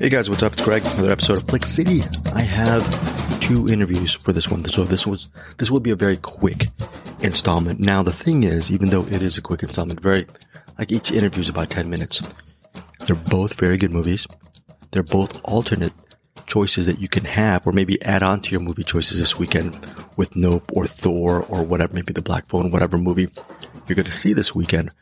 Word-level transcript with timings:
Hey 0.00 0.08
guys, 0.08 0.30
what's 0.30 0.42
up? 0.42 0.54
It's 0.54 0.62
Greg. 0.62 0.82
Another 0.82 1.10
episode 1.10 1.36
of 1.36 1.46
Flick 1.46 1.66
City. 1.66 2.00
I 2.34 2.40
have 2.40 3.40
two 3.40 3.68
interviews 3.68 4.14
for 4.14 4.32
this 4.32 4.48
one, 4.48 4.64
so 4.64 4.84
this 4.84 5.06
was 5.06 5.28
this 5.58 5.70
will 5.70 5.78
be 5.78 5.90
a 5.90 5.94
very 5.94 6.16
quick 6.16 6.68
installment. 7.20 7.80
Now 7.80 8.02
the 8.02 8.10
thing 8.10 8.44
is, 8.44 8.70
even 8.70 8.88
though 8.88 9.04
it 9.08 9.20
is 9.20 9.36
a 9.36 9.42
quick 9.42 9.62
installment, 9.62 10.00
very 10.00 10.26
like 10.78 10.90
each 10.90 11.12
interview 11.12 11.42
is 11.42 11.50
about 11.50 11.68
ten 11.68 11.90
minutes. 11.90 12.22
They're 13.00 13.14
both 13.14 13.60
very 13.60 13.76
good 13.76 13.92
movies. 13.92 14.26
They're 14.90 15.02
both 15.02 15.38
alternate 15.44 15.92
choices 16.46 16.86
that 16.86 16.98
you 16.98 17.08
can 17.08 17.26
have, 17.26 17.66
or 17.66 17.72
maybe 17.72 18.00
add 18.00 18.22
on 18.22 18.40
to 18.40 18.52
your 18.52 18.60
movie 18.60 18.84
choices 18.84 19.18
this 19.18 19.38
weekend 19.38 19.78
with 20.16 20.34
Nope 20.34 20.64
or 20.72 20.86
Thor 20.86 21.44
or 21.44 21.62
whatever, 21.62 21.92
maybe 21.92 22.14
the 22.14 22.22
Black 22.22 22.46
Phone, 22.46 22.70
whatever 22.70 22.96
movie 22.96 23.28
you're 23.86 23.96
going 23.96 24.06
to 24.06 24.10
see 24.10 24.32
this 24.32 24.54
weekend. 24.54 24.92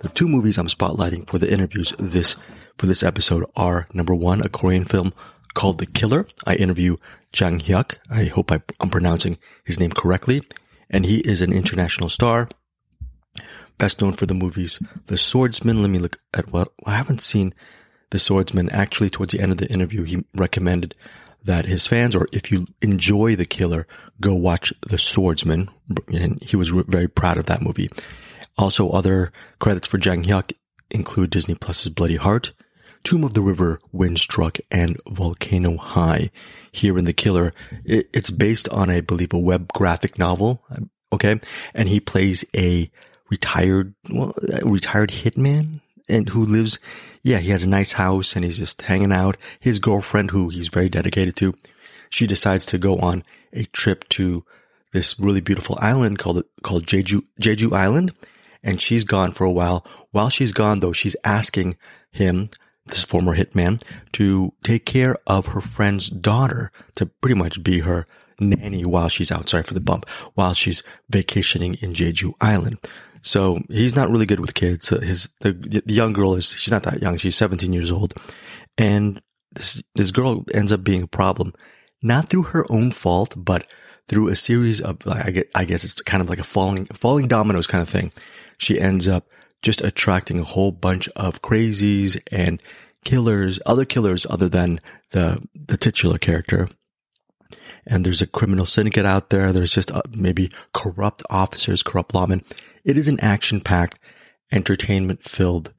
The 0.00 0.10
two 0.10 0.28
movies 0.28 0.58
I'm 0.58 0.66
spotlighting 0.66 1.26
for 1.26 1.38
the 1.38 1.50
interviews 1.50 1.94
this 1.98 2.36
for 2.78 2.86
this 2.86 3.02
episode 3.02 3.44
are 3.56 3.86
number 3.92 4.14
one, 4.14 4.40
a 4.40 4.48
Korean 4.48 4.84
film 4.84 5.12
called 5.54 5.78
The 5.78 5.86
Killer. 5.86 6.26
I 6.46 6.56
interview 6.56 6.96
Jang 7.32 7.58
Hyuk. 7.58 7.96
I 8.10 8.24
hope 8.24 8.52
I, 8.52 8.60
am 8.80 8.90
pronouncing 8.90 9.38
his 9.64 9.80
name 9.80 9.90
correctly. 9.90 10.42
And 10.90 11.04
he 11.04 11.18
is 11.18 11.42
an 11.42 11.52
international 11.52 12.08
star, 12.08 12.48
best 13.78 14.00
known 14.00 14.12
for 14.12 14.26
the 14.26 14.34
movies 14.34 14.80
The 15.06 15.16
Swordsman. 15.16 15.82
Let 15.82 15.90
me 15.90 15.98
look 15.98 16.20
at 16.34 16.52
what 16.52 16.72
I 16.84 16.94
haven't 16.94 17.20
seen 17.20 17.54
The 18.10 18.18
Swordsman. 18.18 18.68
Actually, 18.70 19.10
towards 19.10 19.32
the 19.32 19.40
end 19.40 19.52
of 19.52 19.58
the 19.58 19.72
interview, 19.72 20.04
he 20.04 20.24
recommended 20.34 20.94
that 21.42 21.64
his 21.64 21.86
fans, 21.86 22.14
or 22.14 22.28
if 22.32 22.52
you 22.52 22.66
enjoy 22.82 23.36
The 23.36 23.46
Killer, 23.46 23.86
go 24.20 24.34
watch 24.34 24.72
The 24.88 24.98
Swordsman. 24.98 25.70
And 26.12 26.42
he 26.42 26.56
was 26.56 26.68
very 26.68 27.08
proud 27.08 27.38
of 27.38 27.46
that 27.46 27.62
movie. 27.62 27.90
Also, 28.58 28.90
other 28.90 29.32
credits 29.58 29.86
for 29.86 29.98
Jang 29.98 30.22
Hyuk 30.22 30.52
include 30.90 31.30
Disney 31.30 31.54
Plus's 31.54 31.90
Bloody 31.90 32.16
Heart, 32.16 32.52
Tomb 33.06 33.22
of 33.22 33.34
the 33.34 33.40
River, 33.40 33.78
Windstruck, 33.94 34.60
and 34.68 34.98
Volcano 35.08 35.76
High. 35.76 36.28
Here 36.72 36.98
in 36.98 37.04
The 37.04 37.12
Killer, 37.12 37.54
it, 37.84 38.10
it's 38.12 38.32
based 38.32 38.68
on, 38.70 38.90
I 38.90 39.00
believe, 39.00 39.32
a 39.32 39.38
web 39.38 39.72
graphic 39.72 40.18
novel. 40.18 40.64
Okay. 41.12 41.38
And 41.72 41.88
he 41.88 42.00
plays 42.00 42.44
a 42.54 42.90
retired, 43.30 43.94
well, 44.10 44.34
a 44.60 44.68
retired 44.68 45.10
hitman 45.10 45.82
and 46.08 46.28
who 46.30 46.44
lives, 46.44 46.80
yeah, 47.22 47.38
he 47.38 47.50
has 47.50 47.62
a 47.62 47.68
nice 47.68 47.92
house 47.92 48.34
and 48.34 48.44
he's 48.44 48.58
just 48.58 48.82
hanging 48.82 49.12
out. 49.12 49.36
His 49.60 49.78
girlfriend, 49.78 50.32
who 50.32 50.48
he's 50.48 50.66
very 50.66 50.88
dedicated 50.88 51.36
to, 51.36 51.54
she 52.10 52.26
decides 52.26 52.66
to 52.66 52.76
go 52.76 52.96
on 52.96 53.22
a 53.52 53.66
trip 53.66 54.08
to 54.08 54.44
this 54.92 55.16
really 55.20 55.40
beautiful 55.40 55.78
island 55.80 56.18
called, 56.18 56.42
called 56.64 56.86
Jeju, 56.86 57.20
Jeju 57.40 57.72
Island. 57.72 58.12
And 58.64 58.80
she's 58.80 59.04
gone 59.04 59.30
for 59.30 59.44
a 59.44 59.52
while. 59.52 59.86
While 60.10 60.28
she's 60.28 60.52
gone 60.52 60.80
though, 60.80 60.92
she's 60.92 61.14
asking 61.22 61.76
him 62.10 62.50
this 62.86 63.04
former 63.04 63.36
hitman, 63.36 63.82
to 64.12 64.52
take 64.62 64.86
care 64.86 65.16
of 65.26 65.48
her 65.48 65.60
friend's 65.60 66.08
daughter, 66.08 66.70
to 66.96 67.06
pretty 67.06 67.34
much 67.34 67.62
be 67.62 67.80
her 67.80 68.06
nanny 68.38 68.84
while 68.84 69.08
she's 69.08 69.32
out, 69.32 69.48
sorry 69.48 69.62
for 69.62 69.74
the 69.74 69.80
bump, 69.80 70.08
while 70.34 70.54
she's 70.54 70.82
vacationing 71.08 71.74
in 71.80 71.92
Jeju 71.92 72.34
Island. 72.40 72.78
So 73.22 73.60
he's 73.68 73.96
not 73.96 74.10
really 74.10 74.26
good 74.26 74.40
with 74.40 74.54
kids. 74.54 74.92
Uh, 74.92 75.00
his, 75.00 75.30
the, 75.40 75.52
the 75.52 75.94
young 75.94 76.12
girl 76.12 76.34
is, 76.34 76.50
she's 76.50 76.70
not 76.70 76.84
that 76.84 77.02
young. 77.02 77.16
She's 77.16 77.34
17 77.34 77.72
years 77.72 77.90
old. 77.90 78.14
And 78.78 79.20
this, 79.52 79.82
this 79.94 80.12
girl 80.12 80.44
ends 80.54 80.72
up 80.72 80.84
being 80.84 81.02
a 81.02 81.08
problem, 81.08 81.52
not 82.02 82.28
through 82.28 82.44
her 82.44 82.70
own 82.70 82.92
fault, 82.92 83.34
but 83.36 83.66
through 84.08 84.28
a 84.28 84.36
series 84.36 84.80
of, 84.80 84.98
I 85.08 85.30
guess, 85.30 85.44
I 85.54 85.64
guess 85.64 85.82
it's 85.82 85.94
kind 85.94 86.20
of 86.20 86.28
like 86.28 86.38
a 86.38 86.44
falling, 86.44 86.84
falling 86.86 87.26
dominoes 87.26 87.66
kind 87.66 87.82
of 87.82 87.88
thing. 87.88 88.12
She 88.58 88.78
ends 88.78 89.08
up 89.08 89.26
just 89.66 89.82
attracting 89.82 90.38
a 90.38 90.44
whole 90.44 90.70
bunch 90.70 91.08
of 91.16 91.42
crazies 91.42 92.16
and 92.30 92.62
killers, 93.04 93.58
other 93.66 93.84
killers 93.84 94.24
other 94.30 94.48
than 94.48 94.80
the, 95.10 95.44
the 95.56 95.76
titular 95.76 96.18
character. 96.18 96.68
And 97.84 98.06
there's 98.06 98.22
a 98.22 98.28
criminal 98.28 98.64
syndicate 98.64 99.04
out 99.04 99.30
there. 99.30 99.52
There's 99.52 99.72
just 99.72 99.90
uh, 99.90 100.02
maybe 100.10 100.52
corrupt 100.72 101.24
officers, 101.30 101.82
corrupt 101.82 102.12
lawmen. 102.12 102.44
It 102.84 102.96
is 102.96 103.08
an 103.08 103.18
action 103.18 103.60
packed, 103.60 103.98
entertainment 104.52 105.24
filled 105.24 105.74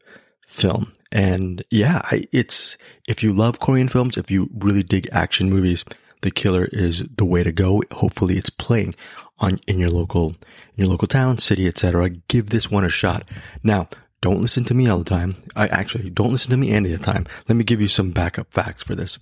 film. 0.46 0.92
And 1.10 1.64
yeah, 1.72 2.02
it's, 2.12 2.78
if 3.08 3.24
you 3.24 3.32
love 3.32 3.62
Korean 3.62 3.88
films, 3.88 4.18
if 4.18 4.30
you 4.30 4.50
really 4.54 4.84
dig 4.84 5.08
action 5.14 5.50
movies, 5.50 5.86
The 6.22 6.32
Killer 6.32 6.68
is 6.72 7.06
the 7.16 7.26
way 7.26 7.44
to 7.44 7.52
go. 7.52 7.82
Hopefully 7.92 8.38
it's 8.38 8.50
playing 8.50 8.96
on, 9.40 9.60
in 9.68 9.80
your 9.80 9.90
local, 9.90 10.30
in 10.30 10.84
your 10.84 10.88
local 10.88 11.08
town, 11.08 11.38
city, 11.38 11.68
etc. 11.68 12.10
Give 12.28 12.50
this 12.50 12.72
one 12.72 12.84
a 12.84 12.90
shot. 12.90 13.24
Now, 13.64 13.88
don't 14.22 14.42
listen 14.42 14.64
to 14.66 14.74
me 14.74 14.88
all 14.88 15.00
the 15.00 15.04
time. 15.04 15.36
I 15.56 15.68
actually 15.68 16.10
don't 16.10 16.32
listen 16.32 16.52
to 16.52 16.58
me 16.58 16.72
any 16.72 16.92
of 16.92 17.00
the 17.00 17.06
time. 17.06 17.28
Let 17.48 17.56
me 17.56 17.64
give 17.64 17.82
you 17.82 17.88
some 17.88 18.12
backup 18.12 18.52
facts 18.52 18.84
for 18.84 18.96
this. 18.96 19.20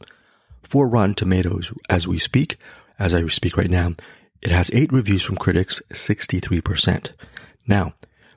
For 0.64 0.88
Rotten 0.88 1.16
Tomatoes, 1.16 1.74
as 1.90 2.08
we 2.08 2.18
speak, 2.18 2.58
as 2.98 3.14
I 3.14 3.26
speak 3.28 3.58
right 3.58 3.70
now, 3.70 3.96
it 4.42 4.52
has 4.52 4.72
eight 4.74 4.92
reviews 4.92 5.24
from 5.24 5.38
critics, 5.38 5.82
63%. 5.92 7.10
Now, 7.68 7.94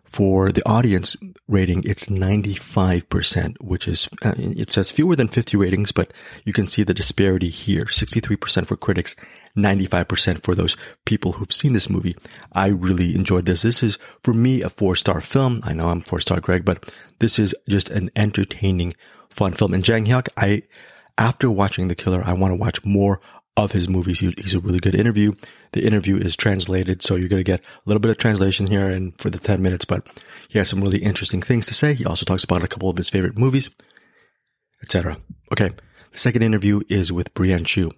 for 0.08 0.50
the 0.50 0.66
audience 0.66 1.16
rating, 1.48 1.82
it's 1.84 2.06
95%, 2.06 3.56
which 3.60 3.86
is, 3.86 4.08
uh, 4.24 4.34
it 4.36 4.72
says 4.72 4.90
fewer 4.90 5.14
than 5.14 5.28
50 5.28 5.56
ratings, 5.56 5.92
but 5.92 6.12
you 6.44 6.52
can 6.52 6.66
see 6.66 6.82
the 6.82 6.94
disparity 6.94 7.48
here. 7.48 7.84
63% 7.84 8.66
for 8.66 8.76
critics, 8.76 9.14
95% 9.56 10.42
for 10.42 10.54
those 10.54 10.76
people 11.04 11.32
who've 11.32 11.52
seen 11.52 11.72
this 11.72 11.90
movie. 11.90 12.16
I 12.52 12.68
really 12.68 13.14
enjoyed 13.14 13.44
this. 13.44 13.62
This 13.62 13.82
is, 13.82 13.98
for 14.22 14.32
me, 14.32 14.62
a 14.62 14.70
four 14.70 14.96
star 14.96 15.20
film. 15.20 15.60
I 15.62 15.74
know 15.74 15.88
I'm 15.88 16.00
four 16.00 16.20
star 16.20 16.40
Greg, 16.40 16.64
but 16.64 16.90
this 17.18 17.38
is 17.38 17.54
just 17.68 17.88
an 17.90 18.10
entertaining, 18.16 18.94
fun 19.30 19.52
film. 19.52 19.74
And 19.74 19.84
Jang 19.84 20.06
Hyuk, 20.06 20.28
I, 20.36 20.62
after 21.18 21.50
watching 21.50 21.88
The 21.88 21.94
Killer, 21.94 22.22
I 22.24 22.32
want 22.32 22.52
to 22.52 22.56
watch 22.58 22.84
more 22.84 23.20
of 23.64 23.72
his 23.72 23.88
movies. 23.88 24.20
he's 24.20 24.54
a 24.54 24.60
really 24.60 24.80
good 24.80 24.94
interview. 24.94 25.32
The 25.72 25.86
interview 25.86 26.16
is 26.16 26.36
translated, 26.36 27.02
so 27.02 27.14
you're 27.14 27.28
going 27.28 27.40
to 27.40 27.44
get 27.44 27.60
a 27.60 27.82
little 27.86 28.00
bit 28.00 28.10
of 28.10 28.18
translation 28.18 28.66
here 28.66 28.88
and 28.88 29.18
for 29.20 29.30
the 29.30 29.38
10 29.38 29.62
minutes, 29.62 29.84
but 29.84 30.06
he 30.48 30.58
has 30.58 30.68
some 30.68 30.80
really 30.80 30.98
interesting 30.98 31.42
things 31.42 31.66
to 31.66 31.74
say. 31.74 31.94
He 31.94 32.04
also 32.04 32.24
talks 32.24 32.44
about 32.44 32.64
a 32.64 32.68
couple 32.68 32.88
of 32.88 32.96
his 32.96 33.08
favorite 33.08 33.38
movies, 33.38 33.70
etc. 34.82 35.18
Okay. 35.52 35.70
The 36.12 36.18
second 36.18 36.42
interview 36.42 36.80
is 36.88 37.12
with 37.12 37.34
Brianne 37.34 37.64
Tju. 37.64 37.90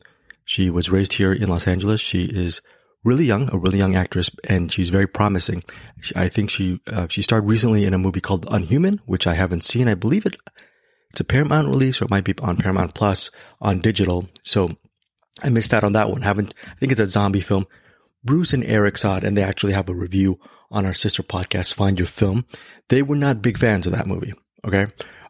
She 0.45 0.69
was 0.69 0.91
raised 0.91 1.15
here 1.15 1.33
in 1.33 1.49
Los 1.49 1.69
Angeles. 1.69 2.01
She 2.01 2.25
is 2.25 2.61
really 3.05 3.25
young, 3.25 3.53
a 3.53 3.59
really 3.59 3.79
young 3.79 3.95
actress, 3.95 4.31
and 4.49 4.73
she's 4.73 4.89
very 4.89 5.07
promising. 5.07 5.63
I 6.17 6.29
think 6.29 6.51
she 6.51 6.81
uh, 6.89 7.07
she 7.09 7.23
starred 7.23 7.47
recently 7.47 7.85
in 7.85 7.95
a 7.95 7.99
movie 7.99 8.21
called 8.21 8.47
Unhuman, 8.51 9.01
which 9.07 9.27
I 9.27 9.35
haven't 9.35 9.65
seen. 9.65 9.89
I 9.89 9.95
believe 9.95 10.27
it 10.27 10.37
it's 11.11 11.21
a 11.21 11.25
Paramount 11.25 11.69
release, 11.69 12.01
or 12.01 12.05
it 12.05 12.11
might 12.11 12.25
be 12.25 12.35
on 12.41 12.57
Paramount 12.57 12.95
Plus 12.95 13.31
on 13.61 13.81
digital. 13.81 14.29
So 14.43 14.77
I 15.43 15.51
missed 15.51 15.75
out 15.75 15.85
on 15.85 15.93
that 15.93 16.11
one. 16.11 16.23
Haven't, 16.23 16.55
I 16.67 16.75
think 16.75 16.93
it's 16.93 17.01
a 17.01 17.07
zombie 17.07 17.41
film. 17.41 17.67
Bruce 18.23 18.53
and 18.53 18.65
Eric 18.65 18.99
saw 18.99 19.17
it 19.17 19.25
and 19.25 19.37
they 19.37 19.43
actually 19.43 19.73
have 19.73 19.89
a 19.89 19.95
review 19.95 20.39
on 20.71 20.87
our 20.87 20.95
sister 20.95 21.23
podcast, 21.23 21.75
Find 21.75 21.99
Your 21.99 22.07
Film. 22.07 22.45
They 22.89 23.03
were 23.03 23.17
not 23.17 23.43
big 23.43 23.59
fans 23.59 23.87
of 23.87 23.93
that 23.93 24.07
movie. 24.07 24.35
Okay. 24.65 24.87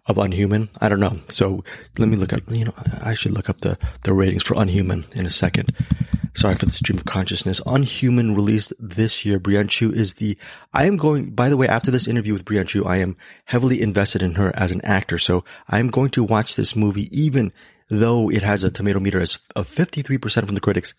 Of 0.07 0.19
Unhuman. 0.19 0.71
I 0.81 0.89
don't 0.89 1.01
know. 1.01 1.21
So 1.29 1.63
let 1.99 2.09
me 2.09 2.17
look 2.17 2.33
up, 2.33 2.43
you 2.49 2.65
know, 2.65 2.75
I 3.03 3.15
should 3.15 3.33
look 3.33 3.49
up 3.49 3.61
the, 3.61 3.79
the 4.03 4.13
ratings 4.13 4.43
for 4.43 4.55
Unhuman 4.55 5.05
in 5.15 5.27
a 5.27 5.31
second. 5.31 5.75
Sorry 6.35 6.55
for 6.55 6.67
the 6.67 6.73
stream 6.73 6.99
of 6.99 7.05
consciousness. 7.05 7.61
Unhuman 7.67 8.35
released 8.35 8.73
this 8.79 9.25
year. 9.25 9.39
Brianne 9.39 9.67
Tju 9.67 9.93
is 9.93 10.15
the, 10.15 10.37
I 10.73 10.87
am 10.87 10.97
going, 10.97 11.31
by 11.31 11.49
the 11.49 11.57
way, 11.57 11.69
after 11.69 11.91
this 11.91 12.09
interview 12.09 12.33
with 12.33 12.45
Brianne 12.45 12.65
Tju, 12.65 12.87
I 12.87 12.97
am 12.97 13.17
heavily 13.47 13.83
invested 13.83 14.23
in 14.23 14.35
her 14.37 14.53
as 14.57 14.73
an 14.73 14.81
actor. 14.83 15.19
So 15.19 15.45
I 15.69 15.81
am 15.81 15.91
going 15.91 16.11
to 16.11 16.25
watch 16.25 16.57
this 16.57 16.75
movie 16.75 17.09
even 17.17 17.53
though 17.91 18.31
it 18.31 18.43
has 18.43 18.65
a 18.65 18.71
tomato 18.71 19.01
meter 19.01 19.21
as 19.21 19.39
of 19.57 19.69
53% 19.69 20.47
from 20.47 20.55
the 20.55 20.61
critics, 20.61 20.95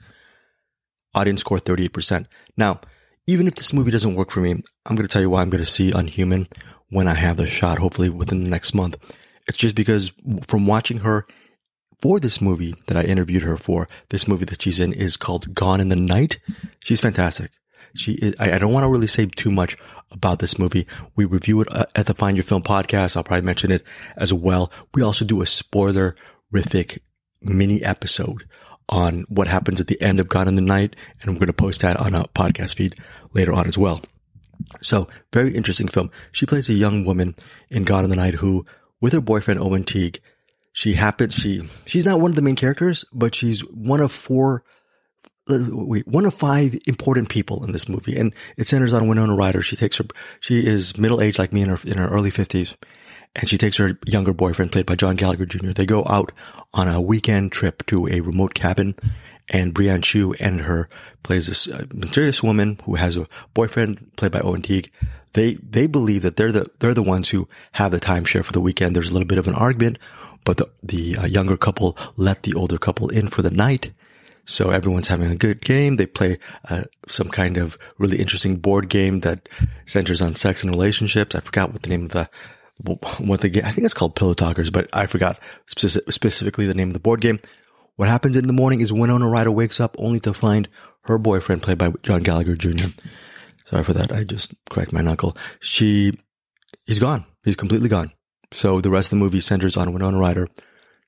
audience 1.13 1.41
score 1.41 1.57
38%. 1.57 2.25
Now, 2.57 2.81
even 3.27 3.47
if 3.47 3.55
this 3.55 3.73
movie 3.73 3.91
doesn't 3.91 4.15
work 4.15 4.31
for 4.31 4.41
me, 4.41 4.51
I'm 4.85 4.95
going 4.95 5.07
to 5.07 5.11
tell 5.11 5.21
you 5.21 5.29
why 5.29 5.41
I'm 5.41 5.49
going 5.49 5.63
to 5.63 5.69
see 5.69 5.91
Unhuman 5.91 6.47
when 6.89 7.07
I 7.07 7.15
have 7.15 7.37
the 7.37 7.47
shot, 7.47 7.77
hopefully 7.77 8.09
within 8.09 8.43
the 8.43 8.49
next 8.49 8.73
month. 8.73 8.97
It's 9.47 9.57
just 9.57 9.75
because 9.75 10.11
from 10.47 10.67
watching 10.67 10.99
her 10.99 11.25
for 12.01 12.19
this 12.19 12.41
movie 12.41 12.75
that 12.87 12.97
I 12.97 13.03
interviewed 13.03 13.43
her 13.43 13.57
for, 13.57 13.87
this 14.09 14.27
movie 14.27 14.45
that 14.45 14.61
she's 14.61 14.79
in 14.79 14.91
is 14.91 15.17
called 15.17 15.53
Gone 15.53 15.79
in 15.79 15.89
the 15.89 15.95
Night. 15.95 16.39
She's 16.79 16.99
fantastic. 16.99 17.51
She, 17.95 18.13
is, 18.13 18.35
I, 18.39 18.53
I 18.53 18.57
don't 18.57 18.73
want 18.73 18.83
to 18.83 18.89
really 18.89 19.07
say 19.07 19.25
too 19.25 19.51
much 19.51 19.77
about 20.11 20.39
this 20.39 20.57
movie. 20.57 20.87
We 21.15 21.25
review 21.25 21.61
it 21.61 21.73
uh, 21.73 21.85
at 21.95 22.07
the 22.07 22.13
Find 22.13 22.35
Your 22.35 22.43
Film 22.43 22.63
podcast. 22.63 23.15
I'll 23.15 23.23
probably 23.23 23.45
mention 23.45 23.71
it 23.71 23.83
as 24.17 24.33
well. 24.33 24.71
We 24.93 25.01
also 25.01 25.25
do 25.25 25.41
a 25.41 25.45
spoiler 25.45 26.15
horrific 26.51 27.01
mini 27.41 27.83
episode 27.83 28.47
on 28.89 29.25
what 29.29 29.47
happens 29.47 29.79
at 29.79 29.87
the 29.87 30.01
end 30.01 30.19
of 30.19 30.27
Gone 30.27 30.47
in 30.47 30.55
the 30.55 30.61
Night. 30.61 30.95
And 31.21 31.29
I'm 31.29 31.35
going 31.35 31.47
to 31.47 31.53
post 31.53 31.81
that 31.81 31.97
on 31.97 32.13
a 32.13 32.25
podcast 32.29 32.75
feed 32.75 32.95
later 33.33 33.53
on 33.53 33.67
as 33.67 33.77
well. 33.77 34.01
So 34.81 35.07
very 35.33 35.55
interesting 35.55 35.87
film. 35.87 36.11
She 36.31 36.45
plays 36.45 36.69
a 36.69 36.73
young 36.73 37.05
woman 37.05 37.35
in 37.69 37.83
Gone 37.83 38.03
in 38.03 38.09
the 38.09 38.15
Night 38.15 38.35
who, 38.35 38.65
with 38.99 39.13
her 39.13 39.21
boyfriend 39.21 39.59
Owen 39.59 39.83
Teague, 39.83 40.19
she 40.73 40.93
happens, 40.93 41.33
she, 41.33 41.67
she's 41.85 42.05
not 42.05 42.19
one 42.19 42.31
of 42.31 42.35
the 42.35 42.41
main 42.41 42.55
characters, 42.55 43.03
but 43.11 43.33
she's 43.35 43.61
one 43.61 43.99
of 43.99 44.11
four, 44.11 44.63
uh, 45.49 45.59
wait, 45.69 46.07
one 46.07 46.25
of 46.25 46.33
five 46.33 46.77
important 46.85 47.27
people 47.27 47.63
in 47.63 47.71
this 47.71 47.89
movie. 47.89 48.17
And 48.17 48.33
it 48.55 48.67
centers 48.67 48.93
on 48.93 49.07
Winona 49.07 49.35
Ryder. 49.35 49.61
She 49.61 49.75
takes 49.75 49.97
her, 49.97 50.05
she 50.39 50.65
is 50.65 50.97
middle 50.97 51.21
aged 51.21 51.39
like 51.39 51.51
me 51.51 51.61
in 51.61 51.69
her, 51.69 51.77
in 51.85 51.97
her 51.97 52.07
early 52.07 52.29
fifties 52.29 52.75
and 53.35 53.49
she 53.49 53.57
takes 53.57 53.77
her 53.77 53.97
younger 54.05 54.33
boyfriend, 54.33 54.71
played 54.71 54.85
by 54.85 54.95
John 54.95 55.15
Gallagher 55.15 55.45
Jr. 55.45 55.71
They 55.71 55.85
go 55.85 56.03
out 56.07 56.31
on 56.73 56.87
a 56.87 57.01
weekend 57.01 57.51
trip 57.51 57.85
to 57.87 58.07
a 58.07 58.21
remote 58.21 58.53
cabin, 58.53 58.95
and 59.49 59.73
Brianne 59.73 60.01
Tju 60.01 60.35
and 60.39 60.61
her 60.61 60.89
plays 61.23 61.47
this 61.47 61.67
uh, 61.67 61.85
mysterious 61.93 62.43
woman 62.43 62.79
who 62.83 62.95
has 62.95 63.17
a 63.17 63.27
boyfriend, 63.53 64.15
played 64.15 64.31
by 64.31 64.39
Owen 64.39 64.61
Teague. 64.61 64.91
They 65.33 65.53
they 65.55 65.87
believe 65.87 66.23
that 66.23 66.35
they're 66.35 66.51
the 66.51 66.67
they're 66.79 66.93
the 66.93 67.03
ones 67.03 67.29
who 67.29 67.47
have 67.73 67.91
the 67.91 67.99
timeshare 67.99 68.43
for 68.43 68.51
the 68.51 68.61
weekend. 68.61 68.95
There's 68.95 69.09
a 69.09 69.13
little 69.13 69.27
bit 69.27 69.37
of 69.37 69.47
an 69.47 69.55
argument, 69.55 69.97
but 70.43 70.57
the 70.57 70.69
the 70.83 71.17
uh, 71.17 71.25
younger 71.25 71.57
couple 71.57 71.97
let 72.17 72.43
the 72.43 72.53
older 72.53 72.77
couple 72.77 73.09
in 73.09 73.27
for 73.27 73.41
the 73.41 73.51
night. 73.51 73.91
So 74.43 74.71
everyone's 74.71 75.07
having 75.07 75.31
a 75.31 75.35
good 75.35 75.61
game. 75.61 75.95
They 75.95 76.07
play 76.07 76.39
uh, 76.65 76.83
some 77.07 77.29
kind 77.29 77.57
of 77.57 77.77
really 77.97 78.17
interesting 78.17 78.57
board 78.57 78.89
game 78.89 79.19
that 79.21 79.47
centers 79.85 80.21
on 80.21 80.35
sex 80.35 80.63
and 80.63 80.73
relationships. 80.73 81.35
I 81.35 81.39
forgot 81.39 81.71
what 81.71 81.83
the 81.83 81.89
name 81.89 82.05
of 82.05 82.11
the 82.11 82.29
what 82.83 83.41
the 83.41 83.49
game. 83.49 83.65
I 83.65 83.71
think 83.71 83.85
it's 83.85 83.93
called 83.93 84.15
Pillow 84.15 84.33
Talkers, 84.33 84.69
but 84.69 84.89
I 84.93 85.05
forgot 85.05 85.39
specifically 85.67 86.65
the 86.65 86.73
name 86.73 86.89
of 86.89 86.93
the 86.93 86.99
board 86.99 87.21
game. 87.21 87.39
What 87.95 88.09
happens 88.09 88.35
in 88.35 88.47
the 88.47 88.53
morning 88.53 88.81
is 88.81 88.91
Winona 88.91 89.27
Ryder 89.27 89.51
wakes 89.51 89.79
up 89.79 89.95
only 89.99 90.19
to 90.21 90.33
find 90.33 90.67
her 91.03 91.17
boyfriend, 91.17 91.61
played 91.61 91.77
by 91.77 91.91
John 92.03 92.21
Gallagher 92.21 92.55
Jr. 92.55 92.87
Sorry 93.65 93.83
for 93.83 93.93
that. 93.93 94.11
I 94.11 94.23
just 94.23 94.53
cracked 94.69 94.93
my 94.93 95.01
knuckle. 95.01 95.37
She, 95.59 96.13
he's 96.85 96.99
gone. 96.99 97.25
He's 97.43 97.55
completely 97.55 97.89
gone. 97.89 98.11
So 98.51 98.81
the 98.81 98.89
rest 98.89 99.07
of 99.07 99.11
the 99.11 99.23
movie 99.23 99.39
centers 99.39 99.77
on 99.77 99.93
Winona 99.93 100.17
Ryder 100.17 100.47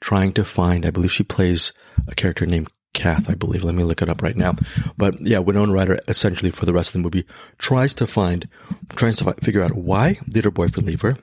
trying 0.02 0.34
to 0.34 0.46
find, 0.46 0.86
I 0.86 0.92
believe 0.92 1.12
she 1.12 1.24
plays 1.24 1.74
a 2.08 2.16
character 2.16 2.46
named 2.46 2.70
Kath, 2.94 3.30
I 3.30 3.34
believe. 3.34 3.64
Let 3.64 3.76
me 3.76 3.84
look 3.84 4.02
it 4.02 4.10
up 4.10 4.22
right 4.22 4.36
now. 4.36 4.56
But 4.98 5.20
yeah, 5.22 5.40
Winona 5.40 5.74
Ryder 5.74 6.00
essentially 6.08 6.52
for 6.52 6.66
the 6.66 6.74
rest 6.74 6.90
of 6.90 6.94
the 6.94 7.00
movie 7.00 7.26
tries 7.58 7.94
to 7.96 8.08
find, 8.08 8.48
tries 8.96 9.18
to 9.18 9.34
figure 9.42 9.64
out 9.64 9.76
why 9.76 10.18
did 10.30 10.46
her 10.46 10.52
boyfriend 10.52 10.88
leave 10.88 11.02
her? 11.02 11.18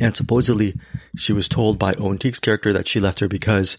And 0.00 0.16
supposedly 0.16 0.76
she 1.16 1.32
was 1.32 1.48
told 1.48 1.78
by 1.78 1.94
Owen 1.94 2.18
Teague's 2.18 2.40
character 2.40 2.72
that 2.72 2.88
she 2.88 3.00
left 3.00 3.20
her 3.20 3.28
because, 3.28 3.76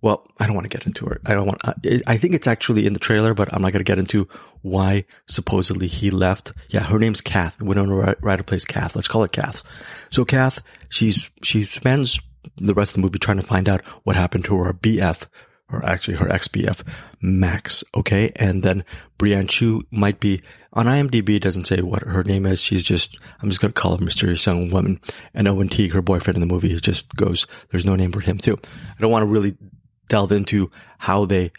well, 0.00 0.26
I 0.38 0.46
don't 0.46 0.54
want 0.54 0.70
to 0.70 0.76
get 0.76 0.86
into 0.86 1.06
it. 1.06 1.20
I 1.24 1.34
don't 1.34 1.46
want, 1.46 1.60
I, 1.64 1.74
I 2.06 2.16
think 2.16 2.34
it's 2.34 2.46
actually 2.46 2.86
in 2.86 2.92
the 2.92 2.98
trailer, 2.98 3.34
but 3.34 3.52
I'm 3.52 3.62
not 3.62 3.72
going 3.72 3.84
to 3.84 3.90
get 3.90 3.98
into 3.98 4.28
why 4.62 5.04
supposedly 5.26 5.86
he 5.86 6.10
left. 6.10 6.52
Yeah, 6.70 6.80
her 6.80 6.98
name's 6.98 7.20
Kath. 7.20 7.60
Winona 7.60 8.16
Ryder 8.20 8.42
plays 8.42 8.64
Kath. 8.64 8.96
Let's 8.96 9.08
call 9.08 9.22
her 9.22 9.28
Kath. 9.28 9.62
So 10.10 10.24
Kath, 10.24 10.60
she's, 10.88 11.30
she 11.42 11.64
spends 11.64 12.18
the 12.56 12.74
rest 12.74 12.92
of 12.92 12.96
the 12.96 13.02
movie 13.02 13.18
trying 13.18 13.38
to 13.38 13.46
find 13.46 13.68
out 13.68 13.84
what 14.04 14.16
happened 14.16 14.44
to 14.46 14.56
her 14.56 14.72
BF 14.72 15.26
or 15.72 15.84
actually 15.84 16.16
her 16.16 16.26
XBF, 16.26 16.82
Max. 17.20 17.84
Okay. 17.94 18.32
And 18.36 18.62
then 18.62 18.84
Brianne 19.18 19.46
Tju 19.46 19.82
might 19.90 20.20
be 20.20 20.40
on 20.72 20.86
IMDb. 20.86 21.40
Doesn't 21.40 21.66
say 21.66 21.80
what 21.80 22.02
her 22.02 22.24
name 22.24 22.46
is. 22.46 22.60
She's 22.60 22.82
just, 22.82 23.18
I'm 23.42 23.48
just 23.48 23.60
going 23.60 23.72
to 23.72 23.80
call 23.80 23.96
her 23.96 24.04
mysterious 24.04 24.44
young 24.46 24.70
woman. 24.70 25.00
And 25.34 25.48
Owen 25.48 25.68
Teague, 25.68 25.92
her 25.92 26.02
boyfriend 26.02 26.36
in 26.36 26.40
the 26.40 26.52
movie, 26.52 26.74
just 26.76 27.14
goes, 27.16 27.46
there's 27.70 27.84
no 27.84 27.96
name 27.96 28.12
for 28.12 28.20
him 28.20 28.38
too. 28.38 28.58
I 28.64 29.00
don't 29.00 29.10
want 29.10 29.22
to 29.22 29.26
really 29.26 29.56
delve 30.08 30.32
into 30.32 30.70
how 30.98 31.24
they, 31.26 31.52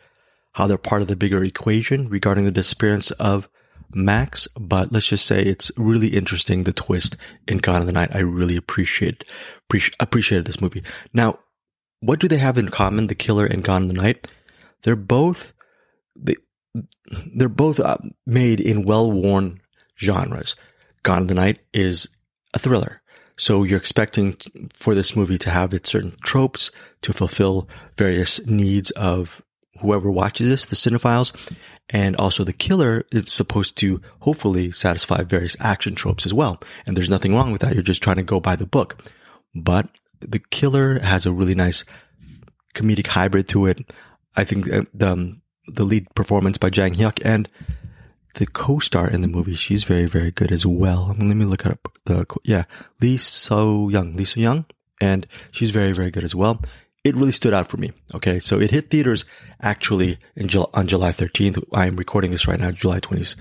how 0.53 0.67
they're 0.67 0.77
part 0.77 1.01
of 1.01 1.07
the 1.07 1.15
bigger 1.15 1.43
equation 1.43 2.09
regarding 2.09 2.45
the 2.45 2.51
disappearance 2.51 3.11
of 3.11 3.47
Max, 3.95 4.47
but 4.59 4.91
let's 4.91 5.07
just 5.07 5.25
say 5.25 5.41
it's 5.41 5.71
really 5.77 6.09
interesting. 6.09 6.63
The 6.63 6.73
twist 6.73 7.17
in 7.47 7.57
Gone 7.57 7.81
in 7.81 7.87
the 7.87 7.93
Night. 7.93 8.15
I 8.15 8.19
really 8.19 8.55
appreciate, 8.55 9.23
appreciate, 9.65 9.95
appreciated 9.99 10.45
this 10.45 10.61
movie. 10.61 10.83
Now, 11.13 11.39
what 11.99 12.19
do 12.19 12.27
they 12.27 12.37
have 12.37 12.57
in 12.57 12.69
common? 12.69 13.07
The 13.07 13.15
Killer 13.15 13.45
and 13.45 13.63
Gone 13.63 13.83
in 13.83 13.87
the 13.87 13.93
Night. 13.93 14.27
They're 14.83 14.95
both 14.95 15.53
they 16.15 16.35
they're 17.35 17.49
both 17.49 17.79
uh, 17.79 17.97
made 18.25 18.59
in 18.61 18.83
well-worn 18.83 19.59
genres. 19.99 20.55
Gone 21.03 21.23
in 21.23 21.27
the 21.27 21.33
Night 21.33 21.59
is 21.73 22.07
a 22.53 22.59
thriller. 22.59 23.01
So 23.37 23.63
you're 23.63 23.77
expecting 23.77 24.37
for 24.73 24.93
this 24.93 25.15
movie 25.15 25.37
to 25.39 25.49
have 25.49 25.73
its 25.73 25.89
certain 25.89 26.13
tropes 26.23 26.71
to 27.01 27.11
fulfill 27.11 27.67
various 27.97 28.45
needs 28.45 28.91
of 28.91 29.41
whoever 29.79 30.11
watches 30.11 30.47
this, 30.47 30.65
the 30.65 30.75
cinephiles. 30.75 31.33
And 31.89 32.15
also 32.15 32.43
the 32.43 32.53
killer 32.53 33.05
is 33.11 33.33
supposed 33.33 33.75
to 33.77 34.01
hopefully 34.19 34.71
satisfy 34.71 35.23
various 35.23 35.57
action 35.59 35.95
tropes 35.95 36.25
as 36.25 36.33
well. 36.33 36.61
And 36.85 36.95
there's 36.95 37.09
nothing 37.09 37.35
wrong 37.35 37.51
with 37.51 37.61
that. 37.61 37.73
You're 37.73 37.83
just 37.83 38.03
trying 38.03 38.17
to 38.17 38.23
go 38.23 38.39
by 38.39 38.55
the 38.55 38.67
book. 38.67 39.03
But 39.53 39.89
the 40.19 40.39
killer 40.39 40.99
has 40.99 41.25
a 41.25 41.33
really 41.33 41.55
nice 41.55 41.83
comedic 42.75 43.07
hybrid 43.07 43.49
to 43.49 43.65
it. 43.65 43.91
I 44.35 44.43
think 44.43 44.71
uh, 44.71 44.83
the 44.93 45.11
um, 45.11 45.41
the 45.67 45.83
lead 45.83 46.13
performance 46.15 46.57
by 46.57 46.69
Jang 46.69 46.95
Hyuk 46.95 47.19
and 47.23 47.47
the 48.35 48.45
co-star 48.45 49.09
in 49.09 49.21
the 49.21 49.27
movie, 49.27 49.55
she's 49.55 49.83
very 49.83 50.05
very 50.05 50.31
good 50.31 50.51
as 50.51 50.65
well. 50.65 51.07
I 51.09 51.13
mean, 51.13 51.27
let 51.27 51.37
me 51.37 51.45
look 51.45 51.65
up 51.65 51.87
the 52.05 52.25
yeah 52.43 52.65
Lee 53.01 53.17
So 53.17 53.89
Young, 53.89 54.13
Lee 54.13 54.25
So 54.25 54.39
Young, 54.39 54.65
and 54.99 55.27
she's 55.51 55.69
very 55.69 55.91
very 55.91 56.11
good 56.11 56.23
as 56.23 56.35
well. 56.35 56.61
It 57.03 57.15
really 57.15 57.31
stood 57.31 57.53
out 57.53 57.67
for 57.67 57.77
me. 57.77 57.91
Okay, 58.13 58.39
so 58.39 58.59
it 58.59 58.71
hit 58.71 58.91
theaters 58.91 59.25
actually 59.59 60.19
in 60.35 60.49
on 60.73 60.87
July 60.87 61.11
13th. 61.11 61.63
I 61.73 61.87
am 61.87 61.95
recording 61.95 62.29
this 62.29 62.47
right 62.47 62.59
now, 62.59 62.69
July 62.69 62.99
20th, 62.99 63.35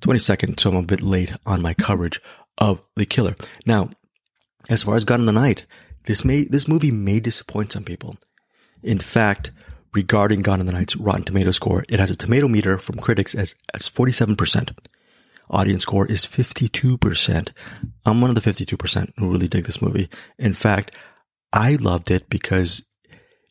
22nd, 0.00 0.58
so 0.58 0.70
I'm 0.70 0.76
a 0.76 0.82
bit 0.82 1.02
late 1.02 1.32
on 1.46 1.62
my 1.62 1.72
coverage 1.72 2.20
of 2.58 2.84
The 2.96 3.06
Killer. 3.06 3.36
Now, 3.64 3.90
as 4.68 4.82
far 4.82 4.96
as 4.96 5.04
Gone 5.04 5.20
in 5.20 5.26
the 5.26 5.32
Night, 5.32 5.66
this 6.06 6.24
may, 6.24 6.44
this 6.44 6.66
movie 6.66 6.90
may 6.90 7.20
disappoint 7.20 7.72
some 7.72 7.84
people. 7.84 8.16
In 8.82 8.98
fact, 8.98 9.52
regarding 9.96 10.42
Gone 10.42 10.60
in 10.60 10.66
the 10.66 10.72
Night's 10.72 10.94
Rotten 10.94 11.24
Tomato 11.24 11.50
score, 11.50 11.84
it 11.88 11.98
has 11.98 12.10
a 12.10 12.16
tomato 12.16 12.46
meter 12.46 12.78
from 12.78 12.96
critics 12.96 13.34
as, 13.34 13.54
as 13.74 13.88
47%. 13.88 14.76
Audience 15.48 15.82
score 15.82 16.06
is 16.06 16.26
52%. 16.26 17.48
I'm 18.04 18.20
one 18.20 18.30
of 18.30 18.36
the 18.36 18.42
52% 18.42 19.12
who 19.16 19.30
really 19.30 19.48
dig 19.48 19.64
this 19.64 19.80
movie. 19.80 20.08
In 20.38 20.52
fact, 20.52 20.94
I 21.52 21.76
loved 21.76 22.10
it 22.10 22.28
because 22.28 22.84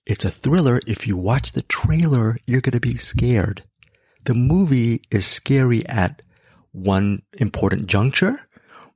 it's 0.05 0.23
a 0.23 0.29
thriller. 0.29 0.79
If 0.85 1.07
you 1.07 1.17
watch 1.17 1.53
the 1.53 1.63
trailer, 1.63 2.37
you're 2.45 2.61
going 2.61 2.73
to 2.73 2.79
be 2.79 2.97
scared. 2.97 3.63
The 4.25 4.35
movie 4.35 5.01
is 5.09 5.25
scary 5.25 5.85
at 5.87 6.21
one 6.71 7.23
important 7.39 7.87
juncture, 7.87 8.37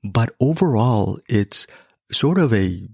but 0.04 0.36
overall, 0.40 1.20
it's 1.28 1.66
sort 2.12 2.38
of 2.38 2.54
a 2.54 2.88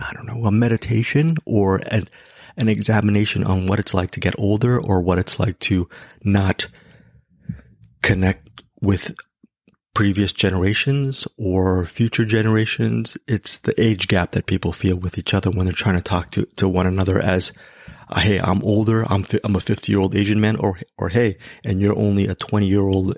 I 0.00 0.12
don't 0.12 0.26
know, 0.26 0.44
a 0.44 0.52
meditation 0.52 1.36
or 1.46 1.80
an, 1.90 2.08
an 2.56 2.68
examination 2.68 3.44
on 3.44 3.66
what 3.66 3.78
it's 3.78 3.94
like 3.94 4.10
to 4.12 4.20
get 4.20 4.38
older 4.38 4.80
or 4.80 5.00
what 5.00 5.18
it's 5.18 5.38
like 5.38 5.58
to 5.60 5.88
not 6.22 6.68
connect 8.02 8.62
with 8.80 9.14
previous 9.94 10.32
generations 10.32 11.26
or 11.38 11.86
future 11.86 12.24
generations. 12.24 13.16
It's 13.26 13.58
the 13.58 13.78
age 13.80 14.08
gap 14.08 14.32
that 14.32 14.46
people 14.46 14.72
feel 14.72 14.96
with 14.96 15.18
each 15.18 15.32
other 15.32 15.50
when 15.50 15.66
they're 15.66 15.72
trying 15.72 15.96
to 15.96 16.02
talk 16.02 16.30
to, 16.32 16.44
to 16.56 16.68
one 16.68 16.86
another 16.86 17.18
as, 17.18 17.52
uh, 18.08 18.20
Hey, 18.20 18.38
I'm 18.38 18.62
older. 18.62 19.04
I'm, 19.10 19.22
fi- 19.22 19.40
I'm 19.44 19.56
a 19.56 19.60
50 19.60 19.90
year 19.90 20.00
old 20.00 20.14
Asian 20.14 20.40
man 20.40 20.56
or, 20.56 20.78
or 20.98 21.08
Hey, 21.08 21.38
and 21.64 21.80
you're 21.80 21.98
only 21.98 22.26
a 22.26 22.34
20 22.34 22.66
year 22.66 22.86
old 22.86 23.16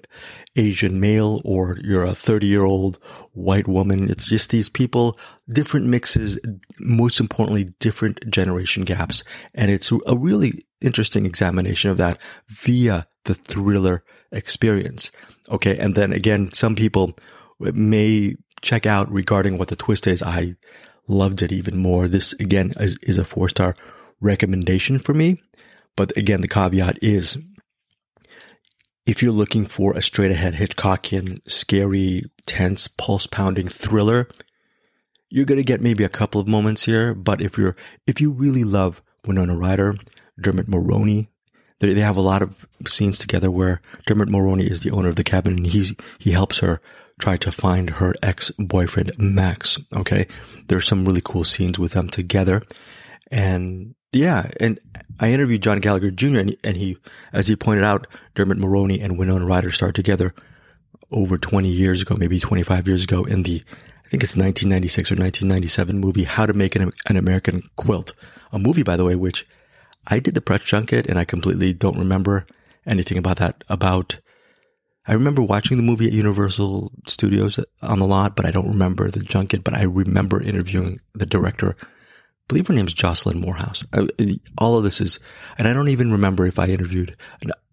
Asian 0.57 0.99
male 1.01 1.41
or 1.45 1.79
you're 1.83 2.05
a 2.05 2.15
30 2.15 2.47
year 2.47 2.65
old 2.65 2.99
white 3.33 3.69
woman. 3.69 4.11
It's 4.11 4.27
just 4.27 4.51
these 4.51 4.69
people, 4.69 5.19
different 5.49 5.87
mixes, 5.87 6.39
most 6.81 7.21
importantly, 7.21 7.73
different 7.79 8.29
generation 8.31 8.85
gaps. 8.85 9.25
And 9.55 9.71
it's 9.71 9.93
a 10.07 10.17
really 10.17 10.65
interesting 10.81 11.27
examination 11.27 11.91
of 11.91 11.97
that 11.99 12.21
via 12.49 13.07
the 13.25 13.35
thriller 13.35 14.05
experience. 14.33 15.11
Okay. 15.51 15.79
And 15.79 15.95
then 15.95 16.13
again, 16.13 16.53
some 16.53 16.75
people 16.75 17.17
may 17.61 18.35
check 18.61 18.87
out 18.87 19.11
regarding 19.11 19.59
what 19.59 19.69
the 19.69 19.77
twist 19.77 20.07
is. 20.07 20.23
I 20.23 20.57
loved 21.07 21.43
it 21.43 21.53
even 21.53 21.77
more. 21.77 22.09
This 22.09 22.33
again 22.35 22.73
is, 22.79 22.99
is 23.03 23.19
a 23.19 23.25
four 23.25 23.49
star 23.49 23.77
recommendation 24.21 24.99
for 24.99 25.15
me. 25.15 25.43
But 25.97 26.17
again, 26.17 26.41
the 26.41 26.49
caveat 26.49 26.99
is 27.03 27.39
if 29.07 29.23
you're 29.23 29.33
looking 29.33 29.65
for 29.65 29.97
a 29.97 30.03
straight 30.03 30.31
ahead 30.31 30.55
Hitchcockian, 30.55 31.39
scary, 31.51 32.23
tense, 32.47 32.89
pulse 32.89 33.27
pounding 33.27 33.69
thriller, 33.69 34.29
you're 35.31 35.47
going 35.47 35.59
to 35.59 35.65
get 35.65 35.81
maybe 35.81 36.05
a 36.05 36.09
couple 36.09 36.41
of 36.41 36.47
moments 36.47 36.85
here. 36.85 37.15
But 37.15 37.41
if 37.41 37.57
you're, 37.57 37.75
if 38.07 38.21
you 38.21 38.31
really 38.31 38.65
love 38.65 39.03
Winona 39.27 39.57
Ryder, 39.57 39.97
Dermot 40.41 40.69
Mulroney, 40.69 41.29
they, 41.81 41.95
they 41.95 42.01
have 42.01 42.17
a 42.17 42.23
lot 42.23 42.43
of 42.43 42.67
scenes 42.87 43.19
together 43.19 43.51
where 43.51 43.81
Dermot 44.07 44.29
Mulroney 44.29 44.71
is 44.71 44.83
the 44.83 44.91
owner 44.91 45.09
of 45.09 45.17
the 45.17 45.25
cabin 45.25 45.55
and 45.55 45.67
he's, 45.67 45.95
he 46.19 46.33
helps 46.33 46.59
her 46.59 46.81
try 47.19 47.37
to 47.39 47.51
find 47.51 47.91
her 47.91 48.15
ex-boyfriend, 48.23 49.19
Max. 49.19 49.79
Okay. 49.95 50.27
There's 50.69 50.87
some 50.87 51.05
really 51.05 51.23
cool 51.25 51.45
scenes 51.45 51.79
with 51.79 51.93
them 51.93 52.09
together. 52.09 52.63
And 53.31 53.95
yeah, 54.13 54.51
and 54.59 54.81
I 55.21 55.33
interviewed 55.33 55.63
John 55.63 55.81
Gallagher 55.81 56.11
Jr. 56.11 56.39
and 56.39 56.51
he, 56.51 56.59
and 56.65 56.77
he, 56.77 56.97
as 57.33 57.49
he 57.49 57.57
pointed 57.57 57.85
out, 57.85 58.07
Dermot 58.35 58.59
Mulroney 58.59 59.03
and 59.03 59.19
Winona 59.19 59.45
Ryder 59.45 59.73
started 59.73 59.95
together 59.97 60.35
over 61.11 61.39
20 61.39 61.69
years 61.69 62.03
ago, 62.03 62.17
maybe 62.19 62.39
25 62.39 62.87
years 62.87 63.05
ago 63.05 63.25
in 63.25 63.43
the, 63.43 63.63
I 63.67 64.09
think 64.09 64.23
it's 64.23 64.37
1996 64.37 65.13
or 65.13 65.17
1997 65.17 65.99
movie, 65.99 66.25
How 66.25 66.47
to 66.47 66.53
Make 66.53 66.77
an, 66.77 66.91
an 67.09 67.17
American 67.17 67.63
Quilt. 67.77 68.13
A 68.53 68.59
movie, 68.59 68.83
by 68.83 68.97
the 68.97 69.05
way, 69.05 69.15
which 69.15 69.47
I 70.07 70.21
did 70.21 70.35
the 70.35 70.41
press 70.41 70.63
junket 70.63 71.07
and 71.07 71.19
I 71.19 71.25
completely 71.25 71.73
don't 71.73 71.99
remember 71.99 72.47
anything 72.87 73.19
about 73.19 73.37
that, 73.39 73.65
about, 73.69 74.19
I 75.07 75.13
remember 75.13 75.43
watching 75.43 75.77
the 75.77 75.83
movie 75.83 76.07
at 76.07 76.13
Universal 76.13 76.93
Studios 77.07 77.61
on 77.83 77.99
the 77.99 78.07
lot, 78.07 78.37
but 78.37 78.47
I 78.47 78.51
don't 78.51 78.69
remember 78.69 79.11
the 79.11 79.21
junket, 79.21 79.65
but 79.65 79.75
I 79.75 79.83
remember 79.83 80.41
interviewing 80.41 81.01
the 81.15 81.27
director. 81.27 81.77
I 82.49 82.55
believe 82.55 82.67
her 82.69 82.75
name's 82.75 82.95
Jocelyn 82.95 83.41
Moorhouse. 83.41 83.85
All 84.57 84.79
of 84.79 84.85
this 84.85 85.03
is, 85.03 85.21
and 85.59 85.69
I 85.69 85.75
don't 85.75 85.91
even 85.91 86.13
remember 86.13 86.47
if 86.47 86.59
I 86.59 86.69
interviewed 86.69 87.15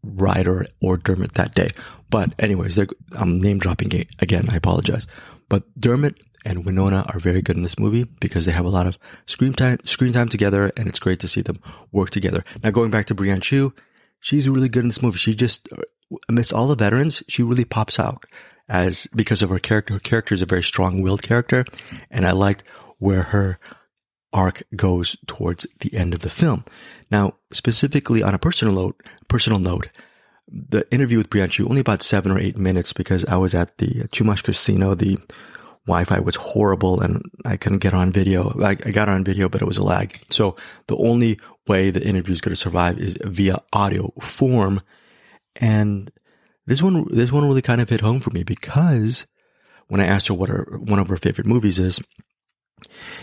Ryder 0.03 0.65
or 0.82 0.98
Dermot 0.98 1.36
that 1.36 1.55
day. 1.55 1.70
But 2.10 2.34
anyways, 2.39 2.77
I'm 3.13 3.39
name 3.39 3.58
dropping 3.58 3.94
again. 4.20 4.50
I 4.50 4.58
apologize. 4.58 5.08
But 5.48 5.63
Dermot 5.79 6.17
and 6.44 6.65
Winona 6.65 7.05
are 7.08 7.20
very 7.20 7.41
good 7.41 7.55
in 7.55 7.63
this 7.63 7.79
movie 7.79 8.03
because 8.20 8.44
they 8.44 8.51
have 8.51 8.65
a 8.65 8.70
lot 8.70 8.86
of 8.86 8.98
screen 9.27 9.53
time, 9.53 9.77
screen 9.86 10.12
time 10.12 10.27
together, 10.27 10.74
and 10.75 10.89
it's 10.89 11.00
great 11.00 11.22
to 11.22 11.27
see 11.29 11.41
them 11.41 11.62
work 11.94 12.10
together. 12.10 12.44
Now, 12.62 12.72
going 12.72 12.91
back 12.91 13.05
to 13.05 13.15
Brianne 13.15 13.39
Tju, 13.39 13.72
she's 14.20 14.50
really 14.50 14.67
good 14.67 14.84
in 14.84 14.89
this 14.89 15.01
movie. 15.01 15.20
She 15.20 15.36
just, 15.36 15.70
amidst 16.27 16.51
all 16.51 16.67
the 16.67 16.75
veterans, 16.75 17.24
she 17.29 17.44
really 17.44 17.63
pops 17.63 17.98
out 17.98 18.25
as 18.67 19.08
because 19.15 19.41
of 19.41 19.51
her 19.51 19.60
character. 19.60 19.94
Her 19.94 20.00
character 20.01 20.36
is 20.36 20.41
a 20.41 20.46
very 20.46 20.63
strong-willed 20.63 21.24
character, 21.24 21.63
and 22.12 22.25
I 22.25 22.32
liked 22.34 22.65
where 23.00 23.24
her 23.24 23.58
arc 24.35 24.61
goes 24.75 25.15
towards 25.25 25.65
the 25.79 25.95
end 25.95 26.13
of 26.13 26.19
the 26.19 26.29
film. 26.29 26.65
Now, 27.09 27.35
specifically 27.51 28.21
on 28.21 28.35
a 28.35 28.39
personal 28.39 28.75
note, 28.75 29.01
personal 29.27 29.59
note, 29.59 29.87
the 30.47 30.85
interview 30.91 31.17
with 31.17 31.29
Brianne 31.29 31.47
Tju 31.47 31.67
only 31.67 31.81
about 31.81 32.03
seven 32.03 32.31
or 32.31 32.37
eight 32.37 32.57
minutes 32.57 32.93
because 32.93 33.25
I 33.25 33.37
was 33.37 33.55
at 33.55 33.77
the 33.79 34.07
Chumash 34.09 34.43
Casino. 34.43 34.93
The 34.93 35.17
Wi-Fi 35.87 36.19
was 36.19 36.35
horrible 36.35 37.01
and 37.01 37.21
I 37.45 37.57
couldn't 37.57 37.79
get 37.79 37.93
on 37.93 38.11
video. 38.11 38.51
I, 38.61 38.71
I 38.71 38.91
got 38.91 39.09
on 39.09 39.23
video, 39.23 39.49
but 39.49 39.61
it 39.61 39.67
was 39.67 39.77
a 39.77 39.85
lag. 39.85 40.19
So 40.29 40.55
the 40.87 40.97
only 40.97 41.39
way 41.67 41.89
the 41.89 42.05
interview 42.05 42.33
is 42.33 42.41
going 42.41 42.51
to 42.51 42.55
survive 42.55 42.99
is 42.99 43.17
via 43.23 43.57
audio 43.73 44.11
form. 44.19 44.81
And 45.55 46.11
this 46.67 46.81
one, 46.81 47.05
this 47.09 47.31
one 47.31 47.47
really 47.47 47.61
kind 47.61 47.81
of 47.81 47.89
hit 47.89 48.01
home 48.01 48.19
for 48.19 48.31
me 48.31 48.43
because 48.43 49.25
when 49.87 50.01
I 50.01 50.05
asked 50.05 50.27
her 50.27 50.33
what 50.33 50.49
her, 50.49 50.77
one 50.79 50.99
of 50.99 51.09
her 51.09 51.17
favorite 51.17 51.47
movies 51.47 51.79
is, 51.79 52.01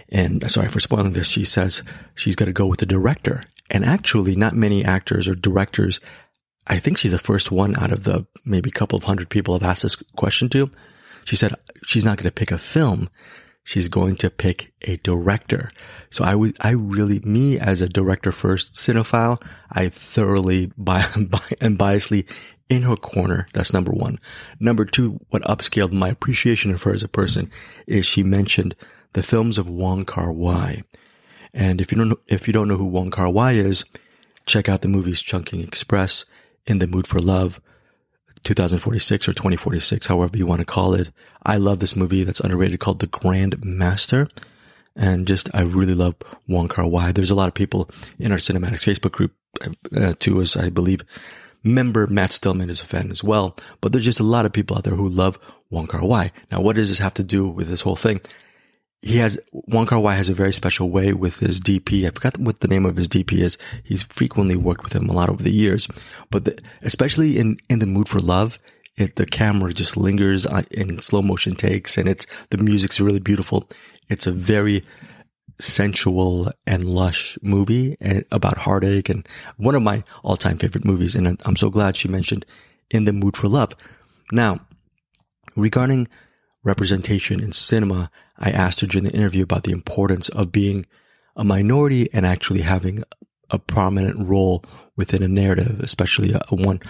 and 0.09 0.49
sorry 0.51 0.69
for 0.69 0.81
spoiling 0.81 1.13
this, 1.13 1.29
she 1.29 1.45
says 1.45 1.83
she's 2.15 2.37
going 2.37 2.49
to 2.49 2.53
go 2.53 2.67
with 2.67 2.81
the 2.81 2.87
director. 2.87 3.45
And 3.71 3.85
actually, 3.85 4.37
not 4.37 4.55
many 4.55 4.85
actors 4.85 5.29
or 5.29 5.35
directors. 5.35 6.01
I 6.67 6.79
think 6.79 6.99
she's 6.99 7.13
the 7.13 7.19
first 7.19 7.51
one 7.51 7.77
out 7.79 7.93
of 7.93 8.05
the 8.05 8.27
maybe 8.45 8.71
couple 8.71 8.99
of 8.99 9.05
hundred 9.05 9.31
people 9.31 9.55
I've 9.55 9.63
asked 9.63 9.83
this 9.83 9.97
question 10.17 10.49
to. 10.51 10.71
She 11.25 11.37
said 11.37 11.55
she's 11.87 12.05
not 12.05 12.19
going 12.19 12.29
to 12.29 12.35
pick 12.35 12.51
a 12.51 12.59
film. 12.59 13.09
She's 13.65 13.89
going 13.89 14.17
to 14.17 14.31
pick 14.31 14.73
a 14.83 14.97
director. 14.99 15.71
So 16.11 16.25
I 16.25 16.35
would, 16.35 16.57
I 16.61 16.73
really, 16.73 17.21
me 17.21 17.59
as 17.59 17.81
a 17.81 17.89
director 17.89 18.33
first 18.33 18.75
cinephile, 18.75 19.41
I 19.71 19.89
thoroughly 19.89 20.73
by, 20.77 21.05
by, 21.17 21.41
and 21.61 21.79
biasly 21.79 22.29
in 22.69 22.83
her 22.83 22.97
corner. 22.97 23.47
That's 23.53 23.73
number 23.73 23.93
one. 23.93 24.19
Number 24.59 24.85
two, 24.85 25.21
what 25.31 25.43
upscaled 25.43 25.93
my 25.93 26.09
appreciation 26.09 26.73
of 26.73 26.83
her 26.83 26.93
as 26.93 27.03
a 27.03 27.09
person 27.09 27.51
is 27.87 28.05
she 28.05 28.23
mentioned 28.23 28.75
the 29.13 29.23
films 29.23 29.59
of 29.59 29.69
Wong 29.69 30.05
Kar 30.05 30.33
Wai. 30.33 30.83
And 31.55 31.81
if 31.81 31.93
you 31.93 31.99
don't 31.99 32.09
know, 32.09 32.21
if 32.27 32.47
you 32.47 32.53
don't 32.53 32.69
know 32.69 32.77
who 32.77 32.87
Wong 32.87 33.11
Kar 33.11 33.31
Wai 33.31 33.53
is, 33.53 33.85
check 34.47 34.69
out 34.69 34.83
the 34.83 34.89
movies 34.89 35.23
Chungking 35.23 35.61
Express, 35.61 36.25
In 36.67 36.79
the 36.79 36.87
Mood 36.87 37.07
for 37.07 37.19
Love, 37.19 37.61
2046 38.45 39.29
or 39.29 39.33
2046, 39.33 40.07
however 40.07 40.37
you 40.37 40.47
want 40.47 40.61
to 40.61 40.65
call 40.65 40.95
it. 40.95 41.11
I 41.45 41.57
love 41.57 41.81
this 41.81 41.95
movie 41.95 42.25
that's 42.25 42.41
underrated 42.41 42.81
called 42.81 43.01
The 43.01 43.07
Grand 43.07 43.63
Master. 43.65 44.29
And 44.95 45.27
just, 45.27 45.49
I 45.55 45.63
really 45.63 45.95
love 45.95 46.17
Wong 46.49 46.69
Kar 46.69 46.87
Wai. 46.87 47.13
There's 47.13 47.31
a 47.31 47.35
lot 47.35 47.49
of 47.49 47.55
people 47.55 47.89
in 48.19 48.33
our 48.33 48.39
CinemAddicts 48.39 48.85
Facebook 48.85 49.13
group, 49.13 49.33
uh, 49.97 50.15
too, 50.19 50.41
as 50.41 50.57
I 50.57 50.69
believe 50.69 51.05
member 51.65 52.07
Matt 52.07 52.33
Stillman 52.33 52.71
is 52.71 52.81
a 52.81 52.87
fan 52.87 53.11
as 53.11 53.23
well. 53.23 53.57
But 53.81 53.93
there's 53.93 54.05
just 54.05 54.21
a 54.21 54.25
lot 54.25 54.47
of 54.47 54.53
people 54.53 54.77
out 54.77 54.85
there 54.85 54.95
who 54.95 55.09
love 55.09 55.39
Wong 55.71 55.87
Kar 55.87 56.05
Wai. 56.05 56.33
Now, 56.51 56.61
what 56.61 56.77
does 56.77 56.89
this 56.89 56.99
have 56.99 57.15
to 57.15 57.23
do 57.23 57.49
with 57.49 57.69
this 57.69 57.83
whole 57.83 57.97
thing? 57.97 58.21
He 59.03 59.17
has 59.19 59.39
Wong 59.53 59.87
Kar 59.87 59.99
Wai 59.99 60.15
has 60.15 60.29
a 60.29 60.35
very 60.35 60.53
special 60.53 60.89
way 60.89 61.13
with 61.13 61.41
his 61.41 61.61
DP. 61.61 62.07
I 62.07 62.11
forgot 62.11 62.39
what 62.39 62.61
the 62.61 62.69
name 62.69 62.87
of 62.87 62.97
his 62.97 63.09
DP 63.09 63.41
is. 63.41 63.59
He's 63.83 64.05
frequently 64.05 64.55
worked 64.55 64.85
with 64.85 64.95
him 64.95 65.09
a 65.09 65.13
lot 65.13 65.29
over 65.29 65.43
the 65.43 65.53
years, 65.53 65.89
but 66.31 66.45
the, 66.45 66.59
especially 66.83 67.37
in 67.39 67.59
in 67.69 67.81
the 67.81 67.87
mood 67.87 68.09
for 68.09 68.21
love, 68.21 68.61
it, 68.97 69.17
the 69.17 69.27
camera 69.27 69.73
just 69.73 69.97
lingers 69.97 70.47
uh, 70.47 70.63
in 70.71 71.01
slow 71.01 71.21
motion 71.21 71.55
takes, 71.55 71.99
and 71.99 72.09
it's 72.09 72.27
the 72.51 72.59
music's 72.59 73.01
really 73.01 73.21
beautiful. 73.21 73.69
It's 74.09 74.29
a 74.29 74.33
very 74.33 74.85
sensual 75.61 76.51
and 76.67 76.85
lush 76.85 77.37
movie 77.43 77.97
about 78.31 78.59
heartache, 78.59 79.09
and 79.09 79.27
one 79.57 79.75
of 79.75 79.83
my 79.83 80.05
all 80.23 80.37
time 80.37 80.59
favorite 80.59 80.85
movies. 80.85 81.17
And 81.17 81.41
I'm 81.45 81.57
so 81.57 81.71
glad 81.71 81.97
she 81.97 82.07
mentioned 82.07 82.47
in 82.89 83.05
the 83.05 83.13
mood 83.13 83.37
for 83.37 83.49
love. 83.49 83.75
Now, 84.31 84.61
regarding 85.57 86.07
representation 86.63 87.41
in 87.41 87.53
cinema, 87.53 88.11
I 88.43 88.51
asked 88.51 88.81
her 88.81 88.87
during 88.87 89.05
the 89.05 89.17
interview 89.17 89.45
about 89.45 89.65
the 89.65 89.73
importance 89.73 90.29
of 90.29 90.53
being 90.53 90.87
a 91.37 91.45
minority 91.45 92.13
and 92.13 92.27
actually 92.27 92.63
having 92.63 93.05
a 93.51 93.59
prominent 93.59 94.29
role 94.29 94.65
within 94.97 95.23
a 95.23 95.29
narrative, 95.29 95.81
especially 95.81 96.33
a, 96.33 96.41
a 96.49 96.55
one 96.55 96.81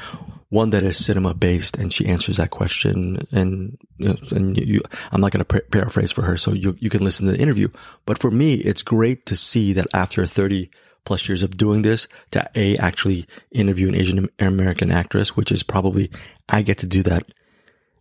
one 0.48 0.70
that 0.70 0.82
is 0.82 1.02
cinema 1.04 1.34
based. 1.34 1.76
And 1.76 1.92
she 1.92 2.06
answers 2.06 2.36
that 2.36 2.50
question. 2.50 3.26
And 3.32 3.78
you 3.98 4.08
know, 4.08 4.16
and 4.30 4.56
you, 4.56 4.80
I'm 5.10 5.20
not 5.20 5.32
going 5.32 5.44
to 5.44 5.60
paraphrase 5.70 6.12
for 6.12 6.22
her, 6.22 6.36
so 6.36 6.52
you 6.52 6.76
you 6.80 6.90
can 6.90 7.04
listen 7.04 7.26
to 7.26 7.32
the 7.32 7.40
interview. 7.40 7.68
But 8.06 8.18
for 8.18 8.30
me, 8.30 8.54
it's 8.54 8.82
great 8.82 9.26
to 9.26 9.36
see 9.36 9.72
that 9.74 9.86
after 9.92 10.26
30 10.26 10.70
plus 11.04 11.28
years 11.28 11.42
of 11.42 11.56
doing 11.56 11.82
this, 11.82 12.06
to 12.30 12.48
a 12.54 12.76
actually 12.76 13.26
interview 13.50 13.88
an 13.88 13.96
Asian 13.96 14.28
American 14.38 14.92
actress, 14.92 15.36
which 15.36 15.52
is 15.52 15.62
probably 15.62 16.10
I 16.48 16.62
get 16.62 16.78
to 16.78 16.86
do 16.86 17.02
that 17.04 17.24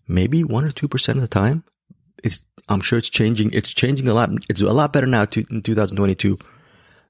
maybe 0.07 0.43
one 0.43 0.65
or 0.65 0.71
two 0.71 0.87
percent 0.87 1.17
of 1.17 1.21
the 1.21 1.27
time. 1.27 1.63
It's 2.23 2.41
I'm 2.69 2.81
sure 2.81 2.97
it's 2.97 3.09
changing. 3.09 3.51
It's 3.53 3.73
changing 3.73 4.07
a 4.07 4.13
lot. 4.13 4.29
It's 4.49 4.61
a 4.61 4.71
lot 4.71 4.93
better 4.93 5.07
now 5.07 5.25
to, 5.25 5.43
in 5.51 5.61
2022 5.61 6.37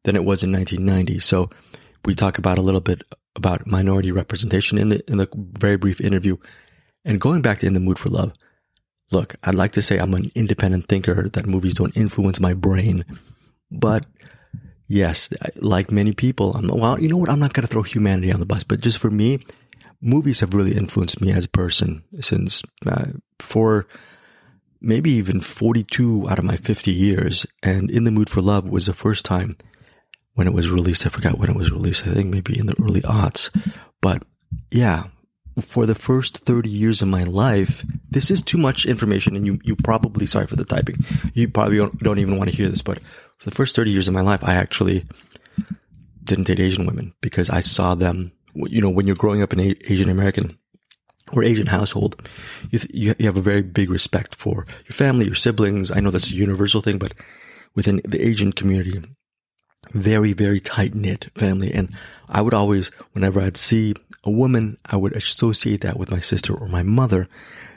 than 0.04 0.16
it 0.16 0.24
was 0.24 0.44
in 0.44 0.52
1990. 0.52 1.20
So 1.20 1.50
we 2.06 2.16
talk 2.16 2.38
about 2.38 2.58
a 2.58 2.62
little 2.62 2.82
bit 2.82 3.04
about 3.36 3.68
minority 3.68 4.12
representation 4.12 4.78
in 4.78 4.90
the 4.90 5.04
in 5.10 5.18
the 5.18 5.30
very 5.36 5.78
brief 5.78 6.02
interview. 6.02 6.38
And 7.06 7.20
going 7.20 7.42
back 7.42 7.60
to 7.60 7.66
In 7.66 7.74
the 7.74 7.80
Mood 7.80 7.98
for 7.98 8.10
Love, 8.10 8.34
look, 9.12 9.36
I'd 9.44 9.56
like 9.56 9.72
to 9.74 9.82
say 9.82 9.98
I'm 9.98 10.14
an 10.14 10.32
independent 10.36 10.88
thinker 10.88 11.30
that 11.30 11.48
movies 11.48 11.76
don't 11.76 11.96
influence 11.98 12.40
my 12.40 12.54
brain, 12.54 13.06
but 13.72 14.06
yes, 14.88 15.30
like 15.56 15.92
many 15.92 16.14
people, 16.14 16.54
I'm 16.54 16.68
well. 16.68 17.00
You 17.00 17.10
know 17.10 17.18
what? 17.18 17.30
I'm 17.30 17.40
not 17.40 17.54
going 17.54 17.66
to 17.66 17.72
throw 17.72 17.82
humanity 17.82 18.32
on 18.32 18.40
the 18.40 18.46
bus, 18.46 18.64
but 18.64 18.82
just 18.82 18.98
for 18.98 19.10
me, 19.10 19.40
movies 20.02 20.42
have 20.42 20.54
really 20.54 20.76
influenced 20.76 21.22
me 21.22 21.32
as 21.32 21.46
a 21.46 21.50
person 21.50 22.04
since 22.20 22.62
uh, 22.86 23.06
for 23.40 23.88
maybe 24.82 25.12
even 25.12 25.40
42 25.40 26.28
out 26.30 26.40
of 26.40 26.44
my 26.44 26.56
50 26.56 26.92
years. 26.92 27.46
And 27.62 27.90
In 27.90 28.04
the 28.04 28.12
Mood 28.12 28.30
for 28.30 28.42
Love 28.42 28.70
was 28.70 28.88
the 28.88 28.94
first 28.94 29.24
time 29.24 29.56
when 30.34 30.48
it 30.48 30.54
was 30.54 30.72
released. 30.72 31.06
I 31.06 31.10
forgot 31.10 31.38
when 31.38 31.50
it 31.50 31.56
was 31.56 31.72
released. 31.72 32.08
I 32.08 32.12
think 32.14 32.34
maybe 32.34 32.58
in 32.58 32.66
the 32.66 32.76
early 32.82 33.02
aughts. 33.02 33.50
But 34.02 34.24
yeah, 34.72 35.06
for 35.62 35.86
the 35.86 35.96
first 35.96 36.40
30 36.40 36.70
years 36.70 37.02
of 37.02 37.08
my 37.08 37.24
life, 37.24 37.86
this 38.10 38.32
is 38.32 38.42
too 38.42 38.58
much 38.58 38.86
information. 38.86 39.36
And 39.36 39.46
you, 39.46 39.60
you 39.64 39.76
probably, 39.76 40.26
sorry 40.26 40.48
for 40.48 40.56
the 40.56 40.66
typing, 40.66 40.96
you 41.34 41.48
probably 41.48 41.78
don't, 41.78 41.98
don't 42.00 42.20
even 42.20 42.38
want 42.38 42.50
to 42.50 42.56
hear 42.56 42.70
this. 42.70 42.82
But 42.82 43.00
for 43.38 43.50
the 43.50 43.56
first 43.56 43.76
30 43.76 43.92
years 43.92 44.08
of 44.08 44.14
my 44.14 44.22
life, 44.22 44.44
I 44.44 44.56
actually 44.56 45.06
didn't 46.24 46.48
date 46.48 46.60
Asian 46.60 46.86
women 46.86 47.14
because 47.22 47.50
I 47.50 47.60
saw 47.60 47.96
them, 47.96 48.32
you 48.54 48.82
know, 48.82 48.90
when 48.90 49.08
you're 49.08 49.16
growing 49.16 49.42
up 49.42 49.54
in 49.54 49.60
Asian 49.60 50.10
American 50.10 50.58
or 51.32 51.44
Asian 51.44 51.68
household, 51.68 52.16
you, 52.70 52.80
th- 52.80 53.18
you 53.20 53.26
have 53.26 53.38
a 53.38 53.42
very 53.42 53.62
big 53.62 53.90
respect 53.90 54.36
for 54.36 54.66
your 54.86 54.94
family, 54.94 55.26
your 55.26 55.36
siblings. 55.36 55.92
I 55.92 56.00
know 56.00 56.12
that's 56.12 56.32
a 56.32 56.36
universal 56.36 56.82
thing, 56.82 56.98
but 56.98 57.14
within 57.76 58.02
the 58.06 58.22
Asian 58.22 58.52
community, 58.52 59.02
very, 59.92 60.34
very 60.34 60.60
tight 60.60 60.96
knit 60.96 61.30
family. 61.36 61.72
And 61.74 61.96
I 62.30 62.42
would 62.42 62.54
always, 62.54 62.90
whenever 63.14 63.42
I'd 63.42 63.58
see 63.58 63.94
a 64.24 64.32
woman, 64.32 64.78
I 64.86 64.98
would 64.98 65.14
associate 65.14 65.82
that 65.82 65.98
with 65.98 66.12
my 66.12 66.20
sister 66.20 66.54
or 66.54 66.68
my 66.68 66.84
mother. 66.84 67.28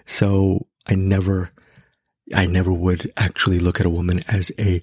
So 0.07 0.67
I 0.87 0.95
never, 0.95 1.51
I 2.35 2.47
never 2.47 2.73
would 2.73 3.13
actually 3.17 3.59
look 3.59 3.81
at 3.81 3.87
a 3.87 3.91
woman 3.91 4.21
as 4.29 4.53
a 4.59 4.83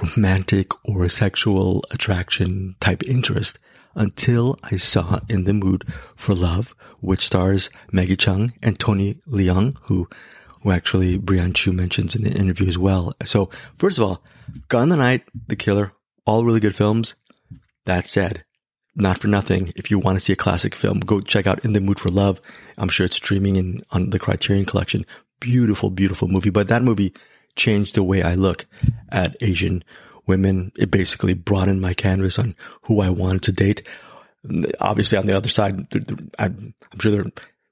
romantic 0.00 0.72
or 0.84 1.04
a 1.04 1.10
sexual 1.10 1.84
attraction 1.90 2.76
type 2.80 3.02
interest 3.04 3.58
until 3.94 4.56
I 4.64 4.76
saw 4.76 5.20
In 5.28 5.44
the 5.44 5.54
Mood 5.54 5.84
for 6.14 6.34
Love, 6.34 6.74
which 7.00 7.26
stars 7.26 7.70
Maggie 7.92 8.16
Cheung 8.16 8.52
and 8.62 8.78
Tony 8.78 9.14
Leung, 9.28 9.76
who, 9.82 10.08
who 10.62 10.70
actually 10.70 11.18
Brianne 11.18 11.52
Tju 11.52 11.72
mentions 11.72 12.14
in 12.14 12.22
the 12.22 12.32
interview 12.32 12.68
as 12.68 12.78
well. 12.78 13.12
So, 13.24 13.50
first 13.78 13.98
of 13.98 14.04
all, 14.04 14.22
Gone 14.68 14.88
the 14.88 14.96
Night, 14.96 15.22
The 15.46 15.56
Killer, 15.56 15.92
all 16.26 16.44
really 16.44 16.60
good 16.60 16.74
films. 16.74 17.14
That 17.86 18.08
said, 18.08 18.44
not 18.96 19.18
for 19.18 19.28
nothing. 19.28 19.72
If 19.76 19.90
you 19.90 19.98
want 19.98 20.16
to 20.16 20.20
see 20.20 20.32
a 20.32 20.36
classic 20.36 20.74
film, 20.74 21.00
go 21.00 21.20
check 21.20 21.46
out 21.46 21.64
In 21.64 21.72
the 21.72 21.80
Mood 21.80 22.00
for 22.00 22.08
Love. 22.08 22.40
I'm 22.78 22.88
sure 22.88 23.06
it's 23.06 23.16
streaming 23.16 23.56
in 23.56 23.82
on 23.90 24.10
the 24.10 24.18
Criterion 24.18 24.64
Collection. 24.64 25.04
Beautiful, 25.40 25.90
beautiful 25.90 26.28
movie. 26.28 26.50
But 26.50 26.68
that 26.68 26.82
movie 26.82 27.12
changed 27.56 27.94
the 27.94 28.02
way 28.02 28.22
I 28.22 28.34
look 28.34 28.66
at 29.10 29.36
Asian 29.40 29.84
women. 30.26 30.72
It 30.76 30.90
basically 30.90 31.34
broadened 31.34 31.80
my 31.80 31.94
canvas 31.94 32.38
on 32.38 32.54
who 32.82 33.00
I 33.00 33.10
wanted 33.10 33.42
to 33.42 33.52
date. 33.52 33.86
Obviously, 34.80 35.18
on 35.18 35.26
the 35.26 35.36
other 35.36 35.48
side, 35.48 35.86
I'm, 36.38 36.74
sure 37.00 37.12
there 37.12 37.24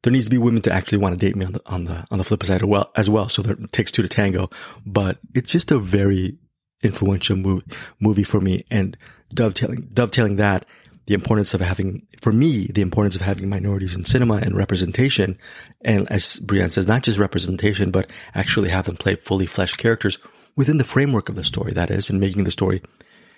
there 0.03 0.13
needs 0.13 0.25
to 0.25 0.31
be 0.31 0.39
women 0.39 0.63
to 0.63 0.73
actually 0.73 0.99
want 0.99 1.19
to 1.19 1.27
date 1.27 1.37
me 1.37 1.45
on 1.45 1.53
the 1.53 1.63
on 1.67 1.85
the 1.85 2.07
on 2.11 2.19
the 2.19 2.25
flip 2.25 2.43
side 2.45 2.63
as 2.63 2.69
well 2.69 2.91
as 2.97 3.11
well. 3.11 3.29
So 3.29 3.43
there, 3.43 3.55
it 3.55 3.73
takes 3.73 3.93
two 3.93 4.03
to 4.03 4.09
tango. 4.09 4.51
But 4.85 5.19
it's 5.35 5.51
just 5.51 5.71
a 5.71 5.79
very 5.79 6.39
influential 6.83 7.37
movie 7.37 7.67
movie 8.01 8.25
for 8.25 8.41
me, 8.41 8.65
and 8.71 8.97
dovetailing 9.33 9.89
dovetailing 9.93 10.37
that 10.37 10.67
the 11.07 11.15
importance 11.15 11.55
of 11.55 11.61
having 11.61 12.07
for 12.21 12.33
me 12.33 12.67
the 12.67 12.83
importance 12.83 13.15
of 13.15 13.21
having 13.21 13.49
minorities 13.49 13.95
in 13.95 14.05
cinema 14.05 14.37
and 14.37 14.57
representation, 14.57 15.39
and 15.83 16.11
as 16.11 16.41
Brianne 16.41 16.71
says, 16.71 16.87
not 16.87 17.03
just 17.03 17.19
representation, 17.19 17.91
but 17.91 18.11
actually 18.35 18.71
have 18.71 18.87
them 18.87 18.97
play 18.97 19.15
fully 19.15 19.47
fleshed 19.47 19.79
characters 19.79 20.19
within 20.57 20.79
the 20.79 20.85
framework 20.85 21.29
of 21.29 21.37
the 21.37 21.45
story. 21.45 21.73
That 21.73 21.91
is, 21.91 22.11
and 22.11 22.21
making 22.21 22.45
the 22.45 22.51
story 22.51 22.83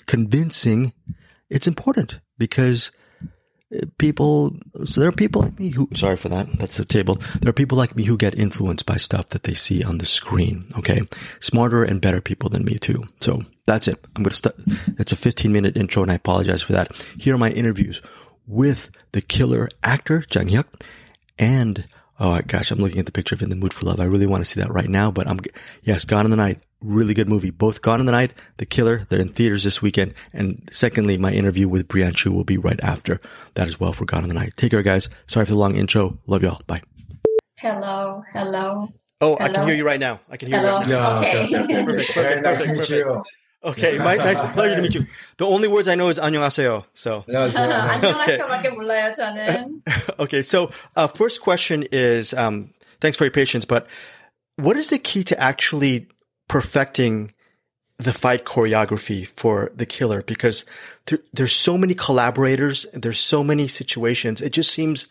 convincing. 0.06 0.92
It's 1.50 1.66
important 1.66 2.21
because 2.38 2.90
uh, 3.75 3.87
people, 3.99 4.56
so 4.85 5.00
there 5.00 5.09
are 5.09 5.12
people 5.12 5.42
like 5.42 5.59
me 5.59 5.71
who, 5.71 5.88
sorry 5.94 6.16
for 6.16 6.28
that. 6.30 6.59
That's 6.59 6.76
the 6.76 6.85
table. 6.85 7.16
There 7.40 7.50
are 7.50 7.54
people 7.54 7.78
like 7.78 7.97
me 7.97 8.04
who 8.04 8.16
get 8.16 8.38
influenced 8.38 8.87
by 8.87 8.97
stuff 8.97 9.28
that 9.30 9.44
they 9.44 9.54
see 9.54 9.85
on 9.85 9.99
the 9.99 10.06
screen. 10.06 10.66
Okay. 10.78 11.02
Smarter 11.40 11.85
and 11.85 12.00
better 12.00 12.21
people 12.21 12.49
than 12.49 12.64
me 12.64 12.78
too. 12.78 13.04
So 13.21 13.42
that's 13.66 13.88
it. 13.88 13.99
I'm 14.16 14.23
going 14.23 14.30
to 14.30 14.37
start. 14.37 14.56
It's 14.99 15.12
a 15.12 15.16
15 15.16 15.52
minute 15.52 15.76
intro 15.76 16.02
and 16.02 16.11
I 16.11 16.16
apologize 16.16 16.62
for 16.62 16.73
that. 16.73 16.92
Here 17.18 17.35
are 17.35 17.38
my 17.38 17.50
interviews 17.50 18.02
with 18.47 18.90
the 19.12 19.23
killer 19.23 19.68
actor, 19.83 20.21
Jang 20.21 20.49
Hyuk, 20.49 20.66
and 21.38 21.87
Oh 22.21 22.40
gosh, 22.47 22.71
I'm 22.71 22.78
looking 22.78 23.00
at 23.00 23.06
the 23.06 23.12
picture 23.12 23.35
of 23.35 23.42
In 23.42 23.50
the 23.50 23.56
Mood 23.56 23.73
for 23.73 23.87
Love. 23.87 23.99
I 23.99 24.04
really 24.04 24.26
want 24.26 24.44
to 24.44 24.49
see 24.49 24.61
that 24.61 24.71
right 24.71 24.88
now, 24.88 25.11
but 25.11 25.26
I'm, 25.26 25.40
yes, 25.83 26.04
Gone 26.04 26.25
in 26.25 26.30
the 26.30 26.37
Night. 26.37 26.61
Really 26.80 27.14
good 27.14 27.28
movie. 27.28 27.50
Both 27.50 27.83
Gone 27.83 27.99
in 27.99 28.06
the 28.06 28.12
Night, 28.12 28.35
The 28.59 28.66
Killer, 28.66 29.04
they're 29.09 29.21
in 29.21 29.30
theaters 29.30 29.64
this 29.64 29.83
weekend. 29.83 30.14
And 30.33 30.68
secondly, 30.71 31.18
my 31.18 31.33
interview 31.33 31.68
with 31.68 31.88
Brianne 31.88 32.12
Tju 32.12 32.33
will 32.33 32.44
be 32.44 32.59
right 32.59 32.78
after 32.83 33.21
that 33.54 33.66
as 33.66 33.80
well 33.80 33.92
for 33.92 34.04
Gone 34.04 34.23
in 34.23 34.28
the 34.28 34.35
Night. 34.35 34.52
Take 34.56 34.71
care, 34.71 34.83
guys. 34.83 35.09
Sorry 35.26 35.44
for 35.44 35.52
the 35.52 35.59
long 35.59 35.75
intro. 35.75 36.18
Love 36.26 36.42
y'all. 36.42 36.61
Bye. 36.66 36.83
Hello. 37.59 38.23
Hello. 38.33 38.88
Oh, 39.21 39.37
Hello? 39.37 39.38
I 39.40 39.49
can 39.49 39.66
hear 39.66 39.75
you 39.75 39.87
right 39.87 40.00
now. 40.00 40.21
I 40.28 40.37
can 40.37 40.49
hear 40.49 40.59
Hello. 40.61 40.73
you 40.73 40.76
right 40.76 40.88
now. 40.88 41.18
Okay. 41.18 41.49
Perfect, 41.50 41.87
perfect, 41.87 42.14
Very 42.14 42.40
nice 42.42 42.59
perfect, 42.59 42.87
to 42.88 43.02
perfect. 43.04 43.28
you. 43.63 43.69
Okay, 43.71 43.98
my, 43.98 44.15
nice 44.15 44.39
pleasure 44.53 44.75
to 44.75 44.81
meet 44.81 44.95
you. 44.95 45.05
The 45.38 45.45
only 45.45 45.67
words 45.67 45.88
I 45.88 45.95
know 45.95 46.09
is 46.09 46.17
안녕하세요. 46.17 46.86
So, 46.93 47.25
안녕하세요. 47.27 47.71
안녕하세요밖에 47.74 48.69
몰라요, 48.69 49.13
저는. 49.13 49.81
okay, 50.19 50.43
so 50.43 50.71
uh, 50.95 51.07
first 51.07 51.41
question 51.41 51.83
is, 51.91 52.33
um, 52.33 52.69
thanks 53.01 53.17
for 53.17 53.25
your 53.25 53.31
patience, 53.31 53.65
but 53.65 53.88
what 54.55 54.77
is 54.77 54.88
the 54.88 54.98
key 54.98 55.24
to 55.25 55.39
actually 55.39 56.07
perfecting 56.48 57.33
the 57.98 58.13
fight 58.13 58.45
choreography 58.45 59.27
for 59.27 59.71
the 59.75 59.86
killer? 59.86 60.21
Because 60.21 60.63
there, 61.07 61.19
there's 61.33 61.55
so 61.55 61.77
many 61.77 61.93
collaborators, 61.93 62.86
there's 62.93 63.19
so 63.19 63.43
many 63.43 63.67
situations. 63.67 64.41
It 64.41 64.51
just 64.51 64.71
seems 64.71 65.07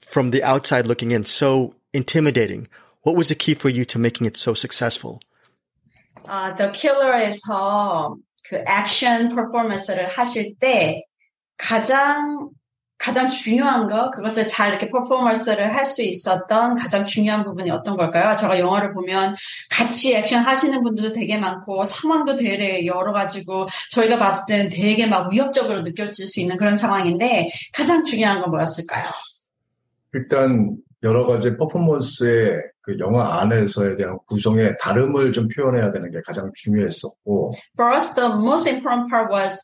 from 0.00 0.30
the 0.30 0.42
outside 0.42 0.86
looking 0.86 1.12
in 1.12 1.24
so 1.24 1.74
intimidating. 1.92 2.66
What 3.02 3.16
was 3.16 3.28
the 3.28 3.34
key 3.34 3.54
for 3.54 3.68
you 3.68 3.84
to 3.86 3.98
making 3.98 4.26
it 4.26 4.36
so 4.36 4.54
successful? 4.54 5.20
아, 6.29 6.55
The 6.55 6.71
Killer에서 6.71 8.15
그 8.47 8.63
액션 8.67 9.29
퍼포먼스를 9.29 10.07
하실 10.07 10.55
때 10.59 11.03
가장 11.57 12.49
가장 12.99 13.29
중요한 13.29 13.87
거 13.87 14.11
그것을 14.11 14.47
잘 14.49 14.69
이렇게 14.69 14.89
퍼포먼스를 14.91 15.73
할 15.73 15.85
수 15.85 16.03
있었던 16.03 16.75
가장 16.75 17.05
중요한 17.05 17.43
부분이 17.43 17.71
어떤 17.71 17.95
걸까요? 17.95 18.35
제가 18.35 18.59
영화를 18.59 18.93
보면 18.93 19.35
같이 19.71 20.13
액션 20.15 20.43
하시는 20.43 20.83
분들도 20.83 21.13
되게 21.13 21.37
많고 21.37 21.83
상황도 21.85 22.35
되게 22.35 22.85
여러 22.85 23.13
가지고 23.13 23.67
저희가 23.91 24.19
봤을 24.19 24.45
때는 24.53 24.69
되게 24.69 25.07
막 25.07 25.31
위협적으로 25.31 25.81
느껴질 25.81 26.27
수 26.27 26.41
있는 26.41 26.57
그런 26.57 26.77
상황인데 26.77 27.49
가장 27.73 28.03
중요한 28.03 28.41
건 28.41 28.51
뭐였을까요? 28.51 29.05
일단 30.13 30.75
여러 31.01 31.25
가지 31.25 31.55
퍼포먼스의 31.55 32.61
그 32.89 32.97
영화 32.99 33.39
안에서에 33.41 33.97
대한 33.97 34.17
구성의 34.27 34.75
다름을 34.79 35.31
좀 35.31 35.47
표현해야 35.47 35.91
되는 35.91 36.09
게 36.09 36.19
가장 36.25 36.51
중요했었고 36.55 37.51
For 37.77 37.93
us, 37.95 38.15
the 38.15 38.27
most 38.29 38.67
important 38.67 39.09
part 39.11 39.29
was 39.31 39.61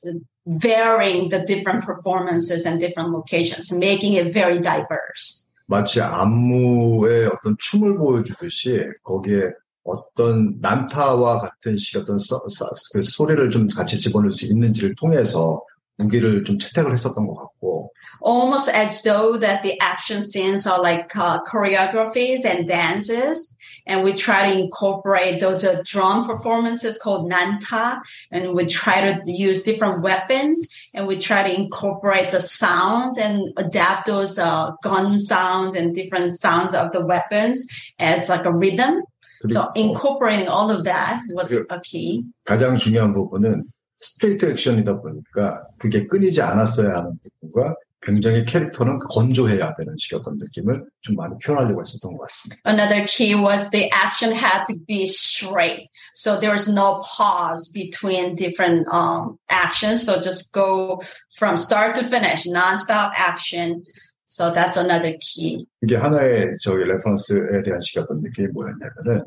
varying 0.61 1.29
the 1.29 1.43
different 1.43 1.83
performances 1.83 2.67
and 2.67 2.79
different 2.79 3.09
locations, 3.11 3.73
making 3.73 4.15
it 4.17 4.31
very 4.31 4.61
diverse. 4.61 5.49
마치 5.67 5.99
안무의 6.01 7.25
어떤 7.33 7.55
춤을 7.57 7.97
보여주듯이 7.97 8.85
거기에 9.03 9.49
어떤 9.83 10.59
난타와 10.61 11.39
같은 11.39 11.75
식 11.77 11.97
어떤 11.97 12.17
서- 12.19 12.43
서- 12.49 12.69
그 12.93 13.01
소리를 13.01 13.49
좀 13.49 13.67
같이 13.67 13.99
집어넣을 13.99 14.31
수 14.31 14.45
있는지를 14.45 14.93
통해서 14.95 15.61
무기를 15.98 16.44
좀 16.44 16.58
채택을 16.58 16.92
했었던 16.92 17.26
것 17.26 17.34
같고 17.34 17.90
Almost 18.22 18.68
as 18.68 19.02
though 19.02 19.38
that 19.38 19.62
the 19.62 19.80
action 19.80 20.22
scenes 20.22 20.66
are 20.66 20.80
like 20.80 21.16
uh, 21.16 21.40
choreographies 21.44 22.44
and 22.44 22.66
dances. 22.68 23.54
And 23.86 24.04
we 24.04 24.12
try 24.12 24.52
to 24.52 24.58
incorporate 24.60 25.40
those 25.40 25.64
uh, 25.64 25.80
drum 25.84 26.26
performances 26.26 26.98
called 26.98 27.30
nanta. 27.30 28.00
And 28.30 28.52
we 28.54 28.66
try 28.66 29.00
to 29.12 29.22
use 29.24 29.62
different 29.62 30.02
weapons 30.02 30.66
and 30.92 31.06
we 31.06 31.16
try 31.16 31.48
to 31.48 31.54
incorporate 31.54 32.30
the 32.30 32.40
sounds 32.40 33.16
and 33.16 33.40
adapt 33.56 34.06
those 34.06 34.38
uh, 34.38 34.72
gun 34.82 35.18
sounds 35.18 35.76
and 35.76 35.94
different 35.94 36.38
sounds 36.38 36.74
of 36.74 36.92
the 36.92 37.04
weapons 37.04 37.66
as 37.98 38.28
like 38.28 38.44
a 38.44 38.52
rhythm. 38.52 39.00
So 39.48 39.72
그리고 39.72 39.76
incorporating 39.76 40.48
all 40.48 40.70
of 40.70 40.84
that 40.84 41.22
was 41.30 41.50
Yeah. 41.50 41.64
a 41.70 41.80
key. 41.80 42.24
가장 42.44 42.76
중요한 42.76 43.14
부분은 43.14 43.64
스트레이트 43.97 44.51
액션이다 44.51 45.01
보니까 45.01 45.63
그게 45.77 46.07
끊이지 46.07 46.41
않았어야 46.41 46.95
하는 46.97 47.19
부분과 47.21 47.75
굉장히 48.05 48.45
캐릭터는 48.45 48.99
건조해야 48.99 49.73
되는 49.75 49.95
식의 49.97 50.19
어떤 50.19 50.37
느낌을 50.37 50.85
좀 51.01 51.15
많이 51.15 51.33
표현하려고 51.43 51.81
했었던 51.81 52.15
것 52.15 52.27
같습니다. 52.27 52.61
Another 52.65 53.03
key 53.07 53.33
was 53.33 53.71
the 53.71 53.89
action 53.91 54.31
had 54.31 54.65
to 54.67 54.77
be 54.87 55.03
straight. 55.03 55.89
So 56.13 56.39
there 56.39 56.53
was 56.53 56.69
no 56.69 57.01
pause 57.01 57.71
between 57.73 58.35
different 58.35 58.85
um, 58.93 59.39
actions. 59.49 60.05
So 60.05 60.21
just 60.21 60.53
go 60.53 61.01
from 61.35 61.57
start 61.57 61.95
to 61.95 62.03
finish, 62.03 62.45
nonstop 62.45 63.11
action. 63.15 63.83
So 64.27 64.53
that's 64.53 64.77
another 64.77 65.17
key. 65.19 65.65
이게 65.81 65.95
하나의 65.95 66.53
저기 66.61 66.83
레퍼런스에 66.83 67.63
대한 67.63 67.81
식의 67.81 68.03
어떤 68.03 68.21
느낌이 68.21 68.49
뭐였냐면은 68.49 69.25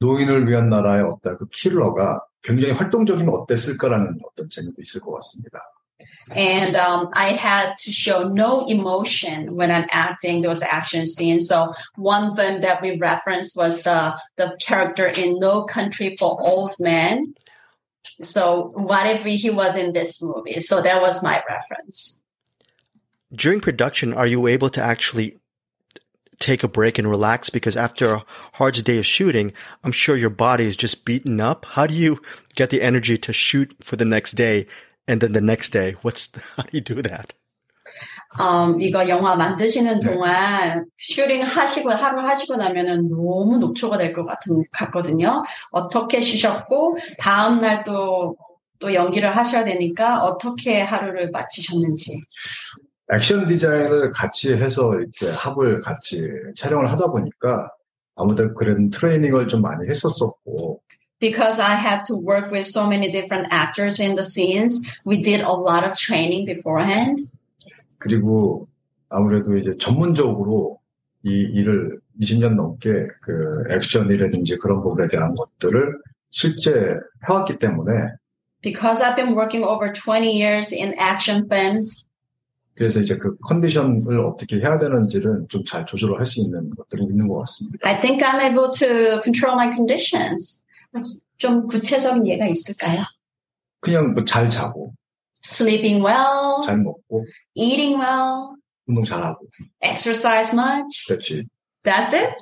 노인을 0.00 0.46
위한 0.48 0.68
나라의 0.68 1.04
어떤 1.04 1.38
그 1.38 1.46
킬러가 1.50 2.20
굉장히 2.43 2.73
활동적이면 2.73 3.33
어땠을까라는 3.33 4.19
어떤 4.23 4.49
재미도 4.49 4.81
있을 4.81 5.01
것 5.01 5.13
같습니다. 5.15 5.59
And 6.35 6.75
um, 6.75 7.09
I 7.13 7.33
had 7.33 7.75
to 7.83 7.91
show 7.91 8.29
no 8.29 8.67
emotion 8.67 9.55
when 9.55 9.71
I'm 9.71 9.87
acting 9.91 10.41
those 10.41 10.61
action 10.61 11.07
scenes. 11.07 11.47
So 11.47 11.73
one 11.95 12.35
film 12.35 12.61
that 12.61 12.81
we 12.81 12.97
referenced 12.97 13.57
was 13.57 13.81
the 13.83 14.13
the 14.37 14.55
character 14.61 15.07
in 15.07 15.39
No 15.39 15.63
Country 15.63 16.15
for 16.19 16.39
Old 16.39 16.75
Men. 16.79 17.33
So 18.21 18.71
what 18.75 19.07
if 19.07 19.23
he 19.23 19.49
was 19.49 19.75
in 19.75 19.93
this 19.93 20.21
movie? 20.21 20.59
So 20.59 20.81
that 20.81 21.01
was 21.01 21.23
my 21.23 21.41
reference. 21.49 22.21
During 23.33 23.59
production, 23.59 24.13
are 24.13 24.27
you 24.27 24.47
able 24.47 24.69
to 24.69 24.81
actually 24.81 25.37
take 26.43 26.63
a 26.63 26.67
break 26.67 26.97
and 26.97 27.09
relax? 27.09 27.49
Because 27.49 27.77
after 27.77 28.13
a 28.13 28.23
hard 28.53 28.75
day 28.83 28.97
of 28.97 29.05
shooting, 29.05 29.53
I'm 29.83 29.91
sure 29.91 30.15
your 30.15 30.29
body 30.29 30.65
is 30.65 30.75
just 30.75 31.05
beaten 31.05 31.39
up. 31.39 31.65
How 31.65 31.87
do 31.87 31.93
you 31.93 32.21
get 32.55 32.69
the 32.69 32.81
energy 32.81 33.17
to 33.17 33.33
shoot 33.33 33.75
for 33.81 33.95
the 33.95 34.05
next 34.05 34.33
day 34.33 34.67
and 35.07 35.21
then 35.21 35.33
the 35.33 35.41
next 35.41 35.71
day? 35.71 35.95
What's, 36.01 36.29
how 36.55 36.63
do 36.63 36.69
you 36.71 36.81
do 36.81 37.01
that? 37.01 37.33
음, 38.39 38.79
이거 38.79 39.09
영화 39.09 39.35
만드시는 39.35 39.99
동안 39.99 40.85
슈팅 40.97 41.41
하시고 41.41 41.89
하루 41.91 42.21
하시고 42.21 42.55
나면은 42.55 43.09
너무 43.09 43.57
녹초가 43.59 43.97
될 43.97 44.13
것 44.13 44.25
같은 44.25 44.63
같거든요. 44.71 45.43
어떻게 45.71 46.21
쉬셨고 46.21 46.97
다음 47.17 47.59
날 47.59 47.83
또 47.83 48.35
또 48.79 48.93
연기를 48.93 49.35
하셔야 49.35 49.65
되니까 49.65 50.23
어떻게 50.23 50.81
하루를 50.81 51.31
마치셨는지. 51.31 52.21
액션 53.12 53.46
디자인을 53.46 54.12
같이 54.12 54.54
해서 54.54 54.94
이렇게 54.94 55.30
합을 55.30 55.80
같이 55.82 56.28
촬영을 56.56 56.90
하다 56.90 57.10
보니까 57.10 57.70
아무래도 58.16 58.54
그런 58.54 58.90
트레이닝을 58.90 59.48
좀 59.48 59.62
많이 59.62 59.88
했었었고 59.88 60.80
Because 61.20 61.60
I 61.60 61.76
have 61.76 62.02
to 62.08 62.16
work 62.16 62.50
with 62.50 62.66
so 62.66 62.86
many 62.86 63.10
different 63.10 63.48
actors 63.52 64.00
in 64.00 64.14
the 64.14 64.22
scenes, 64.22 64.82
we 65.06 65.22
did 65.22 65.40
a 65.40 65.52
lot 65.52 65.84
of 65.84 65.94
training 65.94 66.44
beforehand. 66.44 67.28
그리고 67.98 68.68
아무래도 69.08 69.56
이제 69.56 69.74
전문적으로 69.78 70.80
이 71.22 71.30
일을 71.30 71.98
20년 72.20 72.54
넘게 72.54 73.06
그 73.22 73.64
액션이라든지 73.70 74.58
그런 74.58 74.82
부분에 74.82 75.06
대한 75.08 75.34
것들을 75.34 75.98
실제 76.30 76.98
해왔기 77.28 77.58
때문에 77.58 77.90
Because 78.60 79.02
I've 79.02 79.16
been 79.16 79.34
working 79.34 79.64
over 79.64 79.92
20 79.92 80.30
years 80.30 80.74
in 80.74 80.94
action 80.98 81.46
films, 81.48 82.03
그래서 82.74 83.00
이제 83.00 83.16
그 83.16 83.36
컨디션을 83.38 84.20
어떻게 84.20 84.56
해야 84.56 84.78
되는지를 84.78 85.46
좀 85.48 85.64
잘 85.64 85.86
조절을 85.86 86.18
할 86.18 86.26
수 86.26 86.40
있는 86.40 86.70
것들이 86.70 87.04
있는 87.04 87.28
것 87.28 87.38
같습니다. 87.40 87.88
I 87.88 88.00
think 88.00 88.26
I'm 88.26 88.40
able 88.42 88.70
to 88.72 89.20
control 89.22 89.54
my 89.54 89.70
conditions. 89.72 90.62
좀 91.38 91.66
구체적인 91.66 92.26
예가 92.26 92.46
있을까요? 92.46 93.02
그냥 93.80 94.12
뭐 94.14 94.24
잘 94.24 94.48
자고, 94.50 94.92
Sleeping 95.44 96.02
well, 96.04 96.62
잘 96.64 96.78
먹고, 96.78 97.26
eating 97.54 98.00
well, 98.00 98.56
운동 98.86 99.04
잘하고. 99.04 99.46
Exercise 99.82 100.52
much? 100.54 101.06
그렇지. 101.08 101.44
That's 101.82 102.14
it? 102.14 102.34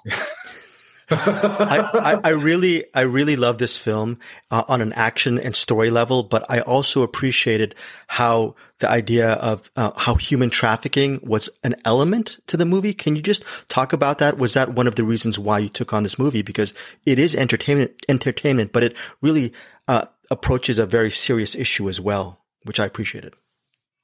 I, 1.13 1.91
I, 1.95 2.21
I, 2.25 2.29
really, 2.31 2.85
I 2.95 3.03
really 3.03 3.37
love 3.37 3.59
this 3.59 3.77
film 3.77 4.19
uh, 4.51 4.65
on 4.69 4.81
an 4.81 4.93
action 4.95 5.39
and 5.39 5.55
story 5.55 5.91
level, 5.91 6.23
but 6.23 6.45
I 6.49 6.61
also 6.61 7.03
appreciated 7.03 7.75
how 8.07 8.55
the 8.79 8.91
idea 8.91 9.31
of 9.33 9.71
uh, 9.77 9.93
how 9.97 10.15
human 10.15 10.51
trafficking 10.51 11.21
was 11.23 11.49
an 11.63 11.77
element 11.85 12.39
to 12.49 12.57
the 12.57 12.65
movie. 12.65 12.95
Can 12.95 13.17
you 13.17 13.23
just 13.23 13.45
talk 13.69 13.93
about 13.93 14.19
that? 14.19 14.39
Was 14.39 14.55
that 14.55 14.75
one 14.75 14.87
of 14.87 14.95
the 14.97 15.05
reasons 15.05 15.39
why 15.39 15.61
you 15.61 15.69
took 15.69 15.93
on 15.93 16.03
this 16.03 16.19
movie? 16.19 16.43
Because 16.43 16.75
it 17.07 17.19
is 17.19 17.37
entertainment, 17.37 17.93
entertainment, 18.09 18.73
but 18.73 18.83
it 18.83 18.97
really 19.21 19.53
uh, 19.89 20.07
approaches 20.31 20.79
a 20.79 20.87
very 20.87 21.11
serious 21.11 21.55
issue 21.55 21.89
as 21.89 22.01
well, 22.01 22.41
which 22.65 22.81
I 22.81 22.87
appreciated. 22.87 23.35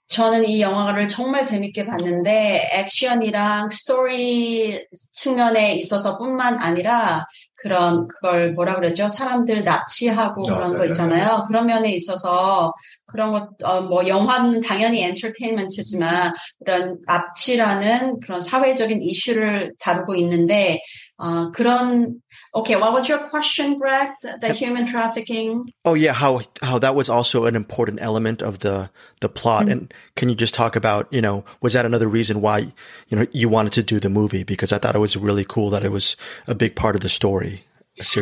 저는 0.09 0.49
이 0.49 0.63
영화를 0.63 1.07
정말 1.07 1.45
재밌게 1.45 1.85
봤는데 1.85 2.71
액션이랑 2.73 3.69
스토리 3.69 4.87
측면에 5.13 5.75
있어서뿐만 5.75 6.59
아니라 6.59 7.27
그런 7.55 8.09
그걸 8.09 8.53
뭐라 8.55 8.77
그랬죠? 8.77 9.09
사람들 9.09 9.65
납치하고 9.65 10.43
아, 10.49 10.55
그런 10.55 10.73
네, 10.73 10.79
거 10.79 10.85
네, 10.85 10.89
있잖아요. 10.91 11.43
그런 11.47 11.67
면에 11.67 11.93
있어서 11.93 12.73
그런 13.07 13.49
것뭐 13.59 14.07
영화는 14.07 14.61
당연히 14.61 15.03
엔터테인먼트지만 15.03 16.33
그런 16.65 16.99
납치라는 17.07 18.21
그런 18.21 18.41
사회적인 18.41 19.03
이슈를 19.03 19.75
다루고 19.79 20.15
있는데 20.17 20.81
어, 21.18 21.52
그런 21.52 22.22
Okay, 22.56 22.76
what 22.76 22.94
was 22.94 23.10
your 23.10 23.18
question, 23.18 23.80
Greg? 23.80 24.10
The, 24.22 24.38
the 24.40 24.54
human 24.54 24.86
trafficking. 24.86 25.72
Oh 25.86 25.96
yeah, 25.96 26.14
how 26.14 26.42
how 26.62 26.78
that 26.78 26.94
was 26.94 27.10
also 27.10 27.46
an 27.46 27.56
important 27.56 28.00
element 28.00 28.44
of 28.44 28.60
the 28.60 28.92
the 29.22 29.30
plot. 29.30 29.64
Mm-hmm. 29.64 29.72
And 29.72 29.94
can 30.16 30.30
you 30.30 30.36
just 30.36 30.54
talk 30.54 30.76
about 30.76 31.12
you 31.12 31.22
know 31.22 31.46
was 31.62 31.74
that 31.74 31.86
another 31.86 32.08
reason 32.08 32.42
why 32.42 32.72
you 33.08 33.18
know 33.18 33.26
you 33.32 33.50
wanted 33.50 33.74
to 33.74 33.84
do 33.84 34.00
the 34.00 34.10
movie? 34.10 34.44
Because 34.44 34.72
I 34.72 34.78
thought 34.78 34.96
it 34.96 35.00
was 35.00 35.18
really 35.18 35.46
cool 35.46 35.72
that 35.72 35.84
it 35.84 35.92
was 35.92 36.16
a 36.46 36.54
big 36.54 36.76
part 36.76 36.96
of 36.96 37.02
the 37.02 37.10
story. 37.10 37.66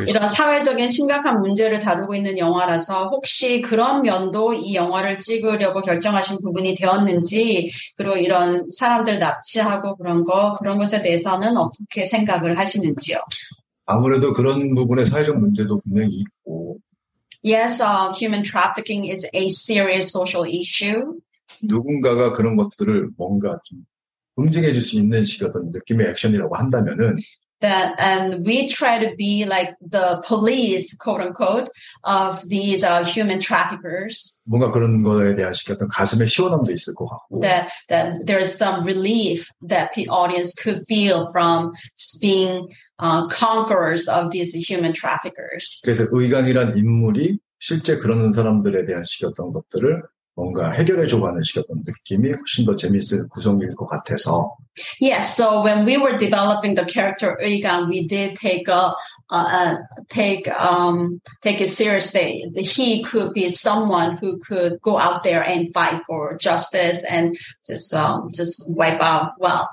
이런 0.07 0.29
사회적인 0.29 0.89
심각한 0.89 1.41
문제를 1.41 1.81
다루고 1.81 2.15
있는 2.15 2.39
영화라서 2.39 3.09
혹시 3.09 3.61
그런 3.61 4.03
면도 4.03 4.55
이 4.55 4.75
영화를 4.75 5.19
찍으려고 5.19 5.83
결정하신 5.83 6.39
부분이 6.43 6.75
되었는지 6.75 7.71
그리고 7.97 8.17
이런 8.17 8.67
사람들 8.71 9.19
납치하고 9.19 9.97
그런 9.97 10.25
거 10.25 10.55
그런 10.55 10.79
것에 10.79 11.03
대해서는 11.03 11.57
어떻게 11.57 12.05
생각을 12.05 12.59
하시는지요? 12.59 13.19
아무래도 13.85 14.33
그런 14.33 14.75
부분의 14.75 15.07
사회적 15.07 15.39
문제도 15.39 15.79
분명히 15.79 16.17
있고. 16.17 16.79
Yes, 17.45 17.81
uh, 17.81 18.11
human 18.12 18.43
trafficking 18.43 19.09
is 19.09 19.29
a 19.33 19.47
serious 19.47 20.09
social 20.09 20.51
issue. 20.51 21.21
누군가가 21.62 22.33
그런 22.33 22.57
것들을 22.57 23.11
뭔가 23.17 23.59
좀 23.65 23.85
응징해 24.39 24.73
줄 24.73 24.83
수 24.83 24.97
있는 24.97 25.23
식의 25.23 25.49
어떤 25.49 25.71
느낌의 25.71 26.09
액션이라고 26.09 26.57
한다면은 26.57 27.17
that 27.62 27.96
and 28.00 28.44
we 28.46 28.67
try 28.67 29.00
to 29.00 29.15
be 29.15 29.46
like 29.46 29.76
the 29.82 30.22
police, 30.26 30.94
quote 30.98 31.22
unquote, 31.22 31.70
of 32.04 32.48
these 32.50 32.84
uh, 32.84 33.04
human 33.06 33.39
traffickers. 33.39 34.39
뭔가 34.50 34.72
그런 34.72 35.04
거에 35.04 35.36
대한 35.36 35.54
식의 35.54 35.76
어떤 35.76 35.88
가슴의 35.88 36.28
시원함도 36.28 36.72
있을 36.72 36.94
것 36.96 37.06
같고. 37.06 37.41
That 37.41 37.70
that 37.88 38.26
there's 38.26 38.54
some 38.54 38.84
relief 38.84 39.50
that 39.62 39.94
the 39.94 40.08
audience 40.10 40.54
could 40.54 40.84
feel 40.88 41.30
from 41.32 41.72
being 42.20 42.67
uh, 43.00 43.28
conquerors 43.28 44.08
of 44.08 44.32
these 44.32 44.54
human 44.54 44.94
traffickers. 44.94 45.82
그래서 45.84 46.06
의강이란 46.12 46.78
인물이 46.78 47.38
실제 47.60 47.98
그런 47.98 48.34
사람들에 48.34 48.86
대한 48.86 49.06
식의 49.06 49.30
어떤 49.30 49.52
것들을 49.52 50.02
뭔가 50.37 50.70
해결해 50.70 51.07
줘가는 51.07 51.40
어떤 51.59 51.83
느낌이 51.85 52.31
훨씬 52.31 52.66
더 52.66 52.77
재밌을 52.77 53.27
구성일 53.29 53.75
것 53.75 53.87
같아서. 53.87 54.55
Yes, 55.01 55.35
so 55.35 55.62
when 55.62 55.87
we 55.87 55.96
were 55.96 56.18
developing 56.18 56.75
the 56.75 56.85
character 56.85 57.38
Uigang, 57.42 57.88
we 57.88 58.07
did 58.07 58.37
take 58.37 58.68
a, 58.68 58.92
uh, 59.31 59.77
take 60.11 60.46
um, 60.49 61.22
take 61.40 61.62
it 61.62 61.68
seriously. 61.68 62.44
He 62.55 63.03
could 63.03 63.33
be 63.33 63.49
someone 63.49 64.18
who 64.18 64.38
could 64.38 64.79
go 64.83 64.99
out 64.99 65.22
there 65.25 65.42
and 65.42 65.72
fight 65.72 66.03
for 66.07 66.37
justice 66.37 67.03
and 67.09 67.35
just 67.66 67.94
um, 67.94 68.29
just 68.35 68.62
wipe 68.68 69.01
out 69.01 69.33
well 69.40 69.70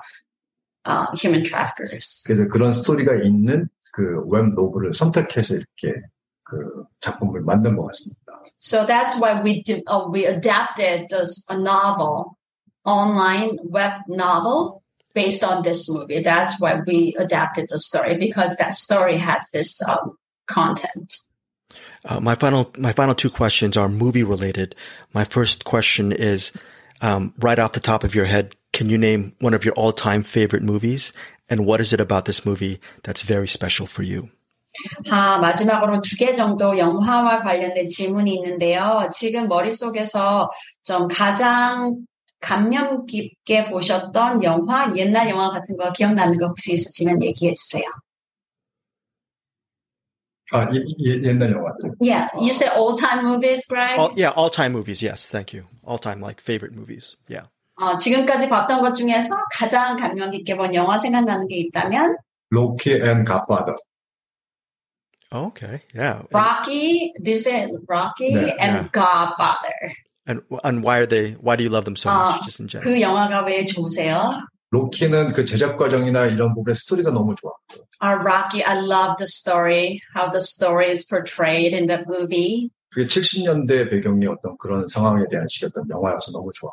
uh, 0.86 1.14
human 1.14 1.44
traffickers. 1.44 2.24
그래서 2.26 2.48
그런 2.48 2.72
스토리가 2.72 3.22
있는 3.22 3.68
그 3.92 4.24
웹 4.26 4.54
노블을 4.54 4.94
선택해서 4.94 5.54
이렇게 5.54 6.00
그 6.42 6.84
작품을 7.00 7.42
만든 7.42 7.76
것 7.76 7.86
같습니다. 7.86 8.23
So 8.58 8.84
that's 8.86 9.20
why 9.20 9.42
we 9.42 9.62
did, 9.62 9.82
uh, 9.86 10.06
we 10.10 10.26
adapted 10.26 11.08
this 11.10 11.44
a 11.48 11.58
novel, 11.58 12.38
online 12.84 13.58
web 13.62 13.92
novel 14.08 14.82
based 15.14 15.44
on 15.44 15.62
this 15.62 15.88
movie. 15.88 16.20
That's 16.20 16.60
why 16.60 16.80
we 16.86 17.14
adapted 17.18 17.66
the 17.70 17.78
story 17.78 18.16
because 18.16 18.56
that 18.56 18.74
story 18.74 19.18
has 19.18 19.48
this 19.52 19.80
um, 19.86 20.16
content. 20.46 21.14
Uh, 22.04 22.20
my 22.20 22.34
final 22.34 22.70
my 22.76 22.92
final 22.92 23.14
two 23.14 23.30
questions 23.30 23.76
are 23.76 23.88
movie 23.88 24.22
related. 24.22 24.74
My 25.14 25.24
first 25.24 25.64
question 25.64 26.12
is 26.12 26.52
um, 27.00 27.32
right 27.38 27.58
off 27.58 27.72
the 27.72 27.80
top 27.80 28.04
of 28.04 28.14
your 28.14 28.26
head. 28.26 28.54
Can 28.72 28.90
you 28.90 28.98
name 28.98 29.34
one 29.40 29.54
of 29.54 29.64
your 29.64 29.74
all 29.74 29.92
time 29.92 30.22
favorite 30.22 30.62
movies? 30.62 31.12
And 31.50 31.64
what 31.64 31.80
is 31.80 31.92
it 31.92 32.00
about 32.00 32.24
this 32.24 32.44
movie 32.44 32.80
that's 33.02 33.22
very 33.22 33.48
special 33.48 33.86
for 33.86 34.02
you? 34.02 34.30
아, 35.10 35.38
마지막으로 35.38 36.00
두 36.02 36.16
개 36.16 36.32
정도 36.34 36.76
영화와 36.78 37.40
관련된 37.42 37.86
질문이 37.88 38.34
있는데요. 38.34 39.08
지금 39.12 39.48
머릿속에서 39.48 40.48
좀 40.82 41.08
가장 41.08 41.96
감명 42.40 43.06
깊게 43.06 43.64
보셨던 43.64 44.42
영화, 44.42 44.92
옛날 44.96 45.28
영화 45.30 45.50
같은 45.50 45.76
거 45.76 45.92
기억나는 45.92 46.38
거 46.38 46.46
혹시 46.48 46.72
있으시면 46.74 47.22
얘기해 47.22 47.54
주세요. 47.54 47.84
아, 50.52 50.68
예, 50.74 50.78
예, 51.06 51.22
옛날 51.24 51.52
영화들. 51.52 51.92
Yeah, 52.00 52.28
you 52.36 52.50
say 52.52 52.68
old 52.76 53.00
time 53.00 53.24
movies, 53.24 53.66
Greg? 53.66 53.98
All, 53.98 54.12
yeah, 54.14 54.30
all 54.36 54.50
time 54.50 54.72
movies. 54.72 55.02
Yes, 55.02 55.26
thank 55.26 55.54
you. 55.54 55.64
All 55.82 55.98
time 55.98 56.20
like 56.20 56.40
favorite 56.40 56.74
movies. 56.76 57.16
Yeah. 57.28 57.48
어, 57.76 57.96
지금까지 57.96 58.48
봤던 58.48 58.82
것 58.82 58.94
중에서 58.94 59.34
가장 59.52 59.96
감명 59.96 60.30
깊게 60.30 60.56
본 60.56 60.74
영화 60.74 60.98
생각나는 60.98 61.48
게 61.48 61.56
있다면 61.56 62.16
로키 62.50 63.00
앤 63.02 63.24
갓파더. 63.24 63.74
Okay, 65.33 65.81
yeah. 65.93 66.23
Rocky, 66.33 67.13
this 67.19 67.45
is 67.45 67.77
Rocky 67.87 68.29
Yeah, 68.29 68.55
and 68.59 68.73
yeah. 68.75 68.87
Godfather. 68.91 69.93
And 70.25 70.41
and 70.63 70.83
why 70.83 70.99
are 70.99 71.05
they? 71.05 71.33
Why 71.33 71.55
do 71.55 71.63
you 71.63 71.69
love 71.69 71.85
them 71.85 71.95
so 71.95 72.09
아, 72.09 72.29
much? 72.29 72.45
Just 72.45 72.59
in 72.59 72.67
general. 72.67 72.91
그 72.91 72.99
영화가 72.99 73.45
왜 73.45 73.63
좋으세요? 73.65 74.41
로키는 74.71 75.33
그 75.33 75.45
제작 75.45 75.77
과정이나 75.77 76.27
이런 76.27 76.53
부분의 76.53 76.75
스토리가 76.75 77.11
너무 77.11 77.35
좋았고. 77.35 77.85
Uh, 78.01 78.17
Rocky, 78.23 78.63
I 78.63 78.79
love 78.79 79.17
the 79.17 79.27
story, 79.27 80.01
how 80.15 80.29
the 80.29 80.41
story 80.41 80.89
is 80.89 81.05
portrayed 81.05 81.73
in 81.73 81.87
the 81.87 82.03
movie. 82.07 82.69
그게 82.91 83.05
70년대 83.05 83.89
배경의 83.89 84.27
어떤 84.27 84.57
그런 84.57 84.87
상황에 84.87 85.25
대한 85.29 85.47
시였던 85.47 85.89
영화여서 85.89 86.31
너무 86.31 86.51
좋아. 86.53 86.71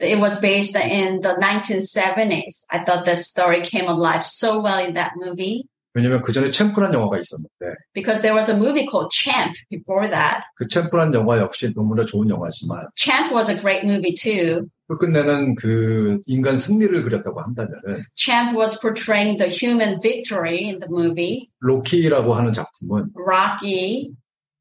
It 0.00 0.18
was 0.18 0.40
based 0.40 0.76
in 0.76 1.20
the 1.20 1.34
1970s. 1.38 2.66
I 2.70 2.82
thought 2.84 3.04
the 3.04 3.14
story 3.14 3.60
came 3.62 3.86
alive 3.86 4.24
so 4.24 4.58
well 4.60 4.78
in 4.84 4.94
that 4.94 5.12
movie 5.16 5.68
왜냐면 5.97 6.21
그 6.21 6.31
전에 6.31 6.51
챔프란 6.51 6.93
영화가 6.93 7.17
있었는데 7.17 7.73
because 7.93 8.21
there 8.21 8.37
was 8.37 8.51
a 8.51 8.55
movie 8.55 8.85
called 8.85 9.09
Champ 9.11 9.57
before 9.71 10.07
that. 10.09 10.45
그 10.55 10.67
챔프란 10.67 11.11
영화 11.15 11.39
역시 11.39 11.73
너무나 11.73 12.05
좋은 12.05 12.29
영화지만 12.29 12.85
Champ 12.95 13.33
was 13.33 13.49
a 13.49 13.57
great 13.57 13.83
movie 13.83 14.13
too. 14.13 14.67
끝내는 14.87 15.55
그 15.55 16.21
인간 16.27 16.57
승리를 16.57 17.01
그렸다고 17.01 17.41
한다면은 17.41 18.03
Champ 18.15 18.55
was 18.55 18.79
portraying 18.79 19.37
the 19.37 19.49
human 19.49 19.99
victory 19.99 20.63
in 20.69 20.79
the 20.79 20.87
movie. 20.87 21.49
로키라고 21.61 22.35
하는 22.35 22.53
작품은 22.53 23.09
Rocky, 23.17 24.13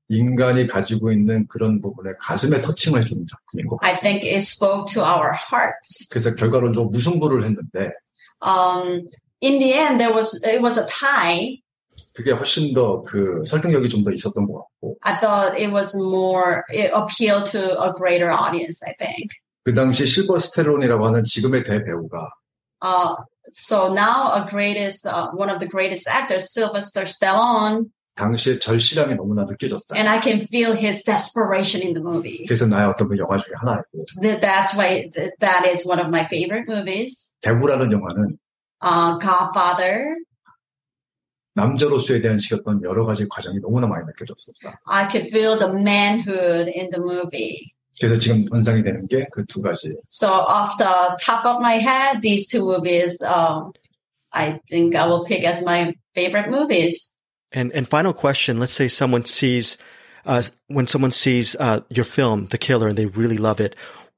인간이 0.09 0.67
가지고 0.67 1.13
있는 1.13 1.47
그런 1.49 1.81
부분에 1.83 2.13
가슴에 2.19 2.61
터칭을 2.63 3.03
해주는 3.03 3.27
작품인 3.31 3.67
것 3.67 3.79
I 3.83 3.93
같아요. 3.93 4.01
think 4.01 4.25
it 4.27 4.41
spoke 4.43 4.87
to 4.95 5.03
our 5.05 5.31
hearts. 5.37 6.09
그래서 6.09 6.35
결과론적으로 6.35 6.89
무승부를 6.91 7.45
했는데 7.45 7.93
Um, 8.43 9.09
in 9.42 9.60
the 9.60 9.74
end, 9.74 10.00
there 10.00 10.14
was, 10.14 10.40
it 10.44 10.62
was 10.62 10.78
a 10.78 10.86
tie. 10.88 11.60
그게 12.14 12.32
훨씬 12.32 12.74
더 12.74 13.04
그 13.04 13.42
설득력이 13.46 13.88
좀 13.90 14.04
더 14.04 14.12
있었던 14.12 14.46
것 14.46 14.64
같고 14.66 14.98
I 15.02 15.16
thought 15.20 15.56
it 15.58 15.72
was 15.72 15.96
more, 15.96 16.64
it 16.70 16.92
appealed 16.94 17.46
to 17.52 17.60
a 17.82 17.92
greater 17.96 18.30
audience, 18.32 18.82
I 18.86 18.94
think. 19.00 19.32
그 19.64 19.74
당시 19.74 20.06
실버 20.06 20.40
스테론이라고 20.40 21.06
하는 21.08 21.24
지금의 21.24 21.64
대배우가 21.64 22.30
Uh, 22.84 23.14
so 23.54 23.94
now 23.94 24.34
a 24.34 24.44
greatest, 24.50 25.06
uh, 25.06 25.30
one 25.38 25.52
of 25.52 25.60
the 25.60 25.68
greatest 25.70 26.08
actors, 26.10 26.52
Sylvester 26.52 27.06
Stallone, 27.06 27.92
당시의 28.16 28.60
절실함이 28.60 29.16
너무나 29.16 29.46
느껴졌다. 29.46 29.96
and 29.96 30.10
I 30.10 30.20
can 30.20 30.48
feel 30.50 30.74
his 30.76 31.04
desperation 31.04 31.86
in 31.86 31.94
the 31.94 32.02
movie. 32.04 32.46
그래서 32.48 32.66
나의 32.66 32.88
어떤 32.90 33.08
그 33.08 33.18
영화 33.20 33.38
중에 33.38 33.54
하나였고 33.56 34.06
That- 34.22 34.42
That's 34.42 34.74
why 34.76 35.10
th- 35.14 35.32
that 35.40 35.70
is 35.70 35.86
one 35.88 36.00
of 36.02 36.10
my 36.10 36.26
favorite 36.26 36.66
movies. 36.68 37.32
대구라는 37.42 37.92
영화는 37.92 38.38
Uh, 38.82 39.18
Godfather. 39.20 40.16
남자로서에 41.54 42.22
대한 42.22 42.40
시켰던 42.40 42.82
여러 42.84 43.06
가지 43.06 43.28
과정이 43.28 43.60
너무나 43.60 43.86
많이 43.88 44.06
느껴졌었다. 44.06 44.80
I 44.88 45.08
could 45.10 45.28
feel 45.30 45.58
the 45.60 45.74
manhood 45.74 46.72
in 46.74 46.90
the 46.90 47.00
movie. 47.00 47.74
그래서 48.00 48.18
지금 48.18 48.46
연상이 48.54 48.82
되는 48.82 49.06
게 49.08 49.26
그 49.32 49.46
두 49.46 49.62
가지. 49.62 49.94
So 50.08 50.28
off 50.30 50.78
the 50.78 51.18
top 51.20 51.46
of 51.46 51.60
my 51.62 51.76
head, 51.78 52.22
these 52.22 52.48
two 52.48 52.64
movies, 52.66 53.22
um, 53.22 53.74
I 54.32 54.60
think 54.70 54.96
I 54.96 55.06
will 55.06 55.26
pick 55.26 55.44
as 55.44 55.62
my 55.64 55.94
favorite 56.16 56.50
movies. 56.50 57.12
And 57.52 57.72
and 57.76 57.86
final 57.86 58.14
question: 58.14 58.58
Let's 58.60 58.74
say 58.74 58.88
someone 58.88 59.26
sees, 59.26 59.78
uh, 60.26 60.44
when 60.68 60.88
someone 60.88 61.12
sees 61.12 61.58
uh, 61.60 61.82
your 61.90 62.06
film, 62.06 62.48
The 62.48 62.58
Killer, 62.58 62.88
and 62.88 62.98
they 62.98 63.08
really 63.08 63.38
love 63.38 63.60
it. 63.60 63.76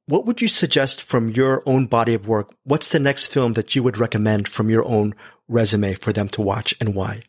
What 0.09 0.25
would 0.25 0.41
you 0.41 0.49
suggest 0.49 1.03
from 1.03 1.29
your 1.29 1.63
own 1.67 1.85
body 1.85 2.15
of 2.15 2.27
work? 2.27 2.49
What's 2.65 2.93
the 2.93 2.99
next 2.99 3.27
film 3.27 3.53
that 3.53 3.77
you 3.77 3.83
would 3.83 3.99
recommend 3.99 4.49
from 4.49 4.71
your 4.71 4.83
own 4.83 5.15
resume 5.49 5.93
for 5.93 6.15
them 6.15 6.29
to 6.29 6.41
watch, 6.41 6.75
and 6.81 6.95
why? 6.95 7.25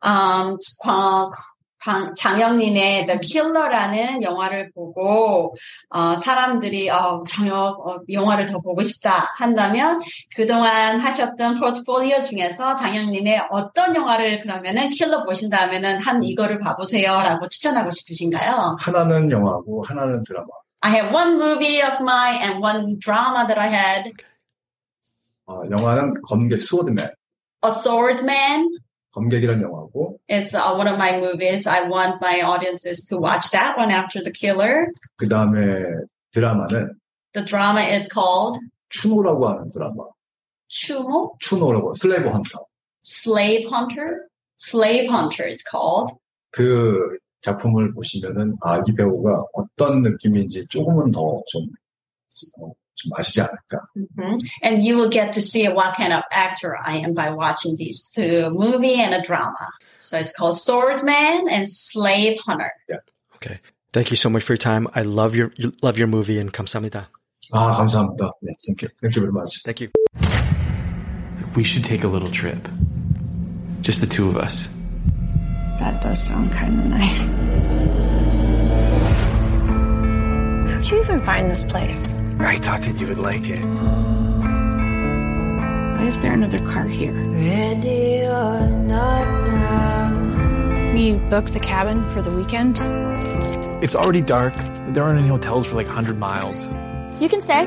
Um, 0.00 0.58
광, 0.80 1.32
방- 1.80 2.14
장영님의 2.14 3.06
The 3.06 3.18
Killer라는 3.18 4.22
영화를 4.22 4.70
보고 4.76 5.56
어, 5.90 6.14
사람들이 6.14 6.88
어, 6.88 7.24
정혁 7.26 7.84
어, 7.84 7.98
영화를 8.12 8.46
더 8.46 8.60
보고 8.60 8.84
싶다 8.84 9.34
한다면 9.36 10.00
그동안 10.36 11.00
하셨던 11.00 11.58
포트폴리오 11.58 12.22
중에서 12.22 12.76
장영님의 12.76 13.48
어떤 13.50 13.96
영화를 13.96 14.38
그러면은 14.38 14.90
킬러 14.90 15.24
보신다 15.24 15.62
하면은 15.62 15.98
한 15.98 16.22
이거를 16.22 16.60
봐보세요라고 16.60 17.48
추천하고 17.48 17.90
싶으신가요? 17.90 18.76
하나는 18.78 19.28
영화고 19.32 19.82
하나는 19.82 20.22
드라마. 20.22 20.46
I 20.85 20.89
have 20.97 21.13
one 21.13 21.37
movie 21.37 21.81
of 21.81 22.01
mine 22.01 22.41
and 22.41 22.59
one 22.59 22.97
drama 22.99 23.45
that 23.47 23.57
I 23.57 23.67
had. 23.67 24.11
어, 25.47 25.63
영화는 25.69 26.21
검객 26.27 26.61
스워드맨. 26.61 27.11
A 27.63 27.69
Swordman 27.69 28.69
검객이라는 29.11 29.61
영화고 29.61 30.17
is 30.29 30.55
uh, 30.55 30.73
one 30.73 30.87
of 30.87 30.97
my 30.97 31.19
movies. 31.19 31.67
I 31.67 31.87
want 31.87 32.21
my 32.21 32.41
audiences 32.41 33.05
to 33.09 33.17
watch 33.17 33.51
that 33.51 33.77
one 33.77 33.91
after 33.91 34.21
The 34.21 34.31
Killer. 34.31 34.87
그 35.17 35.27
다음에 35.27 35.83
드라마는 36.31 36.95
The 37.33 37.45
drama 37.45 37.81
is 37.81 38.07
called 38.07 38.57
추노라고 38.89 39.47
하는 39.47 39.71
드라마. 39.71 40.09
Chumo, 40.67 41.37
추노라고 41.39 41.93
슬레이브 41.93 42.29
헌터. 42.29 42.65
Slave 43.03 43.67
Hunter. 43.67 44.29
Slave 44.57 45.09
Hunter 45.09 45.45
it's 45.45 45.63
called. 45.63 46.11
그 46.51 47.17
작품을 47.45 47.93
보시면은 47.93 48.55
아 48.61 48.79
이 48.87 48.93
배우가 48.95 49.43
어떤 49.53 50.01
느낌인지 50.03 50.67
조금은 50.67 51.11
더좀 51.11 51.67
어, 52.59 52.71
좀 52.95 53.11
아시지 53.15 53.41
않을까. 53.41 53.79
Mhm. 53.95 54.37
And 54.63 54.83
you 54.85 54.95
will 54.95 55.09
get 55.09 55.31
to 55.33 55.41
see 55.41 55.67
what 55.67 55.95
kind 55.95 56.13
of 56.13 56.21
actor 56.31 56.75
I 56.85 56.97
am 56.97 57.13
by 57.15 57.31
watching 57.33 57.77
these 57.77 58.11
two 58.13 58.51
movie 58.51 59.01
and 59.01 59.13
a 59.15 59.21
drama. 59.21 59.57
So 59.99 60.17
it's 60.17 60.31
called 60.35 60.55
Swordman 60.55 61.49
and 61.49 61.67
Slave 61.67 62.37
Hunter. 62.45 62.71
Okay. 63.37 63.59
Thank 63.91 64.11
you 64.11 64.17
so 64.17 64.29
much 64.29 64.43
for 64.43 64.53
your 64.53 64.61
time. 64.61 64.87
I 64.93 65.01
love 65.01 65.35
your 65.35 65.51
you- 65.57 65.73
love 65.81 65.97
your 65.97 66.07
movie 66.07 66.37
and 66.39 66.51
감사합니다. 66.53 67.09
아 67.53 67.71
감사합니다. 67.73 68.31
네, 68.43 68.53
thank 68.65 68.83
you, 68.85 68.89
thank 69.01 69.15
you 69.17 69.21
very 69.25 69.33
much. 69.33 69.63
Thank 69.65 69.81
you. 69.81 69.89
We 71.55 71.63
should 71.65 71.83
take 71.83 72.03
a 72.03 72.07
little 72.07 72.29
trip. 72.31 72.69
Just 73.81 73.99
the 73.99 74.07
two 74.07 74.29
of 74.29 74.37
us. 74.37 74.69
That 75.78 76.00
does 76.00 76.22
sound 76.22 76.52
kind 76.52 76.78
of 76.78 76.86
nice. 76.86 77.32
How'd 80.72 80.90
you 80.90 81.02
even 81.02 81.22
find 81.22 81.50
this 81.50 81.64
place? 81.64 82.14
I 82.38 82.56
thought 82.56 82.82
that 82.82 82.98
you 83.00 83.06
would 83.06 83.18
like 83.18 83.48
it. 83.48 83.64
Why 85.96 86.04
is 86.06 86.18
there 86.18 86.32
another 86.32 86.58
car 86.70 86.84
here? 86.84 87.12
Ready 87.12 88.22
or 88.24 88.68
not 88.68 89.26
now. 89.48 90.92
We 90.94 91.14
booked 91.30 91.54
a 91.56 91.60
cabin 91.60 92.06
for 92.08 92.22
the 92.22 92.30
weekend. 92.30 92.78
It's 93.82 93.94
already 93.94 94.22
dark. 94.22 94.54
There 94.94 95.02
aren't 95.02 95.18
any 95.18 95.28
hotels 95.28 95.66
for 95.66 95.76
like 95.76 95.86
100 95.86 96.18
miles. 96.18 96.72
You 97.20 97.28
can 97.28 97.40
stay. 97.42 97.66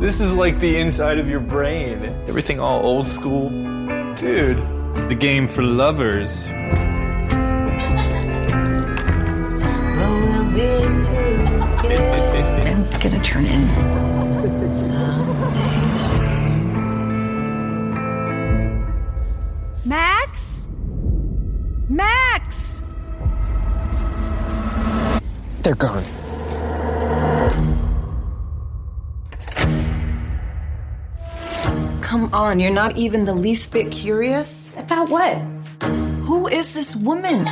This 0.00 0.20
is 0.20 0.34
like 0.34 0.60
the 0.60 0.78
inside 0.78 1.18
of 1.18 1.28
your 1.28 1.40
brain. 1.40 2.02
Everything 2.28 2.60
all 2.60 2.84
old 2.84 3.06
school. 3.06 3.50
Dude, 4.14 4.58
the 5.08 5.16
game 5.18 5.48
for 5.48 5.62
lovers. 5.62 6.48
I'm 12.66 12.84
gonna 13.00 13.22
turn 13.22 13.46
in. 13.46 13.66
Max? 19.84 20.62
Max! 21.88 22.82
They're 25.62 25.74
gone. 25.74 26.04
Come 32.00 32.32
on, 32.32 32.60
you're 32.60 32.70
not 32.70 32.96
even 32.96 33.24
the 33.24 33.34
least 33.34 33.72
bit 33.72 33.90
curious? 33.92 34.70
About 34.76 35.08
what? 35.08 35.36
Who 36.24 36.48
is 36.48 36.74
this 36.74 36.96
woman? 36.96 37.46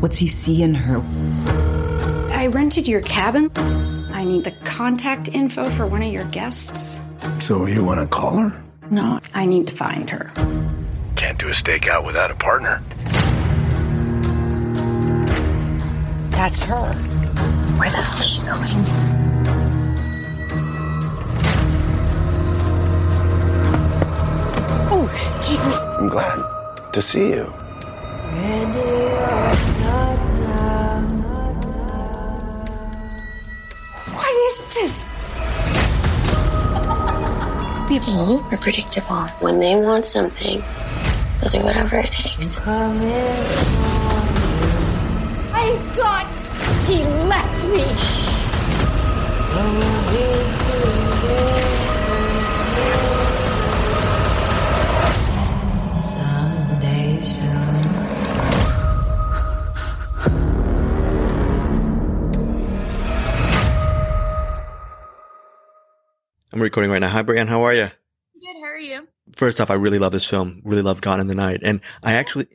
What's 0.00 0.18
he 0.18 0.26
see 0.26 0.62
in 0.62 0.74
her? 0.74 1.00
I 2.44 2.48
rented 2.48 2.86
your 2.86 3.00
cabin. 3.00 3.50
I 3.56 4.22
need 4.22 4.44
the 4.44 4.50
contact 4.66 5.28
info 5.28 5.64
for 5.64 5.86
one 5.86 6.02
of 6.02 6.12
your 6.12 6.24
guests. 6.24 7.00
So 7.40 7.64
you 7.64 7.82
want 7.82 8.00
to 8.00 8.06
call 8.06 8.36
her? 8.36 8.62
No, 8.90 9.18
I 9.32 9.46
need 9.46 9.66
to 9.68 9.74
find 9.74 10.10
her. 10.10 10.30
Can't 11.16 11.38
do 11.38 11.48
a 11.48 11.52
stakeout 11.52 12.04
without 12.04 12.30
a 12.30 12.34
partner. 12.34 12.82
That's 16.32 16.62
her. 16.64 16.92
Where 17.78 17.88
the 17.88 17.96
hell 17.96 18.20
is 18.20 18.28
she 18.28 18.42
going? 18.42 18.84
Oh, 24.92 25.40
Jesus. 25.40 25.80
I'm 25.80 26.10
glad 26.10 26.92
to 26.92 27.00
see 27.00 27.30
you. 27.30 27.50
Is 34.54 34.74
this? 34.74 35.08
People 37.88 38.42
are 38.50 38.56
predictable. 38.58 39.26
When 39.40 39.58
they 39.60 39.76
want 39.76 40.06
something, 40.06 40.62
they'll 41.40 41.50
do 41.50 41.62
whatever 41.62 41.96
it 41.96 42.10
takes. 42.10 42.58
Coming 42.58 43.12
I 45.52 45.76
thought 45.94 46.26
he 46.86 47.04
left 47.28 47.64
me. 47.68 47.84
Recording 66.64 66.90
right 66.90 66.98
now. 66.98 67.10
Hi, 67.10 67.20
Brian. 67.20 67.46
How 67.46 67.64
are 67.64 67.74
you? 67.74 67.90
Good, 68.40 68.56
how 68.62 68.68
are 68.68 68.78
you? 68.78 69.06
First 69.36 69.60
off, 69.60 69.70
I 69.70 69.74
really 69.74 69.98
love 69.98 70.12
this 70.12 70.24
film. 70.24 70.62
Really 70.64 70.80
love 70.80 71.02
Gone 71.02 71.20
in 71.20 71.26
the 71.26 71.34
Night. 71.34 71.60
And 71.62 71.82
I 72.02 72.14
actually, 72.14 72.48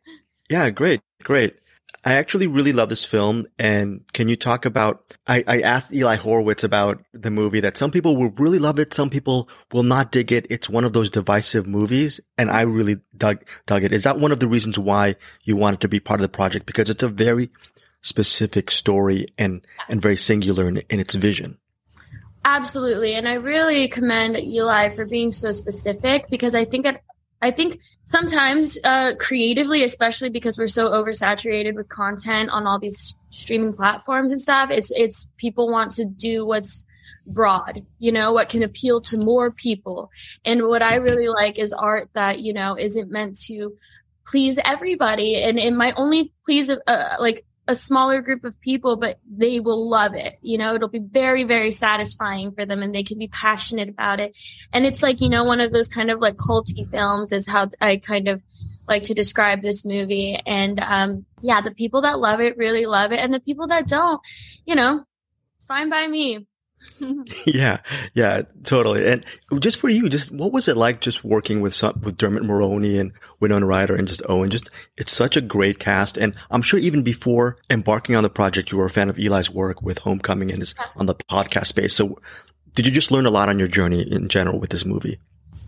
yeah, 0.50 0.72
great, 0.72 1.00
great. 1.24 1.60
I 2.04 2.14
actually 2.14 2.48
really 2.48 2.74
love 2.74 2.90
this 2.90 3.06
film. 3.06 3.46
And 3.60 4.02
can 4.14 4.28
you 4.28 4.36
talk 4.36 4.66
about, 4.66 5.16
I, 5.28 5.44
I 5.46 5.62
asked 5.62 5.94
Eli 5.94 6.16
Horowitz 6.16 6.64
about 6.64 7.04
the 7.14 7.30
movie 7.30 7.60
that 7.60 7.78
some 7.78 7.92
people 7.92 8.18
will 8.18 8.32
really 8.32 8.58
love 8.58 8.80
it. 8.80 8.96
Some 8.96 9.12
people 9.12 9.48
will 9.72 9.84
not 9.84 10.12
dig 10.12 10.32
it. 10.32 10.48
It's 10.50 10.70
one 10.70 10.86
of 10.86 10.94
those 10.94 11.12
divisive 11.12 11.68
movies. 11.68 12.20
And 12.36 12.50
I 12.50 12.62
really 12.62 13.02
dug, 13.16 13.46
dug 13.68 13.84
it. 13.84 13.94
Is 13.94 14.06
that 14.06 14.20
one 14.20 14.32
of 14.32 14.40
the 14.40 14.48
reasons 14.48 14.80
why 14.80 15.18
you 15.44 15.56
wanted 15.56 15.82
to 15.82 15.88
be 15.88 16.00
part 16.00 16.20
of 16.20 16.24
the 16.24 16.30
project? 16.30 16.66
Because 16.66 16.90
it's 16.90 17.04
a 17.04 17.10
very 17.10 17.52
specific 18.02 18.72
story 18.72 19.28
and, 19.38 19.68
and 19.88 20.02
very 20.02 20.18
singular 20.18 20.68
in, 20.68 20.78
in 20.90 21.00
its 21.00 21.14
vision. 21.14 21.60
Absolutely, 22.46 23.16
and 23.16 23.28
I 23.28 23.34
really 23.34 23.88
commend 23.88 24.38
Eli 24.38 24.96
for 24.96 25.06
being 25.06 25.32
so 25.32 25.52
specific 25.52 26.30
because 26.30 26.56
I 26.56 26.66
think 26.66 26.88
I 27.42 27.52
think 27.52 27.80
sometimes 28.08 28.78
uh, 28.84 29.14
creatively, 29.20 29.84
especially 29.84 30.30
because 30.30 30.58
we're 30.58 30.68
so 30.68 30.90
oversaturated 30.90 31.76
with 31.76 31.90
content 31.90 32.50
on 32.50 32.66
all 32.66 32.80
these 32.80 33.18
streaming 33.32 33.74
platforms 33.74 34.32
and 34.32 34.42
stuff, 34.42 34.72
it's 34.72 34.92
it's 34.92 35.30
people 35.38 35.72
want 35.72 35.92
to 35.94 36.06
do 36.06 36.46
what's 36.46 36.86
broad, 37.26 37.86
you 38.00 38.12
know, 38.12 38.34
what 38.34 38.50
can 38.50 38.64
appeal 38.64 39.02
to 39.02 39.18
more 39.18 39.52
people. 39.52 40.10
And 40.46 40.68
what 40.68 40.82
I 40.82 40.96
really 40.96 41.28
like 41.28 41.60
is 41.60 41.74
art 41.74 42.10
that 42.14 42.40
you 42.40 42.54
know 42.54 42.78
isn't 42.78 43.12
meant 43.12 43.40
to 43.48 43.76
please 44.26 44.60
everybody, 44.64 45.36
and 45.36 45.60
it 45.60 45.74
might 45.74 45.96
only 45.98 46.34
please 46.46 46.70
uh, 46.70 47.16
like 47.20 47.46
a 47.70 47.76
smaller 47.76 48.20
group 48.20 48.44
of 48.46 48.60
people, 48.62 48.98
but 48.98 49.20
they 49.30 49.60
will 49.60 49.88
love 49.88 50.16
it. 50.16 50.40
You 50.42 50.58
know, 50.58 50.74
it'll 50.74 50.90
be 50.90 50.98
very, 50.98 51.44
very 51.44 51.70
satisfying 51.70 52.52
for 52.52 52.66
them 52.66 52.82
and 52.82 52.96
they 52.96 53.04
can 53.04 53.20
be 53.20 53.28
passionate 53.28 53.90
about 53.90 54.20
it. 54.20 54.36
And 54.74 54.88
it's 54.88 55.04
like, 55.04 55.22
you 55.22 55.30
know, 55.30 55.44
one 55.44 55.62
of 55.62 55.72
those 55.72 55.88
kind 55.88 56.10
of 56.10 56.20
like 56.20 56.36
culty 56.36 56.90
films 56.90 57.32
is 57.32 57.48
how 57.48 57.70
I 57.80 57.98
kind 57.98 58.28
of 58.28 58.42
like 58.88 59.04
to 59.04 59.14
describe 59.14 59.62
this 59.62 59.86
movie. 59.86 60.42
And, 60.48 60.80
um, 60.80 61.26
yeah, 61.44 61.62
the 61.62 61.70
people 61.70 62.02
that 62.02 62.18
love 62.18 62.42
it 62.42 62.58
really 62.58 62.88
love 62.88 63.12
it. 63.12 63.20
And 63.20 63.32
the 63.32 63.40
people 63.40 63.68
that 63.68 63.88
don't, 63.88 64.20
you 64.66 64.74
know, 64.74 65.06
fine 65.68 65.92
by 65.92 66.08
me. 66.08 66.48
yeah, 67.46 67.80
yeah, 68.14 68.44
totally. 68.64 69.06
And 69.06 69.26
just 69.60 69.78
for 69.78 69.90
you, 69.90 70.10
just 70.10 70.32
what 70.32 70.52
was 70.52 70.68
it 70.68 70.78
like 70.78 71.02
just 71.02 71.24
working 71.24 71.62
with 71.62 71.74
some, 71.74 72.00
with 72.02 72.18
Dermot 72.18 72.44
Mulroney 72.44 73.00
and 73.00 73.12
Winona 73.40 73.66
Ryder 73.66 73.96
and 73.96 74.08
just 74.08 74.22
Owen? 74.28 74.50
Just 74.50 74.70
it's 74.98 75.12
such 75.12 75.38
a 75.38 75.42
great 75.42 75.80
cast, 75.80 76.18
and 76.18 76.36
I'm 76.52 76.62
sure 76.62 76.80
even 76.80 77.04
before 77.04 77.58
embarking 77.70 78.16
on 78.16 78.24
the 78.24 78.30
project, 78.30 78.72
you 78.72 78.78
were 78.78 78.86
a 78.86 78.90
fan 78.90 79.10
of 79.10 79.18
Eli's 79.18 79.50
work 79.50 79.82
with 79.82 80.00
Homecoming 80.00 80.52
and 80.52 80.62
his 80.62 80.76
on 80.96 81.06
the 81.06 81.16
podcast 81.16 81.68
space. 81.68 81.96
So, 81.96 82.20
did 82.74 82.86
you 82.86 82.92
just 82.92 83.12
learn 83.12 83.26
a 83.26 83.32
lot 83.32 83.50
on 83.50 83.60
your 83.60 83.68
journey 83.68 84.02
in 84.02 84.28
general 84.28 84.60
with 84.60 84.70
this 84.70 84.86
movie? 84.86 85.20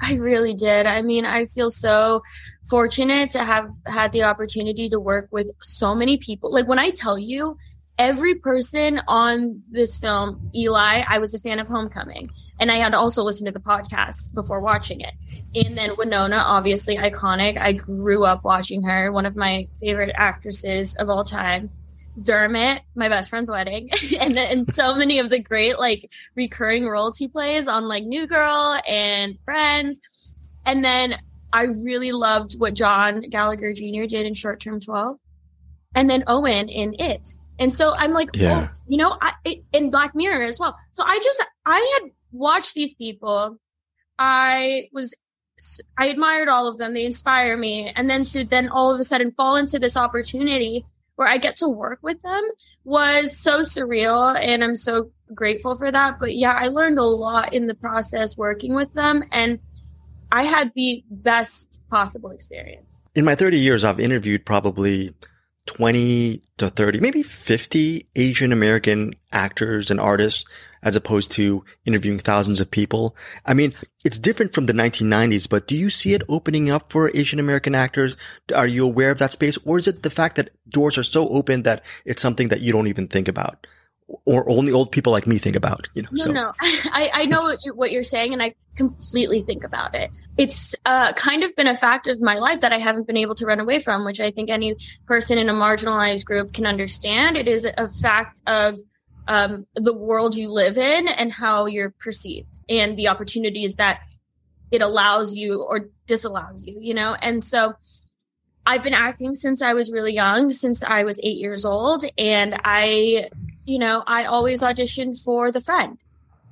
I 0.01 0.15
really 0.15 0.55
did. 0.55 0.87
I 0.87 1.01
mean, 1.03 1.25
I 1.25 1.45
feel 1.45 1.69
so 1.69 2.23
fortunate 2.67 3.29
to 3.31 3.43
have 3.43 3.69
had 3.85 4.11
the 4.11 4.23
opportunity 4.23 4.89
to 4.89 4.99
work 4.99 5.27
with 5.31 5.47
so 5.59 5.93
many 5.93 6.17
people. 6.17 6.51
Like 6.51 6.67
when 6.67 6.79
I 6.79 6.89
tell 6.89 7.19
you, 7.19 7.57
every 7.97 8.35
person 8.35 9.01
on 9.07 9.61
this 9.69 9.97
film, 9.97 10.51
Eli, 10.55 11.03
I 11.07 11.19
was 11.19 11.33
a 11.33 11.39
fan 11.39 11.59
of 11.59 11.67
Homecoming. 11.67 12.29
And 12.59 12.71
I 12.71 12.75
had 12.75 12.93
also 12.93 13.23
listened 13.23 13.47
to 13.47 13.51
the 13.51 13.59
podcast 13.59 14.33
before 14.35 14.59
watching 14.59 15.01
it. 15.01 15.13
And 15.55 15.75
then 15.75 15.95
Winona, 15.97 16.37
obviously 16.37 16.95
iconic. 16.95 17.57
I 17.59 17.73
grew 17.73 18.23
up 18.23 18.43
watching 18.43 18.83
her, 18.83 19.11
one 19.11 19.25
of 19.25 19.35
my 19.35 19.67
favorite 19.79 20.13
actresses 20.15 20.95
of 20.95 21.09
all 21.09 21.23
time. 21.23 21.71
Dermot, 22.21 22.81
my 22.93 23.09
best 23.09 23.29
friend's 23.29 23.49
wedding, 23.49 23.89
and 24.19 24.35
then 24.35 24.69
so 24.69 24.93
many 24.95 25.19
of 25.19 25.29
the 25.29 25.39
great 25.39 25.79
like 25.79 26.11
recurring 26.35 26.85
roles 26.85 27.17
he 27.17 27.29
plays 27.29 27.69
on 27.69 27.87
like 27.87 28.03
New 28.03 28.27
Girl 28.27 28.79
and 28.85 29.37
Friends. 29.45 29.97
And 30.65 30.83
then 30.83 31.15
I 31.53 31.63
really 31.63 32.11
loved 32.11 32.59
what 32.59 32.73
John 32.73 33.21
Gallagher 33.29 33.73
Jr. 33.73 34.05
did 34.07 34.25
in 34.25 34.33
Short 34.33 34.59
Term 34.59 34.79
12. 34.79 35.17
And 35.95 36.09
then 36.09 36.23
Owen 36.27 36.69
in 36.69 36.95
It. 36.99 37.35
And 37.61 37.71
so 37.71 37.93
I'm 37.93 38.11
like, 38.11 38.29
oh, 38.35 38.39
Yeah. 38.39 38.69
oh, 38.71 38.75
you 38.87 38.97
know, 38.97 39.15
I, 39.21 39.61
in 39.71 39.91
Black 39.91 40.15
Mirror 40.15 40.45
as 40.45 40.57
well. 40.59 40.75
So 40.93 41.03
I 41.05 41.19
just, 41.23 41.45
I 41.63 41.99
had 42.01 42.09
watched 42.31 42.73
these 42.73 42.91
people. 42.95 43.57
I 44.17 44.89
was, 44.91 45.13
I 45.95 46.07
admired 46.07 46.47
all 46.49 46.67
of 46.67 46.79
them. 46.79 46.95
They 46.95 47.05
inspire 47.05 47.55
me. 47.55 47.93
And 47.95 48.09
then 48.09 48.23
to 48.25 48.43
then 48.43 48.69
all 48.69 48.91
of 48.91 48.99
a 48.99 49.03
sudden 49.03 49.31
fall 49.37 49.57
into 49.57 49.77
this 49.77 49.95
opportunity 49.95 50.87
where 51.17 51.27
I 51.27 51.37
get 51.37 51.55
to 51.57 51.69
work 51.69 51.99
with 52.01 52.19
them 52.23 52.41
was 52.83 53.37
so 53.37 53.59
surreal. 53.59 54.35
And 54.41 54.63
I'm 54.63 54.75
so 54.75 55.11
grateful 55.35 55.75
for 55.75 55.91
that. 55.91 56.19
But 56.19 56.35
yeah, 56.35 56.53
I 56.53 56.69
learned 56.69 56.97
a 56.97 57.03
lot 57.03 57.53
in 57.53 57.67
the 57.67 57.75
process 57.75 58.35
working 58.35 58.73
with 58.73 58.91
them. 58.95 59.23
And 59.31 59.59
I 60.31 60.45
had 60.45 60.71
the 60.75 61.03
best 61.11 61.79
possible 61.91 62.31
experience. 62.31 62.99
In 63.13 63.23
my 63.23 63.35
30 63.35 63.59
years, 63.59 63.83
I've 63.83 63.99
interviewed 63.99 64.47
probably 64.47 65.13
20 65.67 66.41
to 66.57 66.69
30, 66.69 66.99
maybe 66.99 67.23
50 67.23 68.07
Asian 68.15 68.51
American 68.51 69.13
actors 69.31 69.91
and 69.91 69.99
artists 69.99 70.45
as 70.83 70.95
opposed 70.95 71.31
to 71.31 71.63
interviewing 71.85 72.19
thousands 72.19 72.59
of 72.59 72.71
people. 72.71 73.15
I 73.45 73.53
mean, 73.53 73.73
it's 74.03 74.17
different 74.17 74.53
from 74.53 74.65
the 74.65 74.73
1990s, 74.73 75.47
but 75.47 75.67
do 75.67 75.75
you 75.75 75.89
see 75.89 76.13
it 76.13 76.23
opening 76.27 76.69
up 76.69 76.91
for 76.91 77.15
Asian 77.15 77.39
American 77.39 77.75
actors? 77.75 78.17
Are 78.53 78.67
you 78.67 78.85
aware 78.85 79.11
of 79.11 79.19
that 79.19 79.31
space? 79.31 79.57
Or 79.63 79.77
is 79.77 79.87
it 79.87 80.03
the 80.03 80.09
fact 80.09 80.35
that 80.37 80.49
doors 80.67 80.97
are 80.97 81.03
so 81.03 81.29
open 81.29 81.63
that 81.63 81.85
it's 82.05 82.21
something 82.21 82.47
that 82.47 82.61
you 82.61 82.71
don't 82.71 82.87
even 82.87 83.07
think 83.07 83.27
about? 83.27 83.67
Or 84.25 84.49
only 84.49 84.71
old 84.71 84.91
people 84.91 85.11
like 85.11 85.27
me 85.27 85.37
think 85.37 85.55
about, 85.55 85.87
you 85.93 86.03
know? 86.03 86.09
No, 86.11 86.23
so. 86.23 86.31
no, 86.31 86.53
I, 86.61 87.09
I 87.13 87.25
know 87.25 87.41
what 87.41 87.59
you're, 87.63 87.75
what 87.75 87.91
you're 87.91 88.03
saying, 88.03 88.33
and 88.33 88.41
I 88.41 88.55
completely 88.75 89.41
think 89.41 89.63
about 89.63 89.95
it. 89.95 90.11
It's 90.37 90.75
uh, 90.85 91.13
kind 91.13 91.43
of 91.43 91.55
been 91.55 91.67
a 91.67 91.75
fact 91.75 92.07
of 92.07 92.21
my 92.21 92.35
life 92.35 92.61
that 92.61 92.73
I 92.73 92.77
haven't 92.77 93.07
been 93.07 93.17
able 93.17 93.35
to 93.35 93.45
run 93.45 93.59
away 93.59 93.79
from, 93.79 94.05
which 94.05 94.19
I 94.19 94.31
think 94.31 94.49
any 94.49 94.75
person 95.05 95.37
in 95.37 95.49
a 95.49 95.53
marginalized 95.53 96.25
group 96.25 96.53
can 96.53 96.65
understand. 96.65 97.37
It 97.37 97.47
is 97.47 97.65
a 97.65 97.89
fact 97.89 98.39
of 98.47 98.79
um, 99.27 99.65
the 99.75 99.93
world 99.93 100.35
you 100.35 100.51
live 100.51 100.77
in 100.77 101.07
and 101.07 101.31
how 101.31 101.65
you're 101.65 101.91
perceived, 101.91 102.59
and 102.69 102.97
the 102.97 103.09
opportunities 103.09 103.75
that 103.75 104.01
it 104.71 104.81
allows 104.81 105.35
you 105.35 105.61
or 105.61 105.89
disallows 106.07 106.63
you, 106.65 106.77
you 106.79 106.93
know? 106.93 107.13
And 107.13 107.43
so 107.43 107.73
I've 108.65 108.83
been 108.83 108.93
acting 108.93 109.35
since 109.35 109.61
I 109.61 109.73
was 109.73 109.91
really 109.91 110.13
young, 110.13 110.51
since 110.51 110.83
I 110.83 111.03
was 111.03 111.19
eight 111.23 111.37
years 111.37 111.65
old. 111.65 112.05
And 112.17 112.59
I, 112.63 113.29
you 113.65 113.79
know, 113.79 114.03
I 114.05 114.25
always 114.25 114.61
auditioned 114.61 115.21
for 115.23 115.51
the 115.51 115.61
friend 115.61 115.97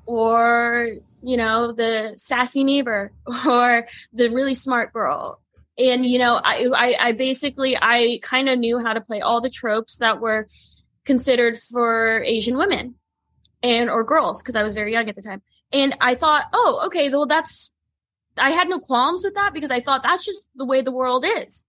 or, 0.06 0.96
you 1.22 1.38
know, 1.38 1.72
the 1.72 2.14
sassy 2.18 2.64
neighbor 2.64 3.12
or 3.46 3.88
the 4.12 4.30
really 4.30 4.54
smart 4.54 4.92
girl. 4.92 5.40
And, 5.78 6.06
you 6.06 6.18
know, 6.18 6.42
I, 6.44 6.68
I, 6.76 6.96
I 7.00 7.12
basically, 7.14 7.78
I 7.80 8.20
kind 8.22 8.50
of 8.50 8.60
knew 8.60 8.80
how 8.80 8.94
to 8.94 9.02
play 9.02 9.22
all 9.22 9.40
the 9.40 9.50
tropes 9.50 9.98
that 9.98 10.20
were 10.20 10.48
considered 11.06 11.58
for 11.58 12.22
Asian 12.24 12.58
women 12.58 12.96
and, 13.64 13.90
or 13.90 14.04
girls, 14.04 14.42
because 14.42 14.56
I 14.56 14.64
was 14.64 14.74
very 14.74 14.92
young 14.92 15.08
at 15.08 15.16
the 15.16 15.22
time. 15.22 15.42
And 15.72 15.96
I 16.02 16.16
thought, 16.16 16.46
oh, 16.52 16.84
okay, 16.88 17.08
well, 17.10 17.28
that's, 17.28 17.72
I 18.38 18.50
had 18.50 18.68
no 18.68 18.80
qualms 18.80 19.24
with 19.24 19.36
that 19.36 19.54
because 19.54 19.72
I 19.72 19.80
thought 19.80 20.04
that's 20.04 20.26
just 20.26 20.44
the 20.56 20.66
way 20.66 20.82
the 20.82 20.92
world 20.92 21.24
is. 21.26 21.64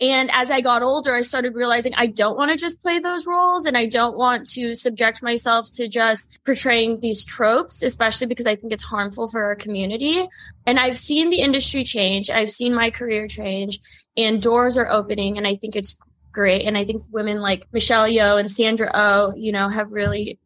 And 0.00 0.30
as 0.32 0.50
I 0.50 0.62
got 0.62 0.82
older, 0.82 1.14
I 1.14 1.20
started 1.20 1.54
realizing 1.54 1.92
I 1.94 2.06
don't 2.06 2.36
want 2.36 2.50
to 2.50 2.56
just 2.56 2.80
play 2.80 2.98
those 3.00 3.26
roles 3.26 3.66
and 3.66 3.76
I 3.76 3.86
don't 3.86 4.16
want 4.16 4.48
to 4.52 4.74
subject 4.74 5.22
myself 5.22 5.70
to 5.72 5.88
just 5.88 6.38
portraying 6.46 7.00
these 7.00 7.22
tropes, 7.24 7.82
especially 7.82 8.26
because 8.26 8.46
I 8.46 8.56
think 8.56 8.72
it's 8.72 8.82
harmful 8.82 9.28
for 9.28 9.44
our 9.44 9.54
community. 9.54 10.26
And 10.66 10.80
I've 10.80 10.98
seen 10.98 11.28
the 11.28 11.40
industry 11.40 11.84
change. 11.84 12.30
I've 12.30 12.50
seen 12.50 12.74
my 12.74 12.90
career 12.90 13.28
change 13.28 13.78
and 14.16 14.40
doors 14.40 14.78
are 14.78 14.88
opening 14.88 15.36
and 15.36 15.46
I 15.46 15.56
think 15.56 15.76
it's 15.76 15.96
great. 16.32 16.62
And 16.62 16.78
I 16.78 16.84
think 16.84 17.02
women 17.10 17.42
like 17.42 17.66
Michelle 17.72 18.08
Yeoh 18.08 18.40
and 18.40 18.50
Sandra 18.50 18.90
Oh, 18.94 19.34
you 19.36 19.52
know, 19.52 19.68
have 19.68 19.92
really 19.92 20.38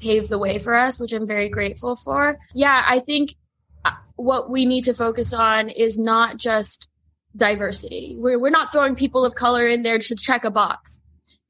paved 0.00 0.30
the 0.30 0.38
way 0.38 0.58
for 0.58 0.74
us, 0.74 0.98
which 0.98 1.12
I'm 1.12 1.26
very 1.26 1.48
grateful 1.48 1.94
for. 1.94 2.38
Yeah, 2.54 2.82
I 2.86 2.98
think 2.98 3.36
uh, 3.84 3.92
what 4.16 4.50
we 4.50 4.64
need 4.64 4.82
to 4.84 4.94
focus 4.94 5.32
on 5.32 5.68
is 5.68 5.98
not 5.98 6.38
just 6.38 6.88
diversity. 7.36 8.16
We're, 8.18 8.38
we're 8.38 8.50
not 8.50 8.72
throwing 8.72 8.94
people 8.94 9.24
of 9.24 9.34
color 9.34 9.66
in 9.66 9.82
there 9.82 9.98
to 9.98 10.16
check 10.16 10.44
a 10.44 10.50
box. 10.50 11.00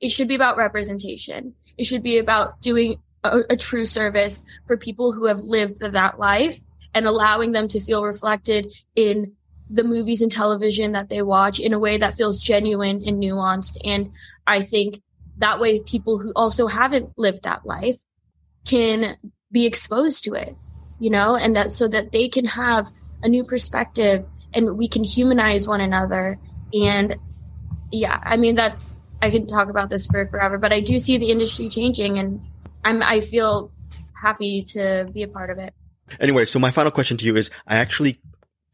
It 0.01 0.11
should 0.11 0.29
be 0.29 0.35
about 0.35 0.57
representation. 0.57 1.55
It 1.77 1.85
should 1.85 2.03
be 2.03 2.19
about 2.19 2.61
doing 2.61 2.97
a, 3.25 3.43
a 3.51 3.57
true 3.57 3.87
service 3.87 4.43
for 4.66 4.77
people 4.77 5.12
who 5.12 5.27
have 5.27 5.40
lived 5.40 5.81
that 5.81 6.19
life 6.19 6.61
and 6.95 7.07
allowing 7.07 7.53
them 7.53 7.69
to 7.69 7.81
feel 7.81 8.05
reflected 8.05 8.73
in 8.97 9.33
the 9.69 9.85
movies 9.85 10.21
and 10.21 10.33
television 10.33 10.93
that 10.93 11.09
they 11.09 11.23
watch 11.23 11.61
in 11.61 11.73
a 11.73 11.79
way 11.79 11.97
that 11.97 12.14
feels 12.14 12.40
genuine 12.40 13.03
and 13.07 13.23
nuanced. 13.23 13.77
And 13.85 14.11
I 14.47 14.62
think 14.62 15.01
that 15.38 15.61
way 15.61 15.81
people 15.81 16.19
who 16.19 16.33
also 16.35 16.66
haven't 16.66 17.11
lived 17.16 17.45
that 17.45 17.64
life 17.64 17.99
can 18.66 19.16
be 19.53 19.66
exposed 19.66 20.25
to 20.25 20.35
it, 20.35 20.57
you 20.99 21.09
know, 21.09 21.37
and 21.37 21.55
that 21.57 21.73
so 21.73 21.88
that 21.88 22.11
they 22.12 22.29
can 22.29 22.47
have 22.47 22.90
a 23.23 23.29
new 23.29 23.45
perspective 23.45 24.25
and 24.55 24.77
we 24.77 24.89
can 24.89 25.05
humanize 25.05 25.67
one 25.67 25.81
another. 25.81 26.39
And 26.73 27.17
yeah, 27.93 28.19
I 28.23 28.37
mean, 28.37 28.55
that's, 28.55 29.01
I 29.23 29.31
could 29.31 29.49
talk 29.49 29.69
about 29.69 29.91
this 29.91 30.07
for 30.07 30.27
forever, 30.27 30.59
but 30.59 30.73
I 30.73 30.81
do 30.81 30.99
see 30.99 31.19
the 31.19 31.31
industry 31.31 31.69
changing 31.69 32.19
and 32.19 32.41
I'm, 32.85 33.03
I 33.03 33.21
feel 33.21 33.71
happy 34.13 34.61
to 34.73 35.09
be 35.13 35.23
a 35.23 35.29
part 35.29 35.51
of 35.51 35.59
it. 35.59 35.75
Anyway, 36.19 36.45
so 36.45 36.59
my 36.59 36.71
final 36.71 36.91
question 36.91 37.17
to 37.19 37.25
you 37.25 37.37
is 37.37 37.51
I 37.67 37.77
actually 37.77 38.21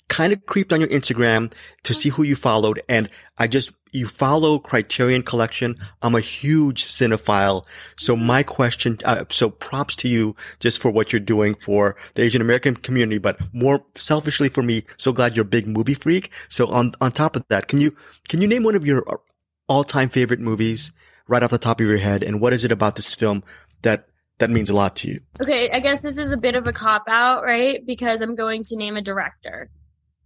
kind 0.08 0.32
of 0.32 0.46
creeped 0.46 0.72
on 0.72 0.80
your 0.80 0.88
Instagram 0.88 1.52
to 1.82 1.94
see 1.94 2.08
who 2.10 2.22
you 2.22 2.36
followed 2.36 2.80
and 2.88 3.10
I 3.38 3.48
just, 3.48 3.72
you 3.96 4.06
follow 4.06 4.58
Criterion 4.58 5.22
Collection. 5.22 5.76
I'm 6.02 6.14
a 6.14 6.20
huge 6.20 6.84
cinephile. 6.84 7.64
So 7.96 8.16
my 8.16 8.42
question, 8.42 8.98
uh, 9.04 9.24
so 9.30 9.50
props 9.50 9.96
to 9.96 10.08
you 10.08 10.36
just 10.60 10.80
for 10.80 10.90
what 10.90 11.12
you're 11.12 11.20
doing 11.20 11.54
for 11.54 11.96
the 12.14 12.22
Asian 12.22 12.42
American 12.42 12.76
community, 12.76 13.18
but 13.18 13.40
more 13.52 13.84
selfishly 13.94 14.48
for 14.48 14.62
me, 14.62 14.84
so 14.96 15.12
glad 15.12 15.34
you're 15.34 15.46
a 15.46 15.48
big 15.48 15.66
movie 15.66 15.94
freak. 15.94 16.30
So 16.48 16.66
on, 16.68 16.92
on 17.00 17.12
top 17.12 17.36
of 17.36 17.44
that, 17.48 17.68
can 17.68 17.80
you, 17.80 17.94
can 18.28 18.40
you 18.40 18.48
name 18.48 18.62
one 18.62 18.74
of 18.74 18.84
your 18.84 19.04
all 19.68 19.84
time 19.84 20.10
favorite 20.10 20.40
movies 20.40 20.92
right 21.26 21.42
off 21.42 21.50
the 21.50 21.58
top 21.58 21.80
of 21.80 21.86
your 21.86 21.96
head? 21.96 22.22
And 22.22 22.40
what 22.40 22.52
is 22.52 22.64
it 22.64 22.72
about 22.72 22.96
this 22.96 23.14
film 23.14 23.42
that 23.82 24.08
that 24.38 24.50
means 24.50 24.68
a 24.68 24.74
lot 24.74 24.96
to 24.96 25.08
you. 25.08 25.20
Okay, 25.40 25.70
I 25.70 25.80
guess 25.80 26.00
this 26.00 26.18
is 26.18 26.30
a 26.30 26.36
bit 26.36 26.56
of 26.56 26.66
a 26.66 26.72
cop 26.72 27.04
out, 27.08 27.42
right? 27.42 27.84
Because 27.86 28.20
I'm 28.20 28.34
going 28.34 28.64
to 28.64 28.76
name 28.76 28.96
a 28.96 29.00
director. 29.00 29.70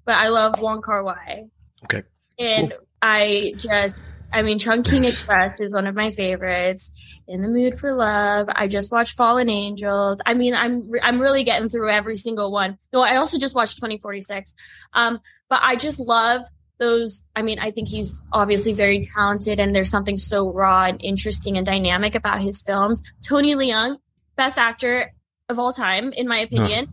But 0.05 0.19
I 0.19 0.29
love 0.29 0.61
Wong 0.61 0.83
Kar 0.83 1.05
Wai. 1.05 1.45
Okay. 1.85 2.03
And 2.39 2.71
cool. 2.71 2.79
I 3.03 3.55
just 3.57 4.13
I 4.33 4.43
mean 4.43 4.59
Chungking 4.59 5.05
Express 5.05 5.61
is 5.61 5.73
one 5.73 5.87
of 5.87 5.95
my 5.95 6.11
favorites. 6.11 6.93
In 7.27 7.43
the 7.43 7.49
Mood 7.49 7.79
for 7.79 7.93
Love. 7.93 8.49
I 8.55 8.69
just 8.69 8.91
watched 8.91 9.17
Fallen 9.17 9.49
Angels. 9.49 10.21
I 10.27 10.35
mean, 10.35 10.55
I'm 10.55 10.91
I'm 11.03 11.21
really 11.21 11.45
getting 11.45 11.69
through 11.69 11.91
every 11.91 12.17
single 12.17 12.53
one. 12.53 12.79
No, 12.93 13.03
I 13.03 13.17
also 13.17 13.39
just 13.39 13.55
watched 13.55 13.77
2046. 13.77 14.55
Um, 14.93 15.21
but 15.49 15.61
I 15.63 15.77
just 15.77 16.01
love 16.01 16.43
those 16.81 17.23
i 17.37 17.43
mean 17.43 17.59
i 17.61 17.71
think 17.71 17.87
he's 17.87 18.23
obviously 18.33 18.73
very 18.73 19.09
talented 19.15 19.61
and 19.61 19.77
there's 19.77 19.91
something 19.91 20.17
so 20.17 20.51
raw 20.51 20.85
and 20.85 21.01
interesting 21.05 21.57
and 21.57 21.67
dynamic 21.67 22.15
about 22.15 22.41
his 22.41 22.63
films 22.63 23.03
tony 23.23 23.55
leung 23.55 23.99
best 24.35 24.59
actor 24.59 25.13
of 25.49 25.59
all 25.59 25.73
time 25.73 26.11
in 26.13 26.27
my 26.27 26.39
opinion 26.39 26.89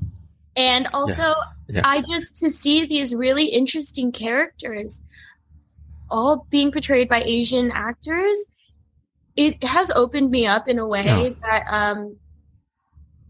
and 0.56 0.88
also 0.94 1.34
yeah. 1.70 1.76
Yeah. 1.76 1.82
i 1.86 2.02
just 2.02 2.36
to 2.38 2.52
see 2.52 2.86
these 2.86 3.16
really 3.16 3.46
interesting 3.46 4.12
characters 4.12 5.02
all 6.10 6.48
being 6.50 6.72
portrayed 6.72 7.10
by 7.10 7.22
asian 7.24 7.72
actors 7.72 8.38
it 9.36 9.64
has 9.64 9.92
opened 9.92 10.32
me 10.32 10.48
up 10.48 10.68
in 10.68 10.80
a 10.80 10.88
way 10.88 11.06
yeah. 11.06 11.30
that 11.42 11.64
um 11.70 12.18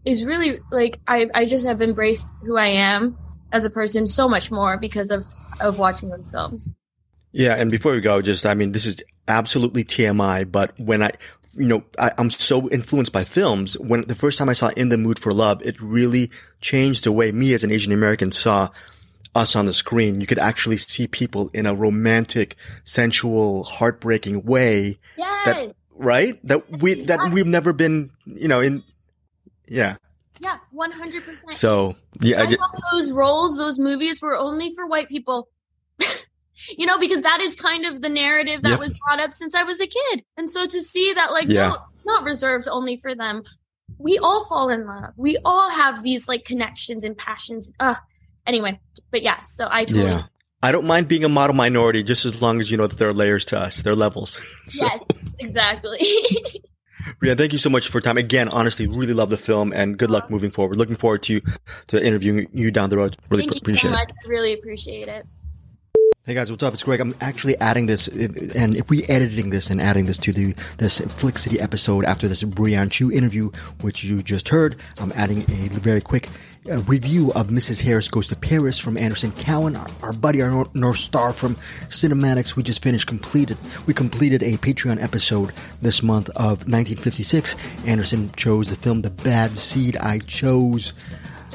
is 0.08 0.24
really 0.24 0.60
like 0.70 1.00
I 1.06 1.28
I 1.34 1.44
just 1.44 1.66
have 1.66 1.82
embraced 1.82 2.26
who 2.42 2.56
I 2.56 2.68
am 2.68 3.16
as 3.52 3.64
a 3.64 3.70
person 3.70 4.06
so 4.06 4.28
much 4.28 4.50
more 4.50 4.76
because 4.76 5.10
of 5.10 5.26
of 5.60 5.78
watching 5.78 6.08
those 6.08 6.28
films. 6.30 6.70
Yeah, 7.32 7.54
and 7.54 7.70
before 7.70 7.92
we 7.92 8.00
go, 8.00 8.22
just 8.22 8.46
I 8.46 8.54
mean, 8.54 8.72
this 8.72 8.86
is 8.86 9.02
absolutely 9.26 9.84
TMI, 9.84 10.50
but 10.50 10.78
when 10.80 11.02
I, 11.02 11.10
you 11.54 11.66
know, 11.66 11.84
I, 11.98 12.12
I'm 12.16 12.30
so 12.30 12.68
influenced 12.70 13.12
by 13.12 13.24
films. 13.24 13.78
When 13.78 14.02
the 14.02 14.14
first 14.14 14.38
time 14.38 14.48
I 14.48 14.54
saw 14.54 14.68
In 14.68 14.88
the 14.88 14.96
Mood 14.96 15.18
for 15.18 15.32
Love, 15.32 15.62
it 15.62 15.80
really 15.80 16.30
changed 16.60 17.04
the 17.04 17.12
way 17.12 17.30
me 17.30 17.52
as 17.52 17.64
an 17.64 17.70
Asian 17.70 17.92
American 17.92 18.32
saw 18.32 18.70
us 19.34 19.56
on 19.56 19.66
the 19.66 19.74
screen. 19.74 20.20
You 20.20 20.26
could 20.26 20.38
actually 20.38 20.78
see 20.78 21.06
people 21.06 21.50
in 21.52 21.66
a 21.66 21.74
romantic, 21.74 22.56
sensual, 22.84 23.64
heartbreaking 23.64 24.44
way. 24.44 24.98
Yes. 25.16 25.44
That 25.44 25.76
right? 25.94 26.38
That 26.46 26.80
we 26.80 27.04
that 27.04 27.32
we've 27.32 27.46
never 27.46 27.72
been, 27.72 28.10
you 28.26 28.48
know, 28.48 28.60
in. 28.60 28.82
Yeah. 29.66 29.96
Yeah, 30.40 30.58
one 30.70 30.92
hundred 30.92 31.24
percent. 31.24 31.52
So 31.52 31.96
yeah, 32.20 32.40
I 32.42 32.44
I 32.44 32.56
those 32.92 33.10
roles, 33.10 33.56
those 33.56 33.78
movies 33.78 34.22
were 34.22 34.36
only 34.36 34.72
for 34.72 34.86
white 34.86 35.08
people. 35.08 35.48
you 36.78 36.86
know, 36.86 36.98
because 36.98 37.22
that 37.22 37.40
is 37.40 37.56
kind 37.56 37.84
of 37.84 38.02
the 38.02 38.08
narrative 38.08 38.62
that 38.62 38.70
Yep. 38.70 38.78
was 38.78 38.92
brought 39.06 39.20
up 39.20 39.34
since 39.34 39.54
I 39.54 39.64
was 39.64 39.80
a 39.80 39.86
kid. 39.86 40.24
And 40.36 40.48
so 40.48 40.64
to 40.64 40.82
see 40.82 41.12
that, 41.14 41.32
like, 41.32 41.48
Yeah. 41.48 41.68
no, 41.68 41.76
not 42.06 42.24
reserved 42.24 42.68
only 42.70 42.98
for 42.98 43.14
them. 43.14 43.42
We 43.98 44.18
all 44.18 44.44
fall 44.44 44.68
in 44.68 44.86
love. 44.86 45.12
We 45.16 45.38
all 45.44 45.70
have 45.70 46.02
these 46.04 46.28
like 46.28 46.44
connections 46.44 47.02
and 47.04 47.16
passions. 47.16 47.70
Uh, 47.80 47.96
anyway, 48.48 48.80
but 49.12 49.22
yeah, 49.22 49.42
so 49.42 49.68
I 49.70 49.84
totally, 49.84 50.08
yeah. 50.08 50.24
I 50.60 50.72
don't 50.72 50.86
mind 50.86 51.06
being 51.06 51.22
a 51.22 51.28
model 51.28 51.54
minority 51.54 52.02
just 52.02 52.24
as 52.24 52.42
long 52.42 52.60
as 52.60 52.68
you 52.70 52.76
know 52.76 52.88
that 52.88 52.98
there 52.98 53.08
are 53.08 53.12
layers 53.12 53.44
to 53.46 53.60
us. 53.60 53.82
There 53.82 53.92
are 53.92 53.96
levels. 53.96 54.36
So- 54.68 54.84
yes, 54.84 55.00
exactly. 55.38 55.98
Brianne, 57.22 57.38
thank 57.38 57.52
you 57.52 57.58
so 57.58 57.70
much 57.70 57.88
for 57.88 57.98
your 57.98 58.02
time. 58.02 58.18
Again, 58.18 58.48
honestly, 58.48 58.86
really 58.86 59.14
love 59.14 59.30
the 59.30 59.38
film 59.38 59.72
and 59.72 59.96
good 59.96 60.10
luck 60.10 60.30
moving 60.30 60.50
forward. 60.50 60.76
Looking 60.76 60.96
forward 60.96 61.22
to 61.24 61.40
to 61.86 62.04
interviewing 62.04 62.48
you 62.52 62.70
down 62.70 62.90
the 62.90 62.96
road. 62.98 63.16
Really 63.30 63.46
pr- 63.46 63.56
appreciate 63.56 63.92
so 63.92 63.96
it. 63.96 64.12
really 64.26 64.52
appreciate 64.52 65.08
it. 65.08 65.26
Hey 66.28 66.34
guys, 66.34 66.50
what's 66.50 66.62
up? 66.62 66.74
It's 66.74 66.82
Greg. 66.82 67.00
I'm 67.00 67.14
actually 67.22 67.56
adding 67.56 67.86
this 67.86 68.06
and 68.06 68.90
re-editing 68.90 69.48
this 69.48 69.70
and 69.70 69.80
adding 69.80 70.04
this 70.04 70.18
to 70.18 70.30
the 70.30 70.52
this 70.76 70.98
Flick 70.98 71.38
City 71.38 71.58
episode 71.58 72.04
after 72.04 72.28
this 72.28 72.42
Brianne 72.42 72.88
Tju 72.88 73.10
interview, 73.14 73.50
which 73.80 74.04
you 74.04 74.22
just 74.22 74.50
heard. 74.50 74.76
I'm 75.00 75.10
adding 75.14 75.44
a 75.44 75.68
very 75.80 76.02
quick 76.02 76.28
uh, 76.70 76.82
review 76.82 77.32
of 77.32 77.48
Mrs. 77.48 77.80
Harris 77.80 78.08
Goes 78.08 78.28
to 78.28 78.36
Paris 78.36 78.78
from 78.78 78.98
Anderson 78.98 79.32
Cowan, 79.32 79.74
our, 79.74 79.88
our 80.02 80.12
buddy, 80.12 80.42
our 80.42 80.66
North, 80.74 80.98
Star 80.98 81.32
from 81.32 81.54
CinemAddicts. 81.88 82.56
We 82.56 82.62
just 82.62 82.82
finished 82.82 83.06
completed. 83.06 83.56
We 83.86 83.94
completed 83.94 84.42
a 84.42 84.58
Patreon 84.58 85.02
episode 85.02 85.54
this 85.80 86.02
month 86.02 86.28
of 86.36 86.68
1956. 86.68 87.56
Anderson 87.86 88.30
chose 88.36 88.68
the 88.68 88.76
film 88.76 89.00
The 89.00 89.08
Bad 89.08 89.56
Seed. 89.56 89.96
I 89.96 90.18
chose 90.18 90.92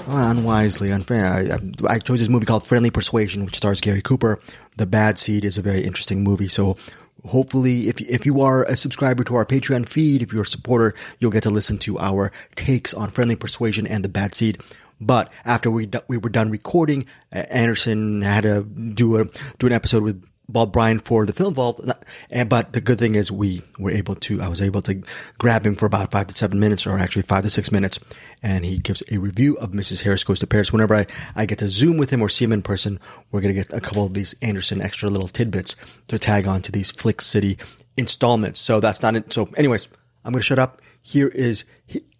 unwisely, 0.07 0.91
unfair. 0.91 1.25
I, 1.25 1.59
I 1.87 1.99
chose 1.99 2.19
this 2.19 2.29
movie 2.29 2.45
called 2.45 2.65
Friendly 2.65 2.89
Persuasion, 2.89 3.45
which 3.45 3.57
stars 3.57 3.79
Gary 3.79 4.01
Cooper. 4.01 4.39
The 4.77 4.85
Bad 4.85 5.19
Seed 5.19 5.45
is 5.45 5.57
a 5.57 5.61
very 5.61 5.83
interesting 5.83 6.23
movie. 6.23 6.47
So 6.47 6.77
hopefully, 7.25 7.87
if 7.87 8.01
if 8.01 8.25
you 8.25 8.41
are 8.41 8.63
a 8.63 8.75
subscriber 8.75 9.23
to 9.25 9.35
our 9.35 9.45
Patreon 9.45 9.87
feed, 9.87 10.21
if 10.21 10.33
you're 10.33 10.43
a 10.43 10.47
supporter, 10.47 10.93
you'll 11.19 11.31
get 11.31 11.43
to 11.43 11.49
listen 11.49 11.77
to 11.79 11.99
our 11.99 12.31
takes 12.55 12.93
on 12.93 13.09
Friendly 13.09 13.35
Persuasion 13.35 13.87
and 13.87 14.03
The 14.03 14.09
Bad 14.09 14.35
Seed. 14.35 14.61
But 14.99 15.31
after 15.45 15.69
we 15.69 15.89
we 16.07 16.17
were 16.17 16.29
done 16.29 16.49
recording, 16.49 17.05
Anderson 17.31 18.21
had 18.21 18.43
to 18.43 18.63
do 18.63 19.17
a 19.17 19.25
do 19.59 19.67
an 19.67 19.73
episode 19.73 20.03
with 20.03 20.23
Bob 20.49 20.73
Bryan 20.73 20.99
for 20.99 21.25
the 21.25 21.33
film 21.33 21.53
vault. 21.53 21.83
And 22.29 22.49
but 22.49 22.73
the 22.73 22.81
good 22.81 22.99
thing 22.99 23.15
is 23.15 23.31
we 23.31 23.61
were 23.79 23.91
able 23.91 24.15
to 24.15 24.41
I 24.41 24.47
was 24.47 24.61
able 24.61 24.81
to 24.83 25.01
grab 25.37 25.65
him 25.65 25.75
for 25.75 25.85
about 25.85 26.11
five 26.11 26.27
to 26.27 26.33
seven 26.33 26.59
minutes, 26.59 26.85
or 26.85 26.97
actually 26.97 27.21
five 27.23 27.43
to 27.43 27.49
six 27.49 27.71
minutes, 27.71 27.99
and 28.41 28.65
he 28.65 28.77
gives 28.77 29.01
a 29.11 29.17
review 29.17 29.55
of 29.57 29.71
Mrs. 29.71 30.03
Harris 30.03 30.23
Goes 30.23 30.39
to 30.39 30.47
Paris. 30.47 30.73
Whenever 30.73 30.95
I, 30.95 31.05
I 31.35 31.45
get 31.45 31.59
to 31.59 31.67
zoom 31.67 31.97
with 31.97 32.09
him 32.09 32.21
or 32.21 32.29
see 32.29 32.45
him 32.45 32.53
in 32.53 32.61
person, 32.61 32.99
we're 33.31 33.41
gonna 33.41 33.53
get 33.53 33.71
a 33.71 33.81
couple 33.81 34.05
of 34.05 34.13
these 34.13 34.35
Anderson 34.41 34.81
extra 34.81 35.09
little 35.09 35.29
tidbits 35.29 35.75
to 36.09 36.19
tag 36.19 36.47
on 36.47 36.61
to 36.63 36.71
these 36.71 36.91
Flick 36.91 37.21
City 37.21 37.57
installments. 37.97 38.59
So 38.59 38.79
that's 38.79 39.01
not 39.01 39.15
it. 39.15 39.31
So, 39.31 39.49
anyways, 39.55 39.87
I'm 40.25 40.33
gonna 40.33 40.43
shut 40.43 40.59
up. 40.59 40.81
Here 41.01 41.27
is 41.27 41.65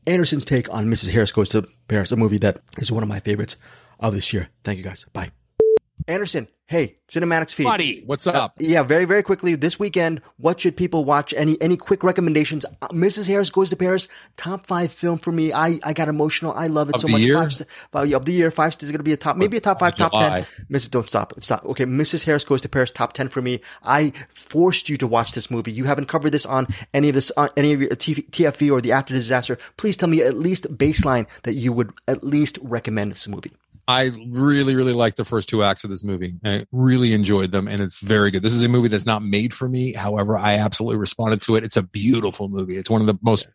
Anderson's 0.08 0.46
take 0.46 0.74
on 0.74 0.86
Mrs. 0.86 1.12
Harris 1.12 1.32
Goes 1.32 1.50
to 1.50 1.68
Paris, 1.88 2.12
a 2.12 2.18
movie 2.18 2.38
that 2.40 2.62
is 2.78 2.92
one 2.92 3.04
of 3.04 3.10
my 3.10 3.20
favorites 3.20 3.56
of 4.00 4.14
this 4.14 4.34
year. 4.34 4.50
Thank 4.64 4.78
you 4.78 4.84
guys. 4.84 5.06
Bye. 5.14 5.32
Anderson, 6.08 6.48
hey, 6.68 6.98
CinemAddicts 7.08 7.54
feed. 7.54 7.64
Buddy, 7.66 8.04
what's 8.06 8.28
up? 8.28 8.36
Uh, 8.36 8.64
yeah, 8.64 8.84
very, 8.84 9.06
very 9.06 9.24
quickly. 9.24 9.56
This 9.56 9.80
weekend, 9.80 10.22
what 10.38 10.60
should 10.60 10.76
people 10.76 11.06
watch? 11.06 11.34
Any 11.34 11.62
any 11.62 11.78
quick 11.78 12.04
recommendations? 12.04 12.66
Uh, 12.82 12.88
Mrs. 12.90 13.28
Harris 13.28 13.50
Goes 13.50 13.70
to 13.70 13.76
Paris, 13.76 14.08
top 14.36 14.66
five 14.66 14.92
film 14.92 15.18
for 15.18 15.32
me. 15.32 15.54
I, 15.54 15.80
I 15.84 15.94
got 15.94 16.10
emotional. 16.10 16.54
I 16.54 16.68
love 16.68 16.90
it 16.90 16.96
Of 16.96 17.02
so 17.02 17.08
the 17.08 17.14
much. 17.14 17.22
year? 17.22 17.36
Five, 17.36 17.54
five, 17.92 18.14
of 18.14 18.26
the 18.26 18.32
year, 18.34 18.52
five 18.52 18.74
is 18.82 18.90
going 18.92 18.98
to 18.98 19.04
be 19.04 19.14
a 19.14 19.18
top, 19.18 19.38
maybe 19.38 19.58
a 19.58 19.62
top 19.62 19.80
five, 19.80 19.96
top 19.96 20.12
July. 20.12 20.42
ten. 20.42 20.66
Mrs. 20.72 20.92
Don't 20.92 21.08
stop, 21.10 21.34
stop. 21.42 21.64
Okay, 21.66 21.86
Mrs. 21.86 22.24
Harris 22.26 22.44
Goes 22.46 22.62
to 22.62 22.70
Paris, 22.70 22.92
top 22.92 23.14
ten 23.14 23.30
for 23.30 23.42
me. 23.42 23.60
I 23.84 24.12
forced 24.34 24.90
you 24.90 24.98
to 24.98 25.08
watch 25.08 25.34
this 25.34 25.50
movie. 25.50 25.72
You 25.72 25.86
haven't 25.86 26.08
covered 26.08 26.32
this 26.32 26.46
on 26.46 26.68
any 26.94 27.10
of 27.10 27.16
this, 27.16 27.32
on 27.38 27.50
any 27.56 27.74
of 27.74 27.82
your 27.82 27.92
TV, 27.92 28.30
TFE 28.30 28.72
or 28.72 28.82
the 28.82 28.92
After 28.92 29.14
Disaster. 29.14 29.58
Please 29.78 29.96
tell 29.96 30.10
me 30.10 30.22
at 30.22 30.36
least 30.38 30.66
baseline 30.78 31.30
that 31.44 31.54
you 31.54 31.72
would 31.72 31.92
at 32.08 32.24
least 32.24 32.60
recommend 32.62 33.12
this 33.12 33.28
movie. 33.28 33.54
I 33.88 34.12
really, 34.28 34.76
really 34.76 34.94
liked 34.94 35.18
the 35.18 35.26
first 35.26 35.50
two 35.50 35.62
acts 35.62 35.84
of 35.84 35.90
this 35.90 36.04
movie. 36.04 36.34
I 36.46 36.66
really 36.72 37.14
enjoyed 37.14 37.52
them, 37.52 37.68
and 37.68 37.82
it's 37.82 38.00
very 38.00 38.32
good. 38.32 38.42
This 38.42 38.54
is 38.54 38.64
a 38.64 38.70
movie 38.70 38.88
that's 38.88 39.06
not 39.06 39.24
made 39.24 39.54
for 39.54 39.68
me. 39.68 39.94
However, 39.94 40.38
I 40.38 40.54
absolutely 40.54 40.98
responded 40.98 41.42
to 41.42 41.56
it. 41.58 41.66
It's 41.66 41.76
a 41.76 41.84
beautiful 41.84 42.48
movie. 42.48 42.78
It's 42.78 42.90
one 42.90 43.02
of 43.02 43.08
the 43.08 43.18
most, 43.22 43.48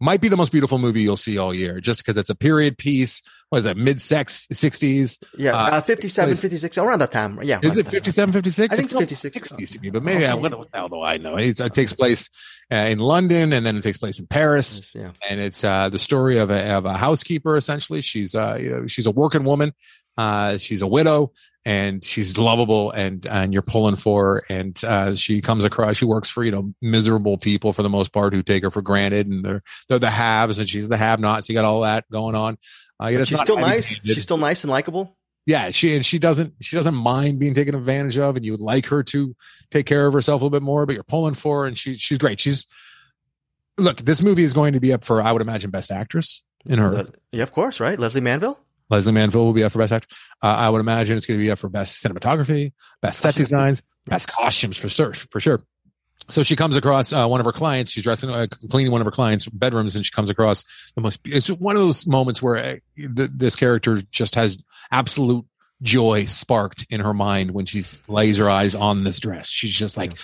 might 0.00 0.20
be 0.20 0.28
the 0.28 0.36
most 0.36 0.50
beautiful 0.50 0.78
movie 0.78 1.02
you'll 1.02 1.16
see 1.16 1.36
all 1.38 1.52
year, 1.52 1.80
just 1.80 2.00
because 2.00 2.16
it's 2.16 2.30
a 2.30 2.34
period 2.34 2.78
piece. 2.78 3.20
What 3.50 3.58
is 3.58 3.64
that? 3.64 3.76
Mid 3.76 4.00
sex, 4.00 4.46
60s. 4.52 5.22
Yeah, 5.36 5.52
Uh, 5.52 5.76
uh, 5.76 5.80
57, 5.80 6.36
56, 6.38 6.78
around 6.78 7.00
that 7.00 7.10
time. 7.10 7.38
Yeah. 7.42 7.60
Is 7.62 7.76
it 7.76 7.84
that 7.84 7.90
57, 7.90 8.32
56? 8.32 8.72
I 8.72 8.76
think 8.76 8.90
it's 8.90 8.98
56. 8.98 9.38
60s 9.54 9.72
to 9.72 9.80
me, 9.80 9.90
but 9.90 10.02
maybe 10.02 10.26
I, 10.26 10.34
what, 10.34 10.56
what 10.56 10.70
the 10.70 10.78
hell 10.78 10.88
do 10.88 11.02
I 11.02 11.18
know? 11.18 11.36
It's, 11.36 11.60
it 11.60 11.74
takes 11.74 11.92
place 11.92 12.30
uh, 12.72 12.76
in 12.76 12.98
London 12.98 13.52
and 13.52 13.66
then 13.66 13.76
it 13.76 13.82
takes 13.82 13.98
place 13.98 14.18
in 14.18 14.26
Paris. 14.26 14.82
Yeah. 14.94 15.12
And 15.28 15.40
it's 15.40 15.62
uh, 15.64 15.88
the 15.88 15.98
story 15.98 16.38
of 16.38 16.50
a, 16.50 16.72
of 16.74 16.86
a 16.86 16.94
housekeeper, 16.94 17.56
essentially. 17.56 18.00
She's, 18.00 18.34
uh, 18.34 18.56
you 18.60 18.70
know, 18.70 18.86
she's 18.86 19.06
a 19.06 19.10
working 19.10 19.44
woman. 19.44 19.74
Uh, 20.16 20.58
she's 20.58 20.82
a 20.82 20.86
widow 20.86 21.32
and 21.64 22.04
she's 22.04 22.38
lovable 22.38 22.90
and, 22.90 23.26
and 23.26 23.52
you're 23.52 23.62
pulling 23.62 23.96
for 23.96 24.24
her. 24.26 24.42
And, 24.48 24.82
uh, 24.84 25.14
she 25.14 25.40
comes 25.40 25.64
across, 25.64 25.96
she 25.96 26.04
works 26.04 26.30
for, 26.30 26.42
you 26.44 26.50
know, 26.50 26.72
miserable 26.80 27.36
people 27.38 27.72
for 27.72 27.82
the 27.82 27.90
most 27.90 28.12
part 28.12 28.32
who 28.32 28.42
take 28.42 28.62
her 28.62 28.70
for 28.70 28.82
granted 28.82 29.26
and 29.26 29.44
they're, 29.44 29.62
they're 29.88 29.98
the 29.98 30.10
haves 30.10 30.58
and 30.58 30.68
she's 30.68 30.88
the 30.88 30.96
have 30.96 31.20
nots. 31.20 31.48
You 31.48 31.54
got 31.54 31.64
all 31.64 31.82
that 31.82 32.10
going 32.10 32.34
on. 32.34 32.56
Uh, 33.02 33.08
you 33.08 33.18
know, 33.18 33.24
she's 33.24 33.40
still 33.40 33.58
nice. 33.58 33.98
She's 34.04 34.22
still 34.22 34.36
nice 34.38 34.64
and 34.64 34.70
likable. 34.70 35.16
yeah 35.46 35.70
she 35.70 35.96
and 35.96 36.04
she 36.04 36.18
doesn't 36.18 36.52
she 36.60 36.76
doesn't 36.76 36.94
mind 36.94 37.38
being 37.38 37.54
taken 37.54 37.74
advantage 37.74 38.18
of 38.18 38.36
and 38.36 38.44
you 38.44 38.52
would 38.52 38.60
like 38.60 38.86
her 38.86 39.02
to 39.02 39.34
take 39.70 39.86
care 39.86 40.06
of 40.06 40.12
herself 40.12 40.42
a 40.42 40.44
little 40.44 40.50
bit 40.58 40.62
more 40.62 40.84
but 40.84 40.92
you're 40.94 41.02
pulling 41.02 41.32
for 41.34 41.62
her 41.62 41.66
and 41.66 41.78
she 41.78 41.94
she's 41.94 42.18
great 42.18 42.38
she's 42.38 42.66
look 43.78 43.96
this 43.98 44.20
movie 44.22 44.42
is 44.42 44.52
going 44.52 44.74
to 44.74 44.80
be 44.80 44.92
up 44.92 45.02
for 45.02 45.22
i 45.22 45.32
would 45.32 45.40
imagine 45.40 45.70
best 45.70 45.90
actress 45.90 46.42
in 46.66 46.78
her 46.78 46.94
Uh, 46.94 47.04
yeah, 47.32 47.42
of 47.42 47.52
course, 47.54 47.80
right? 47.80 47.98
Lesley 47.98 48.20
Manville. 48.20 48.58
Leslie 48.90 49.12
manville 49.12 49.44
will 49.44 49.52
be 49.52 49.64
up 49.64 49.72
for 49.72 49.78
best 49.78 49.92
actor 49.92 50.14
uh, 50.42 50.46
i 50.58 50.68
would 50.68 50.80
imagine 50.80 51.16
it's 51.16 51.26
going 51.26 51.38
to 51.38 51.44
be 51.44 51.50
up 51.50 51.58
for 51.58 51.68
best 51.68 52.04
cinematography 52.04 52.72
best 53.00 53.20
set 53.20 53.34
designs 53.34 53.82
best 54.06 54.28
costumes 54.28 54.76
for 54.76 54.88
sure 54.88 55.14
for 55.14 55.40
sure 55.40 55.62
so 56.28 56.42
she 56.42 56.56
comes 56.56 56.76
across 56.76 57.12
uh, 57.12 57.26
one 57.26 57.40
of 57.40 57.46
her 57.46 57.52
clients. 57.52 57.90
She's 57.90 58.04
dressing, 58.04 58.30
uh, 58.30 58.46
cleaning 58.68 58.92
one 58.92 59.00
of 59.00 59.04
her 59.04 59.10
clients' 59.10 59.46
bedrooms, 59.46 59.96
and 59.96 60.04
she 60.04 60.12
comes 60.12 60.30
across 60.30 60.64
the 60.94 61.00
most. 61.00 61.20
It's 61.24 61.48
one 61.48 61.76
of 61.76 61.82
those 61.82 62.06
moments 62.06 62.40
where 62.40 62.56
uh, 62.56 62.76
th- 62.96 63.30
this 63.34 63.56
character 63.56 64.00
just 64.10 64.34
has 64.36 64.62
absolute 64.92 65.44
joy 65.82 66.24
sparked 66.26 66.86
in 66.90 67.00
her 67.00 67.14
mind 67.14 67.52
when 67.52 67.66
she 67.66 67.82
lays 68.06 68.36
her 68.36 68.50
eyes 68.50 68.74
on 68.74 69.04
this 69.04 69.18
dress. 69.18 69.48
She's 69.48 69.74
just 69.74 69.96
like, 69.96 70.18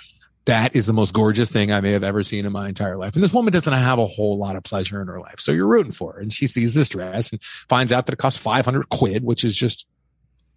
that 0.47 0.77
is 0.77 0.87
the 0.87 0.93
most 0.93 1.13
gorgeous 1.13 1.51
thing 1.51 1.73
I 1.73 1.81
may 1.81 1.93
have 1.93 2.05
ever 2.05 2.23
seen 2.23 2.47
in 2.47 2.53
my 2.53 2.69
entire 2.69 2.97
life. 2.97 3.15
And 3.15 3.23
this 3.23 3.33
woman 3.33 3.53
doesn't 3.53 3.73
have 3.73 3.99
a 3.99 4.07
whole 4.07 4.39
lot 4.39 4.57
of 4.57 4.63
pleasure 4.63 5.03
in 5.03 5.09
her 5.09 5.21
life. 5.21 5.41
So 5.41 5.53
you're 5.53 5.67
rooting 5.67 5.93
for 5.93 6.15
her. 6.15 6.21
And 6.21 6.33
she 6.33 6.47
sees 6.47 6.73
this 6.73 6.89
dress 6.89 7.33
and 7.33 7.43
finds 7.69 7.93
out 7.93 8.07
that 8.07 8.13
it 8.13 8.19
costs 8.19 8.41
500 8.41 8.89
quid, 8.89 9.25
which 9.25 9.43
is 9.45 9.55
just 9.55 9.87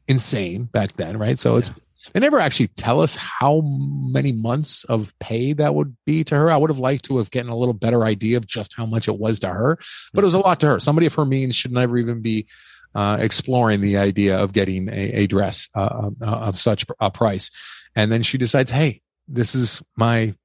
insane 0.07 0.65
back 0.65 0.93
then, 0.93 1.17
right? 1.17 1.39
So 1.39 1.55
it's, 1.55 1.71
they 2.13 2.19
never 2.19 2.39
actually 2.39 2.67
tell 2.67 3.01
us 3.01 3.15
how 3.15 3.61
many 3.63 4.31
months 4.31 4.83
of 4.85 5.13
pay 5.19 5.53
that 5.53 5.73
would 5.73 5.97
be 6.05 6.23
to 6.23 6.35
her. 6.35 6.51
I 6.51 6.57
would 6.57 6.69
have 6.69 6.79
liked 6.79 7.05
to 7.05 7.17
have 7.17 7.31
gotten 7.31 7.49
a 7.49 7.55
little 7.55 7.73
better 7.73 8.03
idea 8.03 8.37
of 8.37 8.45
just 8.45 8.75
how 8.75 8.85
much 8.85 9.07
it 9.07 9.17
was 9.17 9.39
to 9.39 9.49
her, 9.49 9.79
but 10.13 10.23
it 10.23 10.25
was 10.25 10.35
a 10.35 10.39
lot 10.39 10.59
to 10.59 10.67
her. 10.67 10.79
Somebody 10.79 11.07
of 11.07 11.15
her 11.15 11.25
means 11.25 11.55
should 11.55 11.71
never 11.71 11.97
even 11.97 12.21
be 12.21 12.47
uh, 12.93 13.17
exploring 13.19 13.81
the 13.81 13.97
idea 13.97 14.37
of 14.37 14.53
getting 14.53 14.87
a, 14.89 15.11
a 15.13 15.27
dress 15.27 15.67
uh, 15.75 16.11
uh, 16.21 16.25
of 16.25 16.57
such 16.59 16.85
a 16.99 17.09
price. 17.09 17.49
And 17.95 18.11
then 18.11 18.23
she 18.23 18.37
decides, 18.37 18.71
hey, 18.71 19.01
this 19.29 19.55
is 19.55 19.81
my 19.95 20.35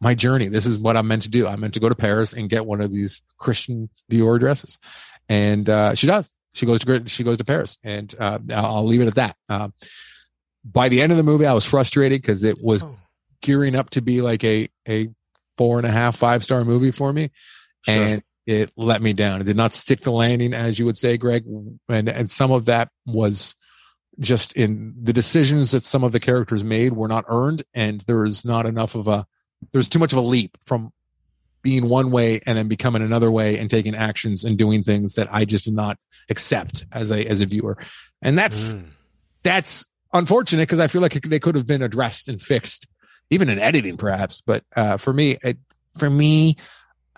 my 0.00 0.14
journey. 0.14 0.48
This 0.48 0.66
is 0.66 0.78
what 0.78 0.96
I'm 0.96 1.06
meant 1.08 1.22
to 1.22 1.28
do. 1.28 1.46
I'm 1.46 1.60
meant 1.60 1.74
to 1.74 1.80
go 1.80 1.88
to 1.88 1.94
Paris 1.94 2.32
and 2.32 2.48
get 2.48 2.66
one 2.66 2.80
of 2.80 2.90
these 2.90 3.22
Christian 3.38 3.88
Dior 4.10 4.38
dresses, 4.38 4.78
and 5.28 5.68
uh, 5.68 5.94
she 5.94 6.06
does. 6.06 6.34
She 6.52 6.66
goes 6.66 6.80
to 6.84 7.04
she 7.06 7.22
goes 7.24 7.38
to 7.38 7.44
Paris, 7.44 7.78
and 7.84 8.14
uh, 8.18 8.38
I'll 8.52 8.84
leave 8.84 9.00
it 9.02 9.06
at 9.06 9.14
that. 9.16 9.36
Uh, 9.48 9.68
by 10.64 10.88
the 10.88 11.00
end 11.00 11.12
of 11.12 11.18
the 11.18 11.24
movie, 11.24 11.46
I 11.46 11.52
was 11.52 11.64
frustrated 11.64 12.20
because 12.20 12.42
it 12.42 12.58
was 12.60 12.84
gearing 13.40 13.76
up 13.76 13.90
to 13.90 14.02
be 14.02 14.20
like 14.20 14.42
a 14.44 14.68
a 14.88 15.08
four 15.56 15.78
and 15.78 15.86
a 15.86 15.90
half 15.90 16.16
five 16.16 16.42
star 16.42 16.64
movie 16.64 16.90
for 16.90 17.12
me, 17.12 17.30
Sure. 17.82 17.94
and 17.94 18.22
it 18.46 18.72
let 18.76 19.00
me 19.00 19.12
down. 19.12 19.40
It 19.40 19.44
did 19.44 19.56
not 19.56 19.72
stick 19.74 20.00
the 20.00 20.10
landing, 20.10 20.54
as 20.54 20.78
you 20.78 20.86
would 20.86 20.98
say, 20.98 21.16
Greg. 21.16 21.44
And 21.88 22.08
and 22.08 22.30
some 22.30 22.50
of 22.50 22.64
that 22.64 22.88
was 23.06 23.54
just 24.18 24.52
in 24.54 24.94
the 25.00 25.12
decisions 25.12 25.70
that 25.70 25.86
some 25.86 26.04
of 26.04 26.12
the 26.12 26.20
characters 26.20 26.62
made 26.64 26.92
were 26.94 27.08
not 27.08 27.24
earned, 27.28 27.62
and 27.74 28.00
there 28.02 28.24
is 28.24 28.44
not 28.44 28.66
enough 28.66 28.94
of 28.94 29.08
a 29.08 29.26
there's 29.72 29.88
too 29.88 29.98
much 29.98 30.12
of 30.12 30.18
a 30.18 30.22
leap 30.22 30.56
from 30.64 30.92
being 31.62 31.88
one 31.88 32.10
way 32.10 32.40
and 32.46 32.56
then 32.56 32.68
becoming 32.68 33.02
another 33.02 33.30
way 33.30 33.58
and 33.58 33.68
taking 33.68 33.94
actions 33.94 34.44
and 34.44 34.56
doing 34.56 34.82
things 34.82 35.14
that 35.14 35.28
I 35.32 35.44
just 35.44 35.64
did 35.64 35.74
not 35.74 35.98
accept 36.30 36.86
as 36.92 37.10
a 37.10 37.26
as 37.26 37.40
a 37.40 37.46
viewer. 37.46 37.76
And 38.22 38.38
that's 38.38 38.74
Mm. 38.74 38.84
that's 39.42 39.86
unfortunate 40.12 40.62
because 40.62 40.80
I 40.80 40.86
feel 40.88 41.02
like 41.02 41.16
it, 41.16 41.28
they 41.28 41.38
could 41.38 41.54
have 41.54 41.66
been 41.66 41.82
addressed 41.82 42.28
and 42.28 42.40
fixed, 42.40 42.86
even 43.30 43.48
in 43.48 43.58
editing, 43.58 43.96
perhaps. 43.96 44.42
But 44.44 44.64
uh, 44.74 44.96
for 44.96 45.12
me, 45.12 45.36
it, 45.42 45.58
for 45.98 46.08
me, 46.10 46.56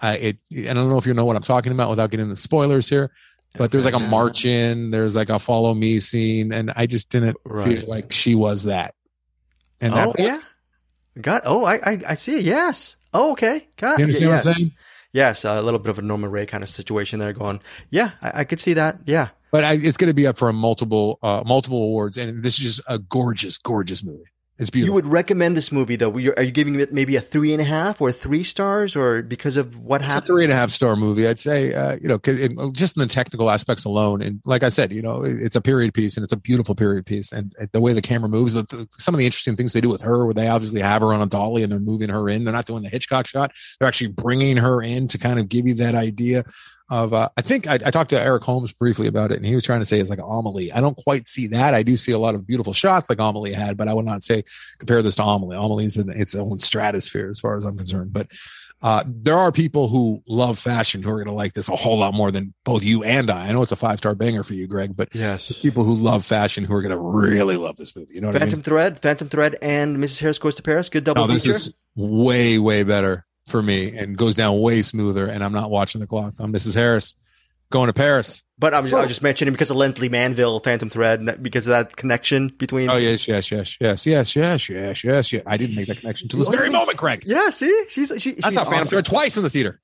uh, 0.00 0.16
it. 0.18 0.38
I 0.52 0.74
don't 0.74 0.88
know 0.88 0.98
if 0.98 1.06
you 1.06 1.14
know 1.14 1.24
what 1.24 1.36
I'm 1.36 1.42
talking 1.42 1.72
about 1.72 1.90
without 1.90 2.10
getting 2.10 2.28
into 2.28 2.40
spoilers 2.40 2.88
here. 2.88 3.12
But 3.54 3.70
there's 3.70 3.84
like 3.84 3.94
a 3.94 4.00
march 4.00 4.44
in, 4.44 4.90
there's 4.90 5.14
like 5.14 5.28
a 5.28 5.38
follow 5.38 5.74
me 5.74 6.00
scene, 6.00 6.52
and 6.52 6.72
I 6.74 6.86
just 6.86 7.10
didn't 7.10 7.36
Right. 7.44 7.80
feel 7.80 7.88
like 7.88 8.12
she 8.12 8.34
was 8.34 8.64
that. 8.64 8.94
And 9.80 9.92
oh 9.92 10.14
that, 10.16 10.18
yeah, 10.18 10.40
got. 11.20 11.42
Oh, 11.44 11.64
I, 11.64 11.74
I 11.74 11.98
I 12.10 12.14
see 12.14 12.36
it. 12.36 12.44
Yes. 12.44 12.96
Oh, 13.12 13.32
okay. 13.32 13.68
Got. 13.76 13.98
You 13.98 14.06
yes. 14.06 14.62
Yes, 15.12 15.44
a 15.44 15.60
little 15.60 15.78
bit 15.78 15.90
of 15.90 15.98
a 15.98 16.02
Norma 16.02 16.28
Rae 16.28 16.46
kind 16.46 16.62
of 16.64 16.70
situation 16.70 17.18
there. 17.18 17.34
Going, 17.34 17.60
yeah, 17.90 18.12
I, 18.22 18.40
I 18.40 18.44
could 18.44 18.60
see 18.60 18.72
that. 18.74 19.00
Yeah, 19.04 19.28
but 19.50 19.62
I, 19.62 19.74
it's 19.74 19.98
going 19.98 20.08
to 20.08 20.14
be 20.14 20.26
up 20.26 20.38
for 20.38 20.48
a 20.48 20.54
multiple 20.54 21.18
uh, 21.22 21.42
multiple 21.44 21.82
awards, 21.82 22.16
and 22.16 22.42
this 22.42 22.58
is 22.58 22.76
just 22.76 22.80
a 22.88 22.98
gorgeous, 22.98 23.58
gorgeous 23.58 24.02
movie. 24.02 24.24
It's 24.62 24.74
you 24.74 24.92
would 24.92 25.06
recommend 25.06 25.56
this 25.56 25.70
movie 25.72 25.96
though. 25.96 26.10
Are 26.12 26.42
you 26.42 26.50
giving 26.50 26.78
it 26.80 26.92
maybe 26.92 27.16
a 27.16 27.20
three 27.20 27.52
and 27.52 27.60
a 27.60 27.64
half 27.64 28.00
or 28.00 28.12
three 28.12 28.44
stars, 28.44 28.94
or 28.96 29.22
because 29.22 29.56
of 29.56 29.76
what 29.76 30.00
It's 30.00 30.10
a 30.10 30.14
happened? 30.14 30.26
three 30.28 30.44
and 30.44 30.52
a 30.52 30.56
half 30.56 30.70
star 30.70 30.96
movie. 30.96 31.26
I'd 31.26 31.38
say, 31.40 31.74
uh, 31.74 31.96
you 32.00 32.08
know, 32.08 32.18
'cause 32.18 32.40
it, 32.40 32.52
just 32.72 32.96
in 32.96 33.00
the 33.00 33.06
technical 33.06 33.50
aspects 33.50 33.84
alone. 33.84 34.22
And 34.22 34.40
like 34.44 34.62
I 34.62 34.68
said, 34.68 34.92
you 34.92 35.02
know, 35.02 35.22
it- 35.24 35.40
it's 35.40 35.56
a 35.56 35.60
period 35.60 35.92
piece 35.94 36.16
and 36.16 36.24
it's 36.24 36.32
a 36.32 36.36
beautiful 36.36 36.74
period 36.74 37.04
piece. 37.06 37.32
And 37.32 37.52
the 37.72 37.80
way 37.80 37.92
the 37.92 38.00
camera 38.02 38.28
moves, 38.28 38.52
the, 38.54 38.62
the- 38.62 38.88
some 38.98 39.14
of 39.14 39.18
the 39.18 39.26
interesting 39.26 39.56
things 39.56 39.72
they 39.72 39.80
do 39.80 39.88
with 39.90 40.02
her, 40.02 40.24
where 40.24 40.34
they 40.34 40.48
obviously 40.48 40.80
have 40.80 41.02
her 41.02 41.12
on 41.12 41.20
a 41.22 41.26
dolly 41.26 41.62
and 41.62 41.72
they're 41.72 41.78
moving 41.80 42.08
her 42.08 42.28
in. 42.28 42.44
They're 42.44 42.52
not 42.54 42.66
doing 42.66 42.82
the 42.82 42.88
Hitchcock 42.88 43.26
shot. 43.26 43.52
They're 43.78 43.88
actually 43.88 44.08
bringing 44.08 44.56
her 44.58 44.80
in 44.82 45.08
to 45.08 45.18
kind 45.18 45.38
of 45.38 45.48
give 45.48 45.66
you 45.66 45.74
that 45.74 45.94
idea 45.94 46.44
of, 46.92 47.14
uh, 47.14 47.28
I 47.38 47.40
think 47.42 47.66
I, 47.66 47.74
I 47.76 47.90
talked 47.90 48.10
to 48.10 48.20
Eric 48.20 48.42
Holmes 48.42 48.70
briefly 48.72 49.06
about 49.06 49.32
it 49.32 49.38
and 49.38 49.46
he 49.46 49.54
was 49.54 49.64
trying 49.64 49.80
to 49.80 49.86
say 49.86 49.98
it's 49.98 50.10
like 50.10 50.18
Amelie. 50.18 50.70
I 50.72 50.80
don't 50.82 50.96
quite 50.96 51.26
see 51.26 51.46
that. 51.48 51.72
I 51.72 51.82
do 51.82 51.96
see 51.96 52.12
a 52.12 52.18
lot 52.18 52.34
of 52.34 52.46
beautiful 52.46 52.74
shots 52.74 53.08
like 53.08 53.18
Amelie 53.18 53.54
had, 53.54 53.78
but 53.78 53.88
I 53.88 53.94
would 53.94 54.04
not 54.04 54.22
say 54.22 54.44
compare 54.78 55.00
this 55.00 55.16
to 55.16 55.22
Amelie. 55.24 55.56
Amelie's 55.56 55.96
in 55.96 56.10
its 56.10 56.34
own 56.34 56.58
stratosphere 56.58 57.28
as 57.28 57.40
far 57.40 57.56
as 57.56 57.64
I'm 57.64 57.78
concerned. 57.78 58.12
But 58.12 58.30
uh, 58.82 59.04
there 59.06 59.36
are 59.36 59.52
people 59.52 59.88
who 59.88 60.22
love 60.26 60.58
fashion 60.58 61.02
who 61.02 61.08
are 61.10 61.14
going 61.14 61.28
to 61.28 61.32
like 61.32 61.52
this 61.54 61.68
a 61.68 61.76
whole 61.76 61.98
lot 61.98 62.12
more 62.12 62.30
than 62.30 62.52
both 62.64 62.82
you 62.82 63.04
and 63.04 63.30
I. 63.30 63.48
I 63.48 63.52
know 63.52 63.62
it's 63.62 63.72
a 63.72 63.76
five 63.76 63.98
star 63.98 64.14
banger 64.14 64.42
for 64.42 64.52
you, 64.54 64.66
Greg, 64.66 64.94
but 64.96 65.14
Yes. 65.14 65.50
people 65.62 65.84
who 65.84 65.94
love 65.94 66.24
fashion 66.26 66.64
who 66.64 66.74
are 66.74 66.82
going 66.82 66.94
to 66.94 67.00
really 67.00 67.56
love 67.56 67.76
this 67.76 67.94
movie. 67.96 68.14
You 68.14 68.20
know 68.20 68.26
what 68.28 68.34
Phantom 68.38 68.54
I 68.54 68.56
mean? 68.56 68.62
Thread, 68.64 68.98
Phantom 69.00 69.28
Thread, 69.28 69.56
and 69.62 69.96
Mrs. 69.96 70.20
Harris 70.20 70.38
Goes 70.38 70.56
to 70.56 70.62
Paris. 70.62 70.88
Good 70.90 71.04
double 71.04 71.26
No, 71.26 71.32
this 71.32 71.44
feature. 71.44 71.56
is 71.56 71.72
way, 71.96 72.58
way 72.58 72.82
better 72.82 73.24
for 73.46 73.62
me 73.62 73.96
and 73.96 74.16
goes 74.16 74.34
down 74.34 74.60
way 74.60 74.82
smoother. 74.82 75.26
And 75.26 75.42
I'm 75.44 75.52
not 75.52 75.70
watching 75.70 76.00
the 76.00 76.06
clock. 76.06 76.34
I'm 76.38 76.52
Mrs. 76.52 76.74
Harris 76.74 77.14
going 77.70 77.86
to 77.88 77.92
Paris. 77.92 78.42
But 78.58 78.74
I'm 78.74 78.84
just, 78.84 78.94
I 78.94 78.98
was 78.98 79.08
just 79.08 79.22
mentioning 79.22 79.52
because 79.52 79.70
of 79.70 79.76
Lesley 79.76 80.08
Manville, 80.08 80.60
Phantom 80.60 80.88
Thread, 80.88 81.18
and 81.18 81.28
that- 81.28 81.42
because 81.42 81.66
of 81.66 81.70
that 81.72 81.96
connection 81.96 82.48
between. 82.48 82.88
Oh, 82.90 82.96
yes, 82.96 83.26
yes, 83.26 83.50
yes, 83.50 83.76
yes, 83.80 84.06
yes, 84.06 84.36
yes, 84.36 84.68
yes, 84.68 85.02
yes, 85.04 85.32
yes. 85.32 85.42
I 85.46 85.56
didn't 85.56 85.74
make 85.76 85.88
that 85.88 85.98
connection 85.98 86.28
to 86.28 86.36
this 86.36 86.48
very 86.48 86.70
moment, 86.70 86.96
Greg. 86.98 87.24
Yeah, 87.26 87.50
see, 87.50 87.86
she's 87.88 88.08
she, 88.18 88.34
she's 88.34 88.44
I 88.44 88.52
saw 88.52 88.64
Phantom. 88.64 88.86
Thread 88.86 89.06
twice 89.06 89.36
in 89.36 89.42
the 89.42 89.50
theater. 89.50 89.80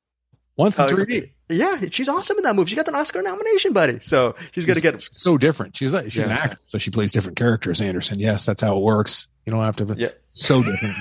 Once 0.56 0.78
in 0.78 0.84
Oh, 0.84 0.88
3D. 0.88 1.30
Yeah, 1.50 1.80
she's 1.90 2.08
awesome 2.08 2.36
in 2.36 2.44
that 2.44 2.54
movie. 2.54 2.70
She 2.70 2.76
got 2.76 2.86
an 2.88 2.94
Oscar 2.94 3.22
nomination, 3.22 3.72
buddy. 3.72 4.00
So 4.02 4.36
she's 4.52 4.66
gonna 4.66 4.80
get. 4.80 5.02
so 5.02 5.38
different. 5.38 5.74
She's 5.76 5.94
a, 5.94 6.08
she's 6.10 6.24
an 6.24 6.30
actor, 6.32 6.58
so 6.68 6.78
she 6.78 6.90
plays 6.90 7.10
different 7.10 7.38
characters. 7.38 7.80
Anderson, 7.80 8.18
yes, 8.20 8.44
that's 8.44 8.60
how 8.60 8.76
it 8.76 8.82
works. 8.82 9.28
You 9.46 9.52
don't 9.52 9.62
have 9.62 9.76
to. 9.76 9.94
Yeah. 9.96 10.08
So 10.30 10.62
different. 10.62 10.94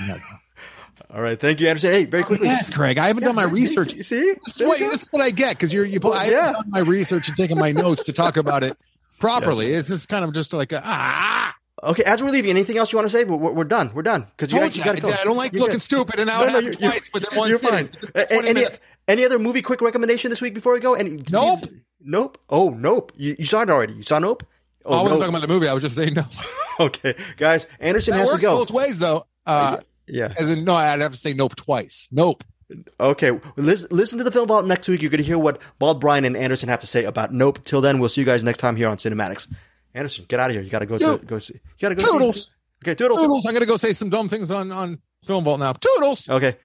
From 1.08 1.14
that. 1.14 1.18
All 1.18 1.22
right, 1.22 1.40
thank 1.40 1.60
you, 1.60 1.68
Anderson. 1.68 1.90
Hey, 1.90 2.04
very 2.04 2.22
quickly. 2.24 2.46
Yes, 2.48 2.70
Craig. 2.70 2.98
I 2.98 3.06
haven't 3.08 3.24
done 3.24 3.34
my 3.34 3.46
see, 3.46 3.50
research. 3.52 3.92
See, 3.92 4.02
see? 4.02 4.34
This 4.46 4.60
is, 4.60 4.66
what, 4.66 4.78
this 4.78 5.02
is 5.02 5.08
what 5.12 5.22
I 5.22 5.30
get 5.30 5.56
because 5.56 5.72
you're 5.72 5.84
you. 5.84 5.98
I 6.12 6.24
haven't 6.24 6.32
yeah. 6.38 6.52
done 6.52 6.64
my 6.70 6.80
research 6.80 7.28
and 7.28 7.36
taken 7.36 7.58
my 7.58 7.72
notes 7.72 8.04
to 8.04 8.12
talk 8.12 8.36
about 8.36 8.62
it 8.64 8.76
properly. 9.18 9.74
It's 9.74 9.88
just 9.88 10.08
kind 10.08 10.24
of 10.24 10.32
just 10.32 10.52
like 10.52 10.72
a, 10.72 10.82
ah. 10.84 11.54
Okay, 11.80 12.02
as 12.02 12.20
we're 12.20 12.30
leaving, 12.30 12.50
anything 12.50 12.76
else 12.76 12.90
you 12.92 12.96
want 12.98 13.06
to 13.06 13.10
say? 13.16 13.22
We're, 13.24 13.36
we're, 13.36 13.52
we're 13.52 13.64
done. 13.64 13.92
We're 13.94 14.02
done 14.02 14.26
because 14.36 14.52
you, 14.52 14.58
Told 14.58 14.74
you 14.76 14.80
you, 14.80 14.84
got 14.84 14.96
to 14.96 15.00
go. 15.02 15.10
I- 15.10 15.18
I 15.20 15.24
don't 15.24 15.36
like 15.36 15.52
You're 15.52 15.60
looking 15.60 15.74
good. 15.74 15.82
stupid, 15.82 16.18
and 16.18 16.26
now 16.26 16.38
No, 16.40 16.42
it 16.42 16.46
no, 16.46 16.52
happened 16.54 16.80
you're- 16.80 16.90
twice 16.90 17.10
within 17.14 17.38
one 17.38 17.48
You're 17.48 17.58
fine. 17.60 17.90
A- 18.16 18.20
a- 18.34 18.48
Any, 18.48 18.64
any 19.06 19.24
other 19.24 19.38
movie 19.38 19.62
quick 19.62 19.80
recommendation 19.80 20.30
this 20.30 20.42
week 20.42 20.54
before 20.54 20.72
we 20.72 20.80
go? 20.80 20.94
Any? 20.94 21.22
Nope. 21.30 21.60
Nope. 22.00 22.38
Oh, 22.50 22.70
nope. 22.70 23.12
You, 23.16 23.36
you 23.38 23.44
saw 23.44 23.62
it 23.62 23.70
already. 23.70 23.92
You 23.94 24.02
saw 24.02 24.18
Nope. 24.18 24.44
Oh, 24.84 24.90
I 24.90 24.94
Oh, 24.94 25.02
wasn't 25.02 25.10
nope. 25.10 25.18
talking 25.20 25.34
about 25.36 25.46
the 25.46 25.54
movie. 25.54 25.68
I 25.68 25.72
was 25.72 25.82
just 25.84 25.94
saying 25.94 26.14
no. 26.14 26.24
okay, 26.80 27.14
guys. 27.36 27.66
Anderson 27.78 28.14
That 28.14 28.20
has 28.20 28.32
to 28.32 28.38
go. 28.38 28.56
both 28.56 28.70
ways, 28.72 28.98
though. 28.98 29.26
Uh, 29.46 29.78
yeah. 30.08 30.32
As 30.36 30.48
in, 30.48 30.64
no, 30.64 30.74
I'd 30.74 31.00
have 31.00 31.12
to 31.12 31.18
say 31.18 31.32
nope 31.32 31.56
twice. 31.56 32.08
Nope. 32.10 32.44
Okay, 33.00 33.30
listen, 33.56 33.88
listen 33.90 34.18
to 34.18 34.24
the 34.24 34.30
film 34.30 34.46
vault 34.46 34.66
next 34.66 34.88
week. 34.88 35.00
You're 35.00 35.10
going 35.10 35.22
to 35.22 35.24
hear 35.24 35.38
what 35.38 35.60
Bob 35.78 36.00
Bryan 36.00 36.26
and 36.26 36.36
Anderson 36.36 36.68
have 36.68 36.80
to 36.80 36.86
say 36.86 37.04
about 37.04 37.32
Nope. 37.32 37.64
Till 37.64 37.80
then, 37.80 37.98
we'll 37.98 38.10
see 38.10 38.20
you 38.20 38.26
guys 38.26 38.44
next 38.44 38.58
time 38.58 38.76
here 38.76 38.88
on 38.88 38.98
CinemAddicts. 38.98 39.48
Anderson, 39.94 40.26
get 40.28 40.38
out 40.38 40.50
of 40.50 40.52
here. 40.54 40.62
You 40.62 40.68
got 40.68 40.80
to 40.80 40.86
go. 40.86 40.96
Yo. 40.96 41.16
To, 41.16 41.24
go 41.24 41.38
see. 41.38 41.54
You 41.54 41.60
got 41.80 41.88
to 41.88 41.94
go. 41.94 42.12
Toodles. 42.12 42.34
See. 42.36 42.50
Okay, 42.84 42.94
toodles. 42.94 43.20
Toodles. 43.20 43.46
I'm 43.46 43.54
going 43.54 43.62
to 43.62 43.66
go 43.66 43.78
say 43.78 43.94
some 43.94 44.10
dumb 44.10 44.28
things 44.28 44.50
on 44.50 44.70
on 44.70 45.00
Film 45.24 45.44
Vault 45.44 45.60
now. 45.60 45.72
Toodles. 45.72 46.28
Okay, 46.28 46.56